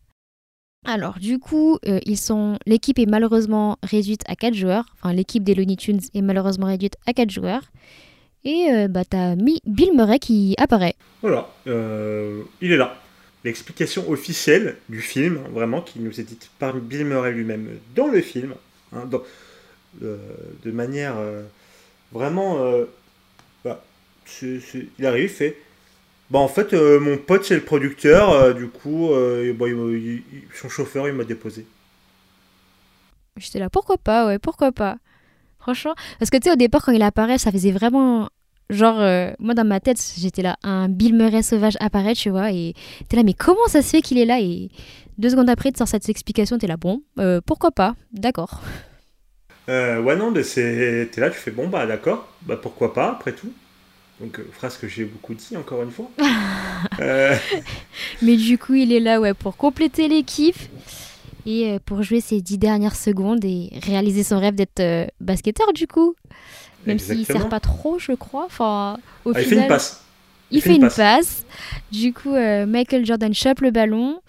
Alors 0.86 1.18
du 1.18 1.38
coup, 1.38 1.78
euh, 1.86 2.00
ils 2.06 2.16
sont 2.16 2.58
l'équipe 2.66 2.98
est 2.98 3.06
malheureusement 3.06 3.76
réduite 3.82 4.22
à 4.26 4.34
4 4.34 4.54
joueurs, 4.54 4.84
enfin 4.94 5.12
l'équipe 5.12 5.44
des 5.44 5.54
Looney 5.54 5.76
Tunes 5.76 6.00
est 6.14 6.22
malheureusement 6.22 6.66
réduite 6.66 6.96
à 7.06 7.12
4 7.12 7.30
joueurs. 7.30 7.70
Et 8.44 8.68
euh, 8.72 8.88
bah 8.88 9.04
t'as 9.04 9.36
Bill 9.36 9.92
Murray 9.94 10.18
qui 10.18 10.54
apparaît. 10.58 10.94
Voilà, 11.20 11.48
il 11.66 12.72
est 12.72 12.76
là. 12.76 12.96
L'explication 13.44 14.08
officielle 14.10 14.76
du 14.90 15.00
film, 15.00 15.40
vraiment, 15.52 15.80
qui 15.80 16.00
nous 16.00 16.20
est 16.20 16.24
dite 16.24 16.50
par 16.58 16.74
Bill 16.74 17.06
Murray 17.06 17.32
lui-même 17.32 17.68
dans 17.94 18.06
le 18.06 18.20
film, 18.20 18.54
hein, 18.94 19.08
de 20.00 20.70
manière 20.70 21.14
vraiment 22.12 22.84
il 24.42 25.06
arrive, 25.06 25.24
il 25.24 25.28
fait 25.28 25.56
Bah, 26.30 26.38
en 26.38 26.48
fait, 26.48 26.72
euh, 26.72 27.00
mon 27.00 27.16
pote, 27.16 27.44
c'est 27.44 27.54
le 27.54 27.62
producteur, 27.62 28.30
euh, 28.30 28.52
du 28.52 28.68
coup, 28.68 29.10
euh, 29.12 29.52
bah, 29.52 29.66
son 30.54 30.68
chauffeur, 30.68 31.08
il 31.08 31.14
m'a 31.14 31.24
déposé. 31.24 31.66
J'étais 33.36 33.58
là, 33.58 33.70
pourquoi 33.70 33.96
pas, 33.98 34.26
ouais, 34.26 34.38
pourquoi 34.38 34.72
pas. 34.72 34.98
Franchement, 35.58 35.94
parce 36.18 36.30
que 36.30 36.36
tu 36.38 36.44
sais, 36.44 36.52
au 36.52 36.56
départ, 36.56 36.84
quand 36.84 36.92
il 36.92 37.02
apparaît, 37.02 37.38
ça 37.38 37.52
faisait 37.52 37.72
vraiment. 37.72 38.28
Genre, 38.70 39.34
moi 39.40 39.54
dans 39.54 39.64
ma 39.64 39.80
tête, 39.80 40.00
j'étais 40.16 40.42
là, 40.42 40.56
un 40.62 40.88
Bill 40.88 41.12
Murray 41.12 41.42
sauvage 41.42 41.76
apparaît, 41.80 42.14
tu 42.14 42.30
vois, 42.30 42.52
et 42.52 42.74
t'es 43.08 43.16
là, 43.16 43.24
mais 43.24 43.34
comment 43.34 43.66
ça 43.66 43.82
se 43.82 43.88
fait 43.88 44.00
qu'il 44.00 44.16
est 44.16 44.24
là 44.24 44.40
Et 44.40 44.70
deux 45.18 45.30
secondes 45.30 45.50
après, 45.50 45.72
tu 45.72 45.78
sors 45.78 45.88
cette 45.88 46.08
explication, 46.08 46.56
t'es 46.56 46.68
là, 46.68 46.76
bon, 46.76 47.02
pourquoi 47.46 47.72
pas, 47.72 47.96
d'accord. 48.12 48.60
Ouais, 49.70 50.16
non, 50.16 50.30
mais 50.30 50.42
c'est. 50.42 51.08
T'es 51.12 51.20
là, 51.20 51.30
tu 51.30 51.38
fais, 51.38 51.50
bon, 51.50 51.68
bah 51.68 51.86
d'accord, 51.86 52.28
bah 52.42 52.58
pourquoi 52.60 52.92
pas, 52.92 53.10
après 53.10 53.32
tout. 53.32 53.52
Donc, 54.20 54.38
euh, 54.38 54.46
phrase 54.52 54.76
que 54.76 54.86
j'ai 54.86 55.04
beaucoup 55.04 55.34
dit, 55.34 55.56
encore 55.56 55.82
une 55.82 55.90
fois. 55.90 56.10
Euh. 56.98 57.36
Mais 58.22 58.36
du 58.36 58.56
coup, 58.56 58.74
il 58.74 58.90
est 58.90 59.00
là 59.00 59.20
ouais, 59.20 59.34
pour 59.34 59.58
compléter 59.58 60.08
l'équipe 60.08 60.56
et 61.44 61.72
euh, 61.72 61.78
pour 61.84 62.02
jouer 62.02 62.22
ses 62.22 62.40
dix 62.40 62.56
dernières 62.56 62.96
secondes 62.96 63.44
et 63.44 63.70
réaliser 63.82 64.22
son 64.22 64.40
rêve 64.40 64.54
d'être 64.54 65.10
basketteur, 65.20 65.74
du 65.74 65.86
coup. 65.86 66.14
Même 66.86 66.98
s'il 66.98 67.20
ne 67.20 67.24
sert 67.24 67.50
pas 67.50 67.60
trop, 67.60 67.98
je 67.98 68.12
crois. 68.12 68.46
Enfin, 68.46 68.96
au 69.26 69.32
ah, 69.34 69.40
il 69.40 69.46
fait 69.46 69.56
une 69.56 69.66
passe. 69.66 70.02
Il, 70.50 70.62
fait, 70.62 70.76
une, 70.76 70.88
passe. 70.88 71.44
Du 71.92 72.14
coup, 72.14 72.32
Michael 72.32 73.04
Jordan 73.04 73.34
chope 73.34 73.60
le 73.60 73.70
ballon 73.70 74.20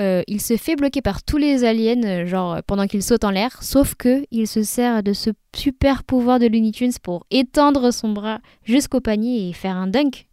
euh, 0.00 0.22
il 0.26 0.40
se 0.40 0.56
fait 0.56 0.76
bloquer 0.76 1.02
par 1.02 1.22
tous 1.22 1.36
les 1.36 1.64
aliens, 1.64 2.02
euh, 2.04 2.26
genre 2.26 2.62
pendant 2.66 2.86
qu'il 2.86 3.02
saute 3.02 3.24
en 3.24 3.30
l'air, 3.30 3.62
sauf 3.62 3.94
que 3.94 4.24
il 4.30 4.46
se 4.46 4.62
sert 4.62 5.02
de 5.02 5.12
ce 5.12 5.30
super 5.54 6.04
pouvoir 6.04 6.38
de 6.38 6.46
Looney 6.46 6.72
Tunes 6.72 6.92
pour 7.02 7.26
étendre 7.30 7.92
son 7.92 8.12
bras 8.12 8.40
jusqu'au 8.64 9.00
panier 9.00 9.50
et 9.50 9.52
faire 9.52 9.76
un 9.76 9.86
dunk. 9.86 10.26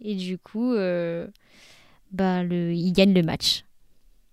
Et 0.00 0.14
du 0.14 0.38
coup, 0.38 0.72
euh, 0.72 1.26
bah, 2.12 2.42
il 2.44 2.92
gagne 2.92 3.12
le 3.12 3.22
match. 3.22 3.64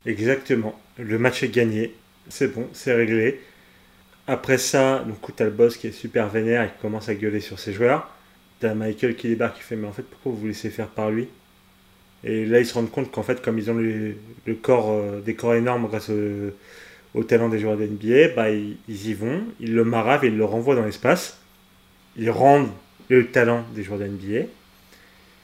Exactement. 0.05 0.79
Le 0.97 1.17
match 1.17 1.41
est 1.41 1.49
gagné. 1.49 1.95
C'est 2.27 2.53
bon, 2.53 2.67
c'est 2.73 2.93
réglé. 2.93 3.41
Après 4.27 4.59
ça, 4.59 5.03
donc 5.07 5.17
t'as 5.35 5.45
le 5.45 5.51
boss 5.51 5.77
qui 5.77 5.87
est 5.87 5.91
super 5.91 6.29
vénère 6.29 6.63
et 6.63 6.67
qui 6.67 6.79
commence 6.81 7.09
à 7.09 7.15
gueuler 7.15 7.39
sur 7.39 7.57
ses 7.57 7.73
joueurs. 7.73 8.07
T'as 8.59 8.75
Michael 8.75 9.15
qui 9.15 9.29
débarque 9.29 9.57
qui 9.57 9.63
fait 9.63 9.75
mais 9.75 9.87
en 9.87 9.91
fait 9.91 10.03
pourquoi 10.03 10.33
vous 10.33 10.37
vous 10.39 10.47
laissez 10.47 10.69
faire 10.69 10.89
par 10.89 11.09
lui? 11.09 11.27
Et 12.23 12.45
là, 12.45 12.59
ils 12.59 12.65
se 12.65 12.73
rendent 12.73 12.91
compte 12.91 13.11
qu'en 13.11 13.23
fait, 13.23 13.41
comme 13.41 13.57
ils 13.57 13.71
ont 13.71 13.75
le, 13.75 14.15
corps, 14.55 14.91
euh, 14.91 15.21
des 15.21 15.35
corps 15.35 15.55
énormes 15.55 15.87
grâce 15.87 16.09
au, 16.09 17.23
talent 17.23 17.49
des 17.49 17.59
joueurs 17.59 17.77
d'NBA, 17.77 18.29
bah, 18.35 18.49
ils, 18.49 18.77
y 18.87 19.13
vont, 19.13 19.43
ils 19.59 19.73
le 19.73 19.83
maravent 19.83 20.23
et 20.23 20.27
ils 20.27 20.37
le 20.37 20.45
renvoient 20.45 20.75
dans 20.75 20.85
l'espace. 20.85 21.39
Ils 22.17 22.29
rendent 22.29 22.71
le 23.09 23.27
talent 23.27 23.63
des 23.73 23.83
joueurs 23.83 23.99
d'NBA. 23.99 24.47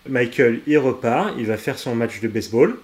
Michael, 0.08 0.60
il 0.68 0.78
repart, 0.78 1.34
il 1.38 1.46
va 1.46 1.58
faire 1.58 1.80
son 1.80 1.96
match 1.96 2.20
de 2.22 2.28
baseball. 2.28 2.78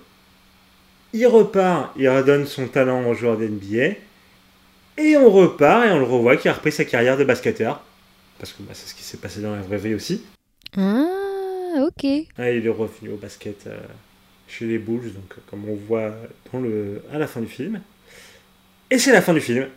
il 1.14 1.28
repart, 1.28 1.94
il 1.98 2.10
redonne 2.10 2.48
son 2.48 2.68
talent 2.68 3.08
au 3.08 3.14
joueur 3.14 3.38
d'NBA. 3.38 3.96
Et 4.98 5.16
on 5.18 5.30
repart 5.30 5.86
et 5.86 5.92
on 5.92 6.00
le 6.00 6.06
revoit 6.06 6.38
qui 6.38 6.50
a 6.50 6.54
repris 6.54 6.72
sa 6.72 6.86
carrière 6.86 7.18
de 7.18 7.24
basketteur. 7.24 7.84
Parce 8.40 8.54
que 8.54 8.64
bah, 8.64 8.72
c'est 8.74 8.90
ce 8.90 8.96
qui 8.96 9.04
s'est 9.04 9.18
passé 9.18 9.42
dans 9.42 9.56
la 9.56 9.62
vraie 9.62 9.78
vie 9.78 9.94
aussi. 9.94 10.24
Ah, 11.74 11.84
ok. 11.84 12.06
Ah, 12.38 12.52
il 12.52 12.66
est 12.66 12.70
revenu 12.70 13.12
au 13.12 13.18
basket 13.18 13.68
euh, 13.68 13.80
chez 14.48 14.66
les 14.66 14.78
Bulls, 14.78 15.14
donc 15.14 15.34
euh, 15.38 15.42
comme 15.50 15.68
on 15.70 15.76
voit 15.76 16.14
dans 16.52 16.60
le, 16.60 17.02
à 17.12 17.18
la 17.18 17.28
fin 17.28 17.40
du 17.40 17.48
film. 17.48 17.82
Et 18.90 19.00
c'est 19.00 19.12
la 19.12 19.22
fin 19.22 19.34
du 19.34 19.42
film. 19.42 19.70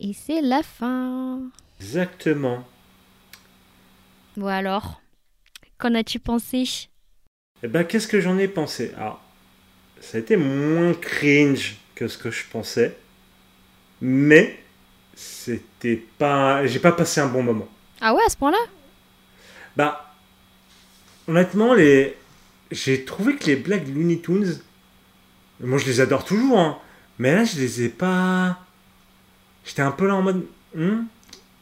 Et 0.00 0.12
c'est 0.12 0.40
la 0.40 0.62
fin. 0.62 1.40
Exactement. 1.80 2.66
Bon 4.36 4.46
alors, 4.46 5.00
qu'en 5.78 5.94
as-tu 5.94 6.18
pensé? 6.18 6.88
Eh 7.62 7.68
ben, 7.68 7.84
qu'est-ce 7.84 8.08
que 8.08 8.20
j'en 8.20 8.38
ai 8.38 8.48
pensé? 8.48 8.92
Alors, 8.96 9.20
ça 10.00 10.18
a 10.18 10.20
été 10.20 10.36
moins 10.36 10.94
cringe 10.94 11.76
que 11.94 12.08
ce 12.08 12.18
que 12.18 12.30
je 12.30 12.44
pensais, 12.50 12.96
mais 14.00 14.58
c'était 15.14 15.96
pas, 15.96 16.66
j'ai 16.66 16.78
pas 16.78 16.92
passé 16.92 17.20
un 17.20 17.26
bon 17.26 17.42
moment. 17.42 17.68
Ah 18.00 18.14
ouais, 18.14 18.22
à 18.24 18.28
ce 18.30 18.36
point-là? 18.36 18.58
Bah, 19.76 20.07
honnêtement, 21.28 21.74
les, 21.74 22.16
j'ai 22.70 23.04
trouvé 23.04 23.36
que 23.36 23.46
les 23.46 23.56
blagues 23.56 23.86
Looney 23.94 24.20
Tunes, 24.20 24.58
moi 25.60 25.78
je 25.78 25.86
les 25.86 26.00
adore 26.00 26.24
toujours, 26.24 26.58
hein, 26.58 26.78
mais 27.18 27.34
là 27.34 27.44
je 27.44 27.56
les 27.58 27.82
ai 27.82 27.88
pas. 27.88 28.58
J'étais 29.64 29.82
un 29.82 29.90
peu 29.90 30.06
là 30.06 30.14
en 30.16 30.22
mode, 30.22 30.44
hmm, 30.74 31.02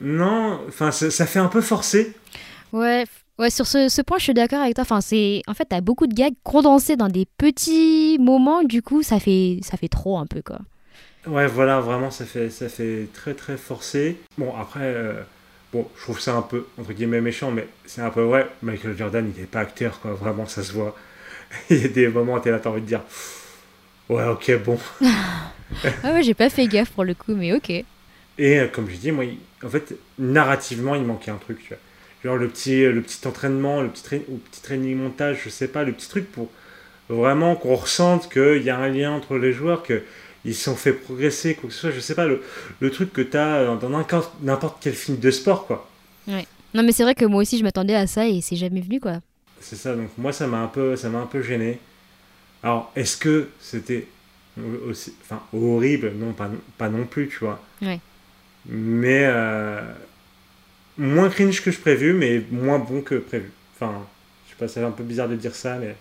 non, 0.00 0.60
enfin 0.68 0.90
ça, 0.92 1.10
ça 1.10 1.26
fait 1.26 1.40
un 1.40 1.48
peu 1.48 1.60
forcé. 1.60 2.14
Ouais, 2.72 3.04
ouais 3.38 3.50
sur 3.50 3.66
ce, 3.66 3.88
ce 3.88 4.02
point, 4.02 4.18
je 4.18 4.24
suis 4.24 4.34
d'accord 4.34 4.60
avec 4.60 4.74
toi. 4.74 4.82
Enfin, 4.82 5.00
c'est, 5.00 5.42
en 5.46 5.54
fait, 5.54 5.66
t'as 5.66 5.80
beaucoup 5.80 6.06
de 6.06 6.14
gags 6.14 6.34
condensés 6.44 6.96
dans 6.96 7.08
des 7.08 7.26
petits 7.38 8.18
moments, 8.20 8.62
du 8.62 8.82
coup, 8.82 9.02
ça 9.02 9.18
fait, 9.18 9.58
ça 9.62 9.76
fait 9.76 9.88
trop 9.88 10.18
un 10.18 10.26
peu, 10.26 10.42
quoi. 10.42 10.58
Ouais, 11.26 11.46
voilà, 11.46 11.80
vraiment, 11.80 12.10
ça 12.10 12.24
fait, 12.24 12.50
ça 12.50 12.68
fait 12.68 13.08
très 13.12 13.34
très 13.34 13.56
forcé. 13.56 14.16
Bon, 14.38 14.54
après, 14.56 14.80
euh, 14.82 15.22
bon, 15.76 15.88
je 15.96 16.02
trouve 16.02 16.20
ça 16.20 16.34
un 16.34 16.42
peu, 16.42 16.66
entre 16.78 16.92
guillemets, 16.92 17.20
méchant, 17.20 17.50
mais 17.50 17.66
c'est 17.86 18.00
un 18.02 18.10
peu 18.10 18.22
vrai. 18.22 18.48
Michael 18.62 18.96
Jordan, 18.96 19.30
il 19.34 19.40
n'est 19.40 19.46
pas 19.46 19.60
acteur, 19.60 20.00
quoi, 20.00 20.12
vraiment, 20.12 20.46
ça 20.46 20.62
se 20.62 20.72
voit. 20.72 20.96
il 21.70 21.82
y 21.82 21.84
a 21.84 21.88
des 21.88 22.08
moments 22.08 22.34
où 22.34 22.40
t'es 22.40 22.50
là, 22.50 22.58
t'as 22.58 22.70
envie 22.70 22.82
de 22.82 22.86
dire, 22.86 23.02
ouais, 24.08 24.24
ok, 24.24 24.62
bon. 24.64 24.78
Ah 26.04 26.12
ouais, 26.12 26.22
j'ai 26.22 26.34
pas 26.34 26.48
fait 26.48 26.68
gaffe 26.68 26.90
pour 26.90 27.04
le 27.04 27.14
coup, 27.14 27.34
mais 27.34 27.52
ok. 27.52 27.70
Et 27.70 27.84
euh, 28.38 28.68
comme 28.68 28.88
je 28.88 28.96
dis, 28.96 29.10
moi, 29.12 29.24
il- 29.24 29.38
en 29.64 29.68
fait, 29.68 29.94
narrativement, 30.18 30.94
il 30.94 31.02
manquait 31.02 31.30
un 31.30 31.36
truc, 31.38 31.58
tu 31.62 31.68
vois. 31.68 31.78
Genre 32.24 32.36
le 32.36 32.48
petit, 32.48 32.84
le 32.84 33.02
petit 33.02 33.26
entraînement, 33.26 33.82
le 33.82 33.88
petit, 33.88 34.02
tra- 34.02 34.22
ou 34.28 34.38
petit 34.38 34.62
training 34.62 34.96
montage, 34.96 35.40
je 35.44 35.48
sais 35.50 35.68
pas, 35.68 35.84
le 35.84 35.92
petit 35.92 36.08
truc 36.08 36.30
pour 36.30 36.50
vraiment 37.08 37.56
qu'on 37.56 37.76
ressente 37.76 38.32
qu'il 38.32 38.62
y 38.62 38.70
a 38.70 38.78
un 38.78 38.88
lien 38.88 39.12
entre 39.12 39.38
les 39.38 39.52
joueurs, 39.52 39.82
qu'ils 39.82 40.02
se 40.54 40.64
sont 40.64 40.76
fait 40.76 40.92
progresser, 40.92 41.54
quoi 41.54 41.68
que 41.68 41.74
ce 41.74 41.80
soit, 41.80 41.90
je 41.90 42.00
sais 42.00 42.14
pas, 42.14 42.26
le, 42.26 42.42
le 42.80 42.90
truc 42.90 43.12
que 43.12 43.22
tu 43.22 43.36
as 43.36 43.64
dans 43.76 43.90
n'importe 44.42 44.78
quel 44.80 44.94
film 44.94 45.18
de 45.18 45.30
sport, 45.30 45.66
quoi. 45.66 45.88
Non, 46.74 46.82
mais 46.82 46.92
c'est 46.92 47.02
vrai 47.04 47.14
que 47.14 47.24
moi 47.24 47.42
aussi, 47.42 47.58
je 47.58 47.62
m'attendais 47.62 47.94
à 47.94 48.06
ça 48.06 48.26
et 48.28 48.40
c'est 48.40 48.56
jamais 48.56 48.80
venu, 48.80 49.00
quoi. 49.00 49.20
C'est 49.60 49.76
ça, 49.76 49.94
donc 49.94 50.10
moi, 50.18 50.32
ça 50.32 50.46
m'a 50.46 50.58
un 50.58 50.66
peu, 50.68 50.96
ça 50.96 51.08
m'a 51.08 51.18
un 51.18 51.26
peu 51.26 51.42
gêné. 51.42 51.78
Alors, 52.62 52.92
est-ce 52.96 53.16
que 53.16 53.48
c'était 53.60 54.06
aussi, 54.88 55.14
enfin, 55.22 55.42
horrible? 55.52 56.12
Non, 56.16 56.32
pas, 56.32 56.50
pas 56.78 56.88
non 56.88 57.04
plus, 57.06 57.28
tu 57.28 57.38
vois. 57.40 57.60
Ouais. 57.82 58.00
Mais 58.66 59.24
euh, 59.26 59.80
moins 60.98 61.28
cringe 61.30 61.62
que 61.62 61.70
je 61.70 61.78
prévu, 61.78 62.12
mais 62.12 62.42
moins 62.50 62.78
bon 62.78 63.02
que 63.02 63.16
prévu. 63.16 63.50
Enfin, 63.74 64.06
je 64.46 64.50
sais 64.50 64.56
pas, 64.58 64.68
c'est 64.68 64.82
un 64.82 64.90
peu 64.90 65.04
bizarre 65.04 65.28
de 65.28 65.36
dire 65.36 65.54
ça, 65.54 65.78
mais 65.78 65.96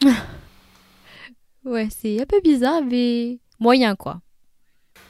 Ouais, 1.64 1.88
c'est 1.90 2.20
un 2.20 2.26
peu 2.26 2.40
bizarre, 2.42 2.82
mais 2.82 3.38
moyen, 3.64 3.96
quoi. 3.96 4.20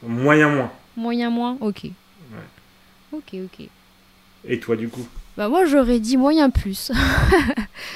moyen 0.01 0.49
moins. 0.49 0.71
Moyen, 0.95 1.29
moins, 1.29 1.57
ok. 1.59 1.87
Ok, 3.11 3.35
ok. 3.43 3.67
Et 4.45 4.59
toi, 4.59 4.77
du 4.77 4.87
coup? 4.87 5.05
Bah 5.37 5.49
moi 5.49 5.65
j'aurais 5.65 5.99
dit 5.99 6.15
moyen 6.15 6.49
plus. 6.49 6.93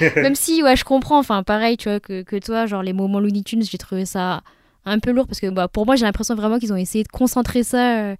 Même 0.16 0.34
si 0.34 0.62
ouais 0.62 0.76
je 0.76 0.84
comprends, 0.84 1.18
enfin 1.18 1.42
pareil 1.42 1.78
tu 1.78 1.88
vois 1.88 1.98
que, 1.98 2.20
que 2.22 2.36
toi, 2.36 2.66
genre 2.66 2.82
les 2.82 2.92
moments 2.92 3.18
Looney 3.18 3.42
Tunes 3.42 3.62
j'ai 3.62 3.78
trouvé 3.78 4.04
ça 4.04 4.42
un 4.84 4.98
peu 4.98 5.10
lourd 5.10 5.26
parce 5.26 5.40
que 5.40 5.48
bah, 5.48 5.66
pour 5.66 5.86
moi 5.86 5.96
j'ai 5.96 6.04
l'impression 6.04 6.34
vraiment 6.34 6.58
qu'ils 6.58 6.74
ont 6.74 6.76
essayé 6.76 7.02
de 7.02 7.08
concentrer 7.08 7.62
ça 7.62 7.98
euh, 8.00 8.16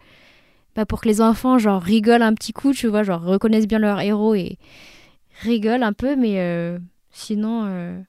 bah, 0.75 0.87
pour 0.87 1.03
que 1.03 1.09
les 1.09 1.21
enfants 1.21 1.59
genre 1.59 1.83
rigolent 1.83 2.23
un 2.23 2.33
petit 2.33 2.55
coup, 2.55 2.73
tu 2.73 2.87
vois, 2.87 3.03
genre 3.03 3.21
reconnaissent 3.21 3.67
bien 3.69 3.79
leur 3.79 4.01
héros 4.01 4.35
et 4.35 4.57
rigolent 5.43 5.83
un 5.85 5.93
peu 5.93 6.17
mais 6.17 6.37
euh, 6.39 6.79
sinon 7.11 7.65
euh, 7.67 8.01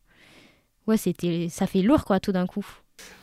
ouais 0.88 0.96
c'était 0.96 1.48
ça 1.50 1.68
fait 1.68 1.82
lourd 1.82 2.06
quoi 2.06 2.22
tout 2.22 2.32
d'un 2.32 2.48
coup. 2.48 2.66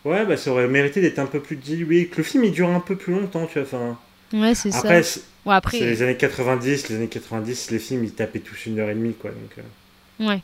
Ouais, 0.04 0.24
bah 0.24 0.36
ça 0.36 0.50
aurait 0.52 0.68
mérité 0.68 1.00
d'être 1.00 1.18
un 1.18 1.26
peu 1.26 1.40
plus 1.40 1.56
dilué, 1.56 2.06
que 2.06 2.18
le 2.18 2.22
film 2.22 2.44
il 2.44 2.52
dure 2.52 2.68
un 2.70 2.80
peu 2.80 2.96
plus 2.96 3.12
longtemps, 3.12 3.46
tu 3.46 3.58
vois. 3.58 3.62
Enfin, 3.62 3.98
Ouais 4.32 4.54
c'est 4.54 4.70
ça. 4.70 5.02
c'est 5.02 5.22
Ouais 5.46 5.54
après 5.54 5.78
c'est 5.78 5.86
les 5.86 6.02
années 6.02 6.16
90, 6.16 6.88
les 6.88 6.96
années 6.96 7.08
90, 7.08 7.70
les 7.70 7.78
films 7.78 8.04
ils 8.04 8.12
tapaient 8.12 8.40
tous 8.40 8.66
une 8.66 8.78
heure 8.78 8.90
et 8.90 8.94
demie, 8.94 9.14
quoi. 9.14 9.30
Donc, 9.30 9.58
euh, 9.58 10.26
Ouais. 10.26 10.42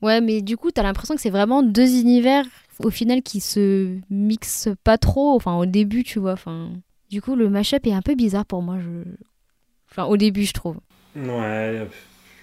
Ouais, 0.00 0.20
mais 0.20 0.42
du 0.42 0.56
coup, 0.56 0.70
t'as 0.70 0.82
l'impression 0.84 1.14
que 1.16 1.20
c'est 1.20 1.30
vraiment 1.30 1.62
deux 1.62 1.98
univers 2.00 2.44
au 2.84 2.90
final 2.90 3.22
qui 3.22 3.40
se 3.40 3.96
mixent 4.10 4.68
pas 4.84 4.96
trop. 4.96 5.34
Enfin, 5.34 5.56
au 5.56 5.66
début, 5.66 6.04
tu 6.04 6.18
vois. 6.20 6.32
Enfin, 6.32 6.70
du 7.10 7.20
coup, 7.20 7.34
le 7.34 7.50
mashup 7.50 7.84
est 7.86 7.92
un 7.92 8.02
peu 8.02 8.14
bizarre 8.14 8.44
pour 8.46 8.62
moi. 8.62 8.76
Je... 8.80 9.10
Enfin, 9.90 10.04
au 10.04 10.16
début, 10.16 10.44
je 10.44 10.52
trouve. 10.52 10.76
Ouais, 11.16 11.86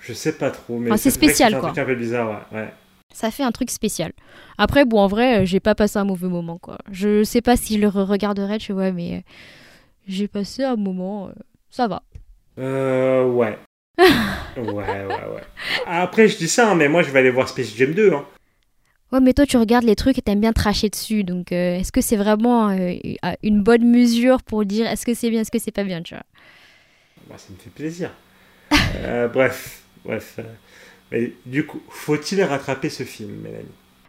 je 0.01 0.13
sais 0.13 0.33
pas 0.33 0.51
trop, 0.51 0.77
mais 0.79 0.89
Enfin, 0.91 0.97
c'est 0.97 1.09
vrai 1.09 1.19
que 1.19 1.25
spécial, 1.25 1.53
un 1.55 1.59
quoi. 1.59 1.69
truc 1.69 1.79
un 1.79 1.85
peu 1.85 1.95
bizarre, 1.95 2.45
ouais. 2.51 2.59
ouais. 2.59 2.73
Ça 3.15 3.31
fait 3.31 3.43
un 3.43 3.51
truc 3.53 3.71
spécial. 3.71 4.11
Après, 4.57 4.83
bon, 4.83 4.99
en 4.99 5.07
vrai, 5.07 5.45
j'ai 5.45 5.61
pas 5.61 5.73
passé 5.73 5.97
un 5.97 6.03
mauvais 6.03 6.27
moment, 6.27 6.57
quoi. 6.57 6.77
Je 6.91 7.23
sais 7.23 7.39
pas 7.41 7.55
si 7.55 7.75
je 7.75 7.79
le 7.79 7.87
regarderai, 7.87 8.57
tu 8.57 8.73
vois, 8.73 8.91
mais 8.91 9.15
euh, 9.15 9.21
j'ai 10.05 10.27
passé 10.27 10.65
un 10.65 10.75
moment. 10.75 11.27
euh, 11.29 11.31
Ça 11.69 11.87
va. 11.87 12.03
Euh, 12.59 13.23
ouais. 13.31 13.57
ouais, 13.97 14.61
ouais, 14.61 15.07
ouais. 15.07 15.43
Après, 15.87 16.27
je 16.27 16.35
dis 16.35 16.49
ça, 16.49 16.71
hein, 16.71 16.75
mais 16.75 16.89
moi 16.89 17.03
je 17.03 17.11
vais 17.11 17.19
aller 17.19 17.29
voir 17.31 17.47
Space 17.47 17.73
Jam 17.73 17.93
2. 17.93 18.11
Hein. 18.11 18.25
Ouais, 19.13 19.21
mais 19.21 19.31
toi, 19.33 19.45
tu 19.45 19.55
regardes 19.55 19.85
les 19.85 19.95
trucs 19.95 20.17
et 20.17 20.21
t'aimes 20.21 20.41
bien 20.41 20.51
tracher 20.51 20.89
dessus. 20.89 21.23
Donc, 21.23 21.53
euh, 21.53 21.77
est-ce 21.77 21.93
que 21.93 22.01
c'est 22.01 22.17
vraiment 22.17 22.69
euh, 22.69 22.95
une 23.43 23.63
bonne 23.63 23.89
mesure 23.89 24.43
pour 24.43 24.65
dire 24.65 24.87
est-ce 24.87 25.05
que 25.05 25.13
c'est 25.13 25.29
bien, 25.29 25.39
est-ce 25.39 25.51
que 25.51 25.59
c'est 25.59 25.71
pas 25.71 25.85
bien, 25.85 26.01
tu 26.01 26.15
vois? 26.15 26.23
Bah, 27.29 27.35
ça 27.37 27.47
me 27.53 27.57
fait 27.57 27.69
plaisir. 27.69 28.11
Euh, 28.97 29.29
bref, 29.29 29.83
bref. 30.03 30.37
Du 31.45 31.65
coup, 31.65 31.81
faut-il 31.89 32.41
rattraper 32.43 32.89
ce 32.89 33.03
film, 33.03 33.31
Mélanie? 33.43 33.65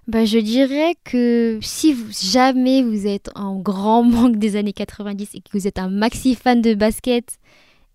Bah, 0.07 0.25
je 0.25 0.39
dirais 0.39 0.95
que 1.05 1.59
si 1.63 1.97
jamais 2.33 2.83
vous 2.83 3.07
êtes 3.07 3.31
en 3.35 3.57
grand 3.57 4.03
manque 4.05 4.37
des 4.37 4.57
années 4.57 4.73
90 4.73 5.31
et 5.35 5.41
que 5.41 5.49
vous 5.53 5.67
êtes 5.67 5.79
un 5.79 5.89
maxi 5.89 6.35
fan 6.35 6.63
de 6.63 6.75
basket 6.75 7.39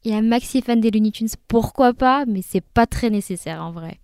et 0.03 0.13
un 0.13 0.21
maxi 0.21 0.61
fan 0.61 0.81
des 0.81 0.91
Looney 0.91 1.11
Tunes, 1.11 1.29
pourquoi 1.47 1.93
pas, 1.93 2.25
mais 2.25 2.41
c'est 2.45 2.63
pas 2.63 2.85
très 2.85 3.09
nécessaire 3.09 3.63
en 3.63 3.71
vrai. 3.71 3.99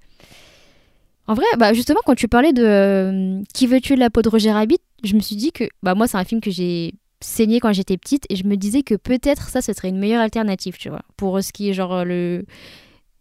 En 1.27 1.33
vrai, 1.33 1.45
bah 1.57 1.73
justement, 1.73 1.99
quand 2.05 2.15
tu 2.15 2.29
parlais 2.29 2.53
de 2.53 2.63
euh, 2.63 3.41
Qui 3.53 3.67
veut 3.67 3.81
tuer 3.81 3.97
la 3.97 4.09
peau 4.09 4.21
de 4.21 4.29
Roger 4.29 4.51
Rabbit, 4.51 4.79
je 5.03 5.13
me 5.15 5.19
suis 5.19 5.35
dit 5.35 5.51
que 5.51 5.65
bah 5.83 5.93
moi 5.93 6.07
c'est 6.07 6.17
un 6.17 6.23
film 6.23 6.39
que 6.39 6.51
j'ai 6.51 6.93
saigné 7.19 7.59
quand 7.59 7.73
j'étais 7.73 7.97
petite 7.97 8.25
et 8.29 8.37
je 8.37 8.45
me 8.45 8.55
disais 8.55 8.83
que 8.83 8.95
peut-être 8.95 9.49
ça 9.49 9.61
ce 9.61 9.73
serait 9.73 9.89
une 9.89 9.99
meilleure 9.99 10.21
alternative, 10.21 10.77
tu 10.77 10.87
vois, 10.87 11.01
pour 11.17 11.43
ce 11.43 11.51
qui 11.51 11.69
est 11.69 11.73
genre 11.73 12.05
le 12.05 12.45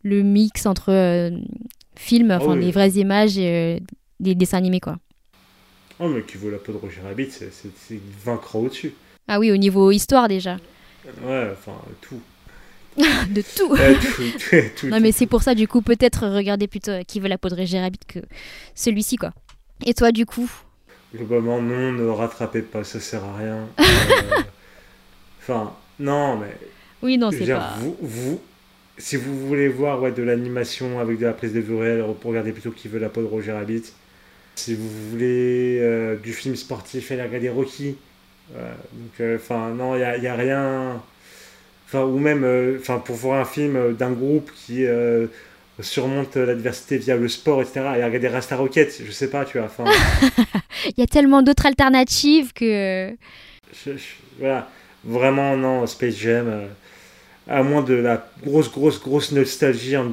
le 0.03 0.22
mix 0.22 0.66
entre 0.66 0.92
euh, 0.92 1.31
films, 1.96 2.30
enfin 2.30 2.54
oui. 2.56 2.64
des 2.66 2.72
vraies 2.72 2.90
images 2.92 3.38
et 3.38 3.78
euh, 3.80 3.85
des 4.20 4.35
dessins 4.35 4.59
animés 4.59 4.80
quoi. 4.80 4.96
Oh, 5.98 6.09
mais 6.09 6.22
qui 6.22 6.37
vaut 6.37 6.50
la 6.50 6.59
peau 6.59 6.72
de 6.72 6.76
Roger 6.78 7.00
Rabbit, 7.02 7.30
c'est 7.30 7.52
c'est- 7.52 7.70
c'est 7.76 8.00
20 8.24 8.37
crans 8.38 8.61
au-dessus. 8.61 8.92
Ah 9.28 9.38
oui, 9.40 9.50
au 9.50 9.56
niveau 9.56 9.90
histoire 9.90 10.28
déjà. 10.28 10.56
Ouais, 11.24 11.48
enfin, 11.52 11.72
tout. 12.00 12.20
De 13.30 13.42
tout. 13.42 13.74
Euh, 13.74 13.94
tout, 14.00 14.22
tout, 14.50 14.56
tout, 14.76 14.87
Non 14.88 15.00
mais 15.00 15.12
c'est 15.12 15.26
pour 15.26 15.42
ça 15.42 15.54
du 15.54 15.68
coup 15.68 15.82
peut-être 15.82 16.26
regarder 16.28 16.66
plutôt 16.66 16.92
euh, 16.92 17.02
Qui 17.02 17.20
veut 17.20 17.28
la 17.28 17.37
peau 17.38 17.48
de 17.50 17.54
Roger 17.54 17.80
Rabbit 17.80 17.98
que 18.09 18.20
celui-ci 18.74 19.16
quoi. 19.16 19.32
Et 19.85 19.92
toi 19.94 20.12
du 20.12 20.25
coup? 20.27 20.50
Globalement, 21.14 21.60
non, 21.62 21.92
ne 21.92 22.06
rattrapez 22.08 22.62
pas, 22.62 22.85
ça 22.85 23.00
sert 23.00 23.25
à 23.25 23.37
rien. 23.37 23.68
Euh, 23.79 24.42
Enfin, 25.40 25.73
non, 26.00 26.37
mais 26.38 26.56
Oui 27.02 27.18
non 27.18 27.31
c'est 27.31 27.46
pas. 27.46 27.75
vous, 27.79 27.96
vous, 28.00 28.40
si 28.99 29.17
vous 29.17 29.47
voulez 29.47 29.69
voir 29.69 30.01
ouais, 30.03 30.13
de 30.13 30.23
l'animation 30.23 30.99
avec 31.01 31.19
de 31.19 31.27
la 31.27 31.33
prise 31.33 31.53
de 31.53 31.61
vue 31.61 31.77
réelle, 31.77 32.05
regardez 32.25 32.53
plutôt 32.53 32.71
qui 32.71 32.88
veut 32.88 32.99
la 32.99 33.09
peau 33.09 33.21
de 33.21 33.27
Roger 33.27 33.53
Rabbit. 33.53 33.83
Si 34.55 34.75
vous 34.75 34.88
voulez 35.11 35.79
euh, 35.81 36.17
du 36.17 36.33
film 36.33 36.57
sportif, 36.57 37.13
allez 37.13 37.23
regarder 37.23 37.51
Rocky. 37.51 37.97
Euh, 38.57 38.73
donc, 38.92 39.21
euh, 39.21 39.37
enfin, 39.37 39.71
non, 39.71 39.94
il 39.97 40.21
n'y 40.21 40.27
a, 40.27 40.35
rien. 40.35 41.03
Enfin, 41.87 42.05
ou 42.05 42.19
même, 42.19 42.44
enfin, 42.81 42.99
pour 42.99 43.17
voir 43.17 43.40
un 43.40 43.44
film 43.44 43.92
d'un 43.94 44.13
groupe 44.13 44.51
qui 44.55 44.85
surmonte 45.81 46.37
l'adversité 46.37 46.97
via 46.97 47.17
le 47.17 47.29
sport, 47.29 47.61
etc. 47.61 47.81
Et 47.99 48.05
regarder 48.05 48.29
Rasta 48.29 48.57
Rocket, 48.57 49.03
je 49.05 49.11
sais 49.13 49.29
pas, 49.29 49.44
tu 49.44 49.59
vois. 49.59 49.67
Enfin, 49.67 49.85
Il 50.87 50.94
y 50.99 51.03
a 51.03 51.07
tellement 51.07 51.42
d'autres 51.42 51.67
alternatives 51.67 52.53
que 52.55 53.11
je- 53.85 53.97
je- 53.97 54.38
voilà, 54.38 54.71
vraiment, 55.05 55.55
non, 55.57 55.87
Space 55.87 56.17
Jam. 56.17 56.69
À 57.49 57.63
moins 57.63 57.83
de 57.83 57.94
la 57.94 58.27
grosse, 58.44 58.71
grosse, 58.71 59.01
grosse 59.01 59.33
nostalgie 59.33 59.97
en, 59.97 60.13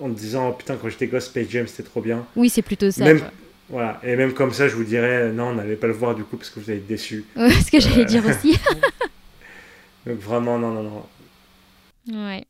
en 0.00 0.08
disant, 0.08 0.48
oh, 0.50 0.52
putain, 0.52 0.76
quand 0.76 0.88
j'étais 0.88 1.06
gosse, 1.06 1.26
Space 1.26 1.48
Jam, 1.50 1.66
c'était 1.66 1.82
trop 1.88 2.00
bien. 2.00 2.24
oui 2.36 2.48
c'est 2.50 2.62
plutôt 2.62 2.90
ça. 2.90 3.04
Même-. 3.04 3.22
Voilà. 3.68 4.00
Et 4.02 4.16
même 4.16 4.32
comme 4.34 4.52
ça, 4.52 4.66
je 4.66 4.74
vous 4.74 4.82
dirais, 4.84 5.30
non, 5.30 5.54
n'allez 5.54 5.76
pas 5.76 5.86
le 5.86 5.92
voir 5.92 6.14
du 6.16 6.24
coup 6.24 6.36
parce 6.36 6.50
que 6.50 6.58
vous 6.58 6.68
allez 6.70 6.78
être 6.80 6.86
déçus. 6.88 7.24
Ouais, 7.36 7.50
ce 7.50 7.70
que 7.70 7.78
j'allais 7.80 8.02
Euh. 8.02 8.04
dire 8.04 8.24
aussi. 8.26 8.58
Donc 10.06 10.18
vraiment, 10.18 10.58
non, 10.58 10.70
non, 10.70 10.82
non. 12.08 12.26
ouais. 12.26 12.44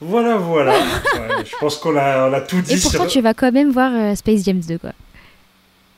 Voilà, 0.00 0.36
voilà. 0.36 0.72
Ouais, 0.72 1.44
je 1.44 1.54
pense 1.60 1.76
qu'on 1.76 1.96
a, 1.96 2.28
on 2.28 2.32
a 2.32 2.40
tout 2.40 2.60
dit 2.60 2.72
Et 2.74 2.80
pourtant, 2.80 3.02
sur... 3.04 3.06
tu 3.06 3.20
vas 3.20 3.34
quand 3.34 3.52
même 3.52 3.70
voir 3.70 3.92
euh, 3.94 4.14
Space 4.16 4.42
Jam 4.44 4.58
2, 4.58 4.78
quoi. 4.78 4.92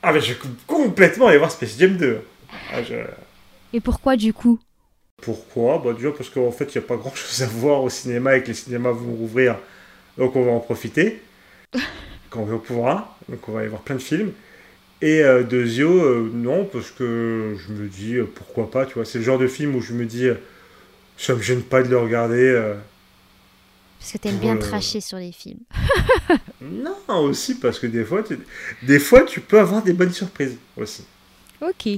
Ah, 0.03 0.13
mais 0.13 0.21
je 0.21 0.33
vais 0.33 0.39
complètement 0.67 1.25
aller 1.27 1.39
voir 1.39 1.49
Space 1.49 1.75
Jam 1.79 1.97
2. 1.97 2.19
Ah, 2.71 2.83
je- 2.83 2.93
Et 3.73 3.79
pourquoi, 3.79 4.15
du 4.15 4.31
coup? 4.33 4.59
Pourquoi 5.21 5.79
Bah 5.83 5.93
déjà 5.93 6.11
parce 6.11 6.29
qu'en 6.29 6.51
fait, 6.51 6.75
il 6.75 6.77
n'y 6.79 6.83
a 6.83 6.87
pas 6.87 6.97
grand-chose 6.97 7.41
à 7.41 7.47
voir 7.47 7.81
au 7.83 7.89
cinéma 7.89 8.35
et 8.37 8.43
que 8.43 8.47
les 8.47 8.53
cinémas 8.53 8.91
vont 8.91 9.13
rouvrir. 9.13 9.57
Donc 10.17 10.35
on 10.35 10.43
va 10.43 10.51
en 10.51 10.59
profiter 10.59 11.21
quand 12.29 12.41
on 12.49 12.59
pourra. 12.59 13.17
Donc 13.29 13.47
on 13.49 13.53
va 13.53 13.59
aller 13.61 13.69
voir 13.69 13.81
plein 13.81 13.95
de 13.95 14.01
films. 14.01 14.31
Et 15.01 15.21
euh, 15.23 15.43
Deuxio, 15.43 15.89
euh, 15.89 16.31
non, 16.33 16.65
parce 16.65 16.89
que 16.91 17.55
je 17.59 17.73
me 17.73 17.87
dis, 17.87 18.15
euh, 18.15 18.25
pourquoi 18.33 18.71
pas, 18.71 18.85
tu 18.85 18.93
vois. 18.95 19.05
C'est 19.05 19.17
le 19.19 19.23
genre 19.25 19.37
de 19.37 19.47
film 19.47 19.75
où 19.75 19.81
je 19.81 19.93
me 19.93 20.05
dis, 20.05 20.25
euh, 20.27 20.35
ça 21.17 21.35
me 21.35 21.41
gêne 21.41 21.63
pas 21.63 21.83
de 21.83 21.89
le 21.89 21.97
regarder. 21.97 22.47
euh. 22.47 22.75
Parce 23.99 24.13
que 24.13 24.17
t'aimes 24.19 24.37
bien 24.37 24.57
tracher 24.57 25.01
sur 25.01 25.17
les 25.17 25.31
films. 25.31 25.59
Non, 26.61 26.95
aussi 27.19 27.55
parce 27.59 27.77
que 27.79 27.87
des 27.87 28.03
fois, 28.03 28.23
tu... 28.23 28.39
des 28.83 28.99
fois, 28.99 29.23
tu 29.23 29.41
peux 29.41 29.59
avoir 29.59 29.83
des 29.83 29.93
bonnes 29.93 30.11
surprises 30.11 30.57
aussi. 30.77 31.03
Ok, 31.61 31.89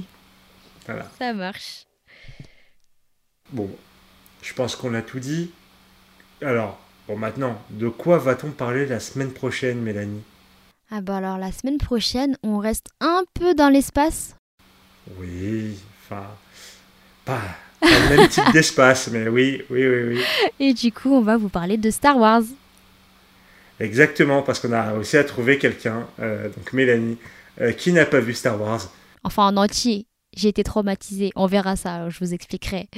Voilà. 0.86 1.10
ça 1.18 1.32
marche. 1.32 1.84
Bon, 3.50 3.70
je 4.42 4.52
pense 4.54 4.76
qu'on 4.76 4.94
a 4.94 5.02
tout 5.02 5.20
dit. 5.20 5.50
Alors, 6.42 6.78
bon, 7.06 7.16
maintenant, 7.16 7.60
de 7.70 7.88
quoi 7.88 8.18
va-t-on 8.18 8.50
parler 8.50 8.86
la 8.86 9.00
semaine 9.00 9.32
prochaine, 9.32 9.80
Mélanie? 9.80 10.22
Ah 10.90 11.00
bah 11.00 11.16
alors, 11.16 11.38
la 11.38 11.52
semaine 11.52 11.78
prochaine, 11.78 12.36
on 12.42 12.58
reste 12.58 12.86
un 13.00 13.24
peu 13.34 13.54
dans 13.54 13.68
l'espace? 13.68 14.36
Oui, 15.18 15.78
enfin, 16.02 16.26
pas, 17.24 17.40
pas 17.80 17.88
le 17.88 18.16
même 18.16 18.28
type 18.28 18.44
d'espace, 18.52 19.08
mais 19.08 19.28
oui, 19.28 19.62
oui, 19.70 19.86
oui, 19.86 20.02
oui. 20.14 20.22
Et 20.60 20.74
du 20.74 20.92
coup, 20.92 21.12
on 21.12 21.22
va 21.22 21.36
vous 21.36 21.48
parler 21.48 21.76
de 21.76 21.90
Star 21.90 22.18
Wars. 22.18 22.42
Exactement, 23.80 24.42
parce 24.42 24.60
qu'on 24.60 24.72
a 24.72 24.92
réussi 24.92 25.16
à 25.16 25.24
trouver 25.24 25.58
quelqu'un, 25.58 26.06
euh, 26.20 26.48
donc 26.48 26.72
Mélanie, 26.72 27.16
euh, 27.60 27.72
qui 27.72 27.92
n'a 27.92 28.06
pas 28.06 28.20
vu 28.20 28.34
Star 28.34 28.60
Wars. 28.60 28.90
Enfin, 29.24 29.46
en 29.46 29.56
entier. 29.56 30.06
J'ai 30.36 30.48
été 30.48 30.62
traumatisée. 30.62 31.32
On 31.36 31.46
verra 31.46 31.74
ça, 31.74 32.08
je 32.10 32.18
vous 32.20 32.34
expliquerai. 32.34 32.88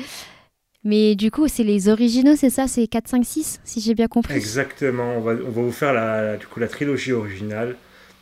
Mais 0.82 1.14
du 1.14 1.30
coup, 1.30 1.46
c'est 1.46 1.62
les 1.62 1.88
originaux, 1.88 2.36
c'est 2.36 2.48
ça 2.50 2.66
C'est 2.66 2.86
4, 2.86 3.08
5, 3.08 3.24
6, 3.24 3.60
si 3.64 3.80
j'ai 3.80 3.94
bien 3.94 4.08
compris? 4.08 4.34
Exactement, 4.34 5.16
on 5.16 5.20
va, 5.20 5.32
on 5.32 5.50
va 5.50 5.62
vous 5.62 5.72
faire 5.72 5.92
la, 5.92 6.36
du 6.36 6.46
coup, 6.46 6.58
la 6.58 6.68
trilogie 6.68 7.12
originale. 7.12 7.76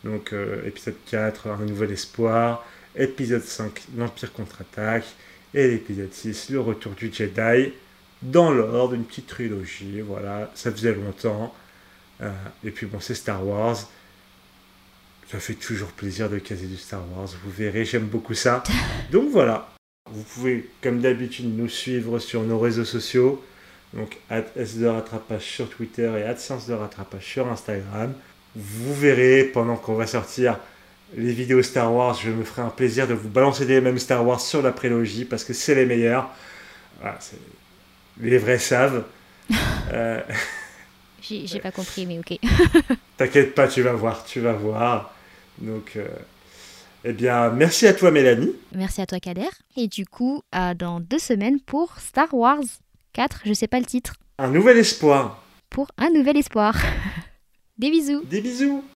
Donc, 0.04 0.32
euh, 0.32 0.66
épisode 0.66 0.96
4, 1.10 1.48
Un 1.48 1.64
nouvel 1.64 1.92
espoir. 1.92 2.64
Épisode 2.96 3.42
5, 3.42 3.82
L'Empire 3.96 4.32
contre-attaque. 4.32 5.04
Et 5.54 5.68
l'épisode 5.68 6.12
6, 6.12 6.50
Le 6.50 6.60
retour 6.60 6.92
du 6.92 7.12
Jedi. 7.12 7.72
Dans 8.22 8.50
l'ordre, 8.50 8.94
une 8.94 9.04
petite 9.04 9.28
trilogie. 9.28 10.00
Voilà, 10.00 10.50
ça 10.54 10.72
faisait 10.72 10.94
longtemps. 10.94 11.54
Euh, 12.20 12.32
et 12.64 12.70
puis, 12.70 12.86
bon, 12.86 12.98
c'est 13.00 13.14
Star 13.14 13.46
Wars. 13.46 13.76
Ça 15.30 15.38
fait 15.38 15.54
toujours 15.54 15.90
plaisir 15.90 16.28
de 16.28 16.38
caser 16.38 16.66
du 16.66 16.76
Star 16.76 17.02
Wars. 17.14 17.28
Vous 17.44 17.50
verrez, 17.50 17.84
j'aime 17.84 18.06
beaucoup 18.06 18.34
ça. 18.34 18.64
Donc, 19.12 19.30
voilà. 19.30 19.68
Vous 20.12 20.22
pouvez, 20.22 20.68
comme 20.82 21.00
d'habitude, 21.00 21.56
nous 21.56 21.68
suivre 21.68 22.18
sur 22.18 22.42
nos 22.42 22.58
réseaux 22.58 22.84
sociaux. 22.84 23.42
Donc, 23.94 24.18
S 24.56 24.76
de 24.76 24.86
rattrapage 24.86 25.42
sur 25.44 25.70
Twitter 25.70 26.10
et 26.18 26.22
AdSense 26.22 26.66
de 26.66 26.74
rattrapage 26.74 27.24
sur 27.24 27.48
Instagram. 27.48 28.12
Vous 28.54 28.94
verrez 28.94 29.44
pendant 29.44 29.76
qu'on 29.76 29.94
va 29.94 30.06
sortir 30.06 30.58
les 31.16 31.32
vidéos 31.32 31.62
Star 31.62 31.92
Wars, 31.92 32.14
je 32.14 32.30
me 32.30 32.44
ferai 32.44 32.62
un 32.62 32.70
plaisir 32.70 33.08
de 33.08 33.14
vous 33.14 33.28
balancer 33.28 33.64
des 33.64 33.80
mêmes 33.80 33.98
Star 33.98 34.26
Wars 34.26 34.40
sur 34.40 34.60
la 34.62 34.72
prélogie 34.72 35.24
parce 35.24 35.44
que 35.44 35.52
c'est 35.52 35.74
les 35.74 35.86
meilleurs. 35.86 36.28
Voilà, 37.00 37.18
les 38.20 38.38
vrais 38.38 38.58
savent. 38.58 39.04
Euh, 39.90 40.20
J'ai 41.22 41.46
j'ai 41.46 41.60
pas 41.60 41.70
compris, 41.70 42.04
mais 42.04 42.18
ok. 42.18 42.38
T'inquiète 43.16 43.54
pas, 43.54 43.66
tu 43.68 43.80
vas 43.80 43.94
voir, 43.94 44.22
tu 44.22 44.40
vas 44.40 44.52
voir. 44.52 45.14
Donc, 45.56 45.92
euh, 45.96 46.06
eh 47.10 47.14
bien, 47.14 47.48
merci 47.48 47.86
à 47.86 47.94
toi, 47.94 48.10
Mélanie. 48.10 48.52
Merci 48.74 49.00
à 49.00 49.06
toi, 49.06 49.18
Kader. 49.18 49.48
Et 49.78 49.88
du 49.88 50.04
coup, 50.04 50.42
à 50.52 50.74
dans 50.74 51.00
deux 51.00 51.18
semaines 51.18 51.58
pour 51.58 51.98
Star 51.98 52.34
Wars 52.34 52.60
4, 53.14 53.44
je 53.46 53.54
sais 53.54 53.66
pas 53.66 53.80
le 53.80 53.86
titre. 53.86 54.12
Un 54.36 54.48
nouvel 54.48 54.76
espoir. 54.76 55.42
Pour 55.70 55.88
un 55.96 56.10
nouvel 56.10 56.36
espoir. 56.36 56.76
Des 57.78 57.90
bisous 57.90 58.22
Des 58.24 58.42
bisous. 58.42 58.84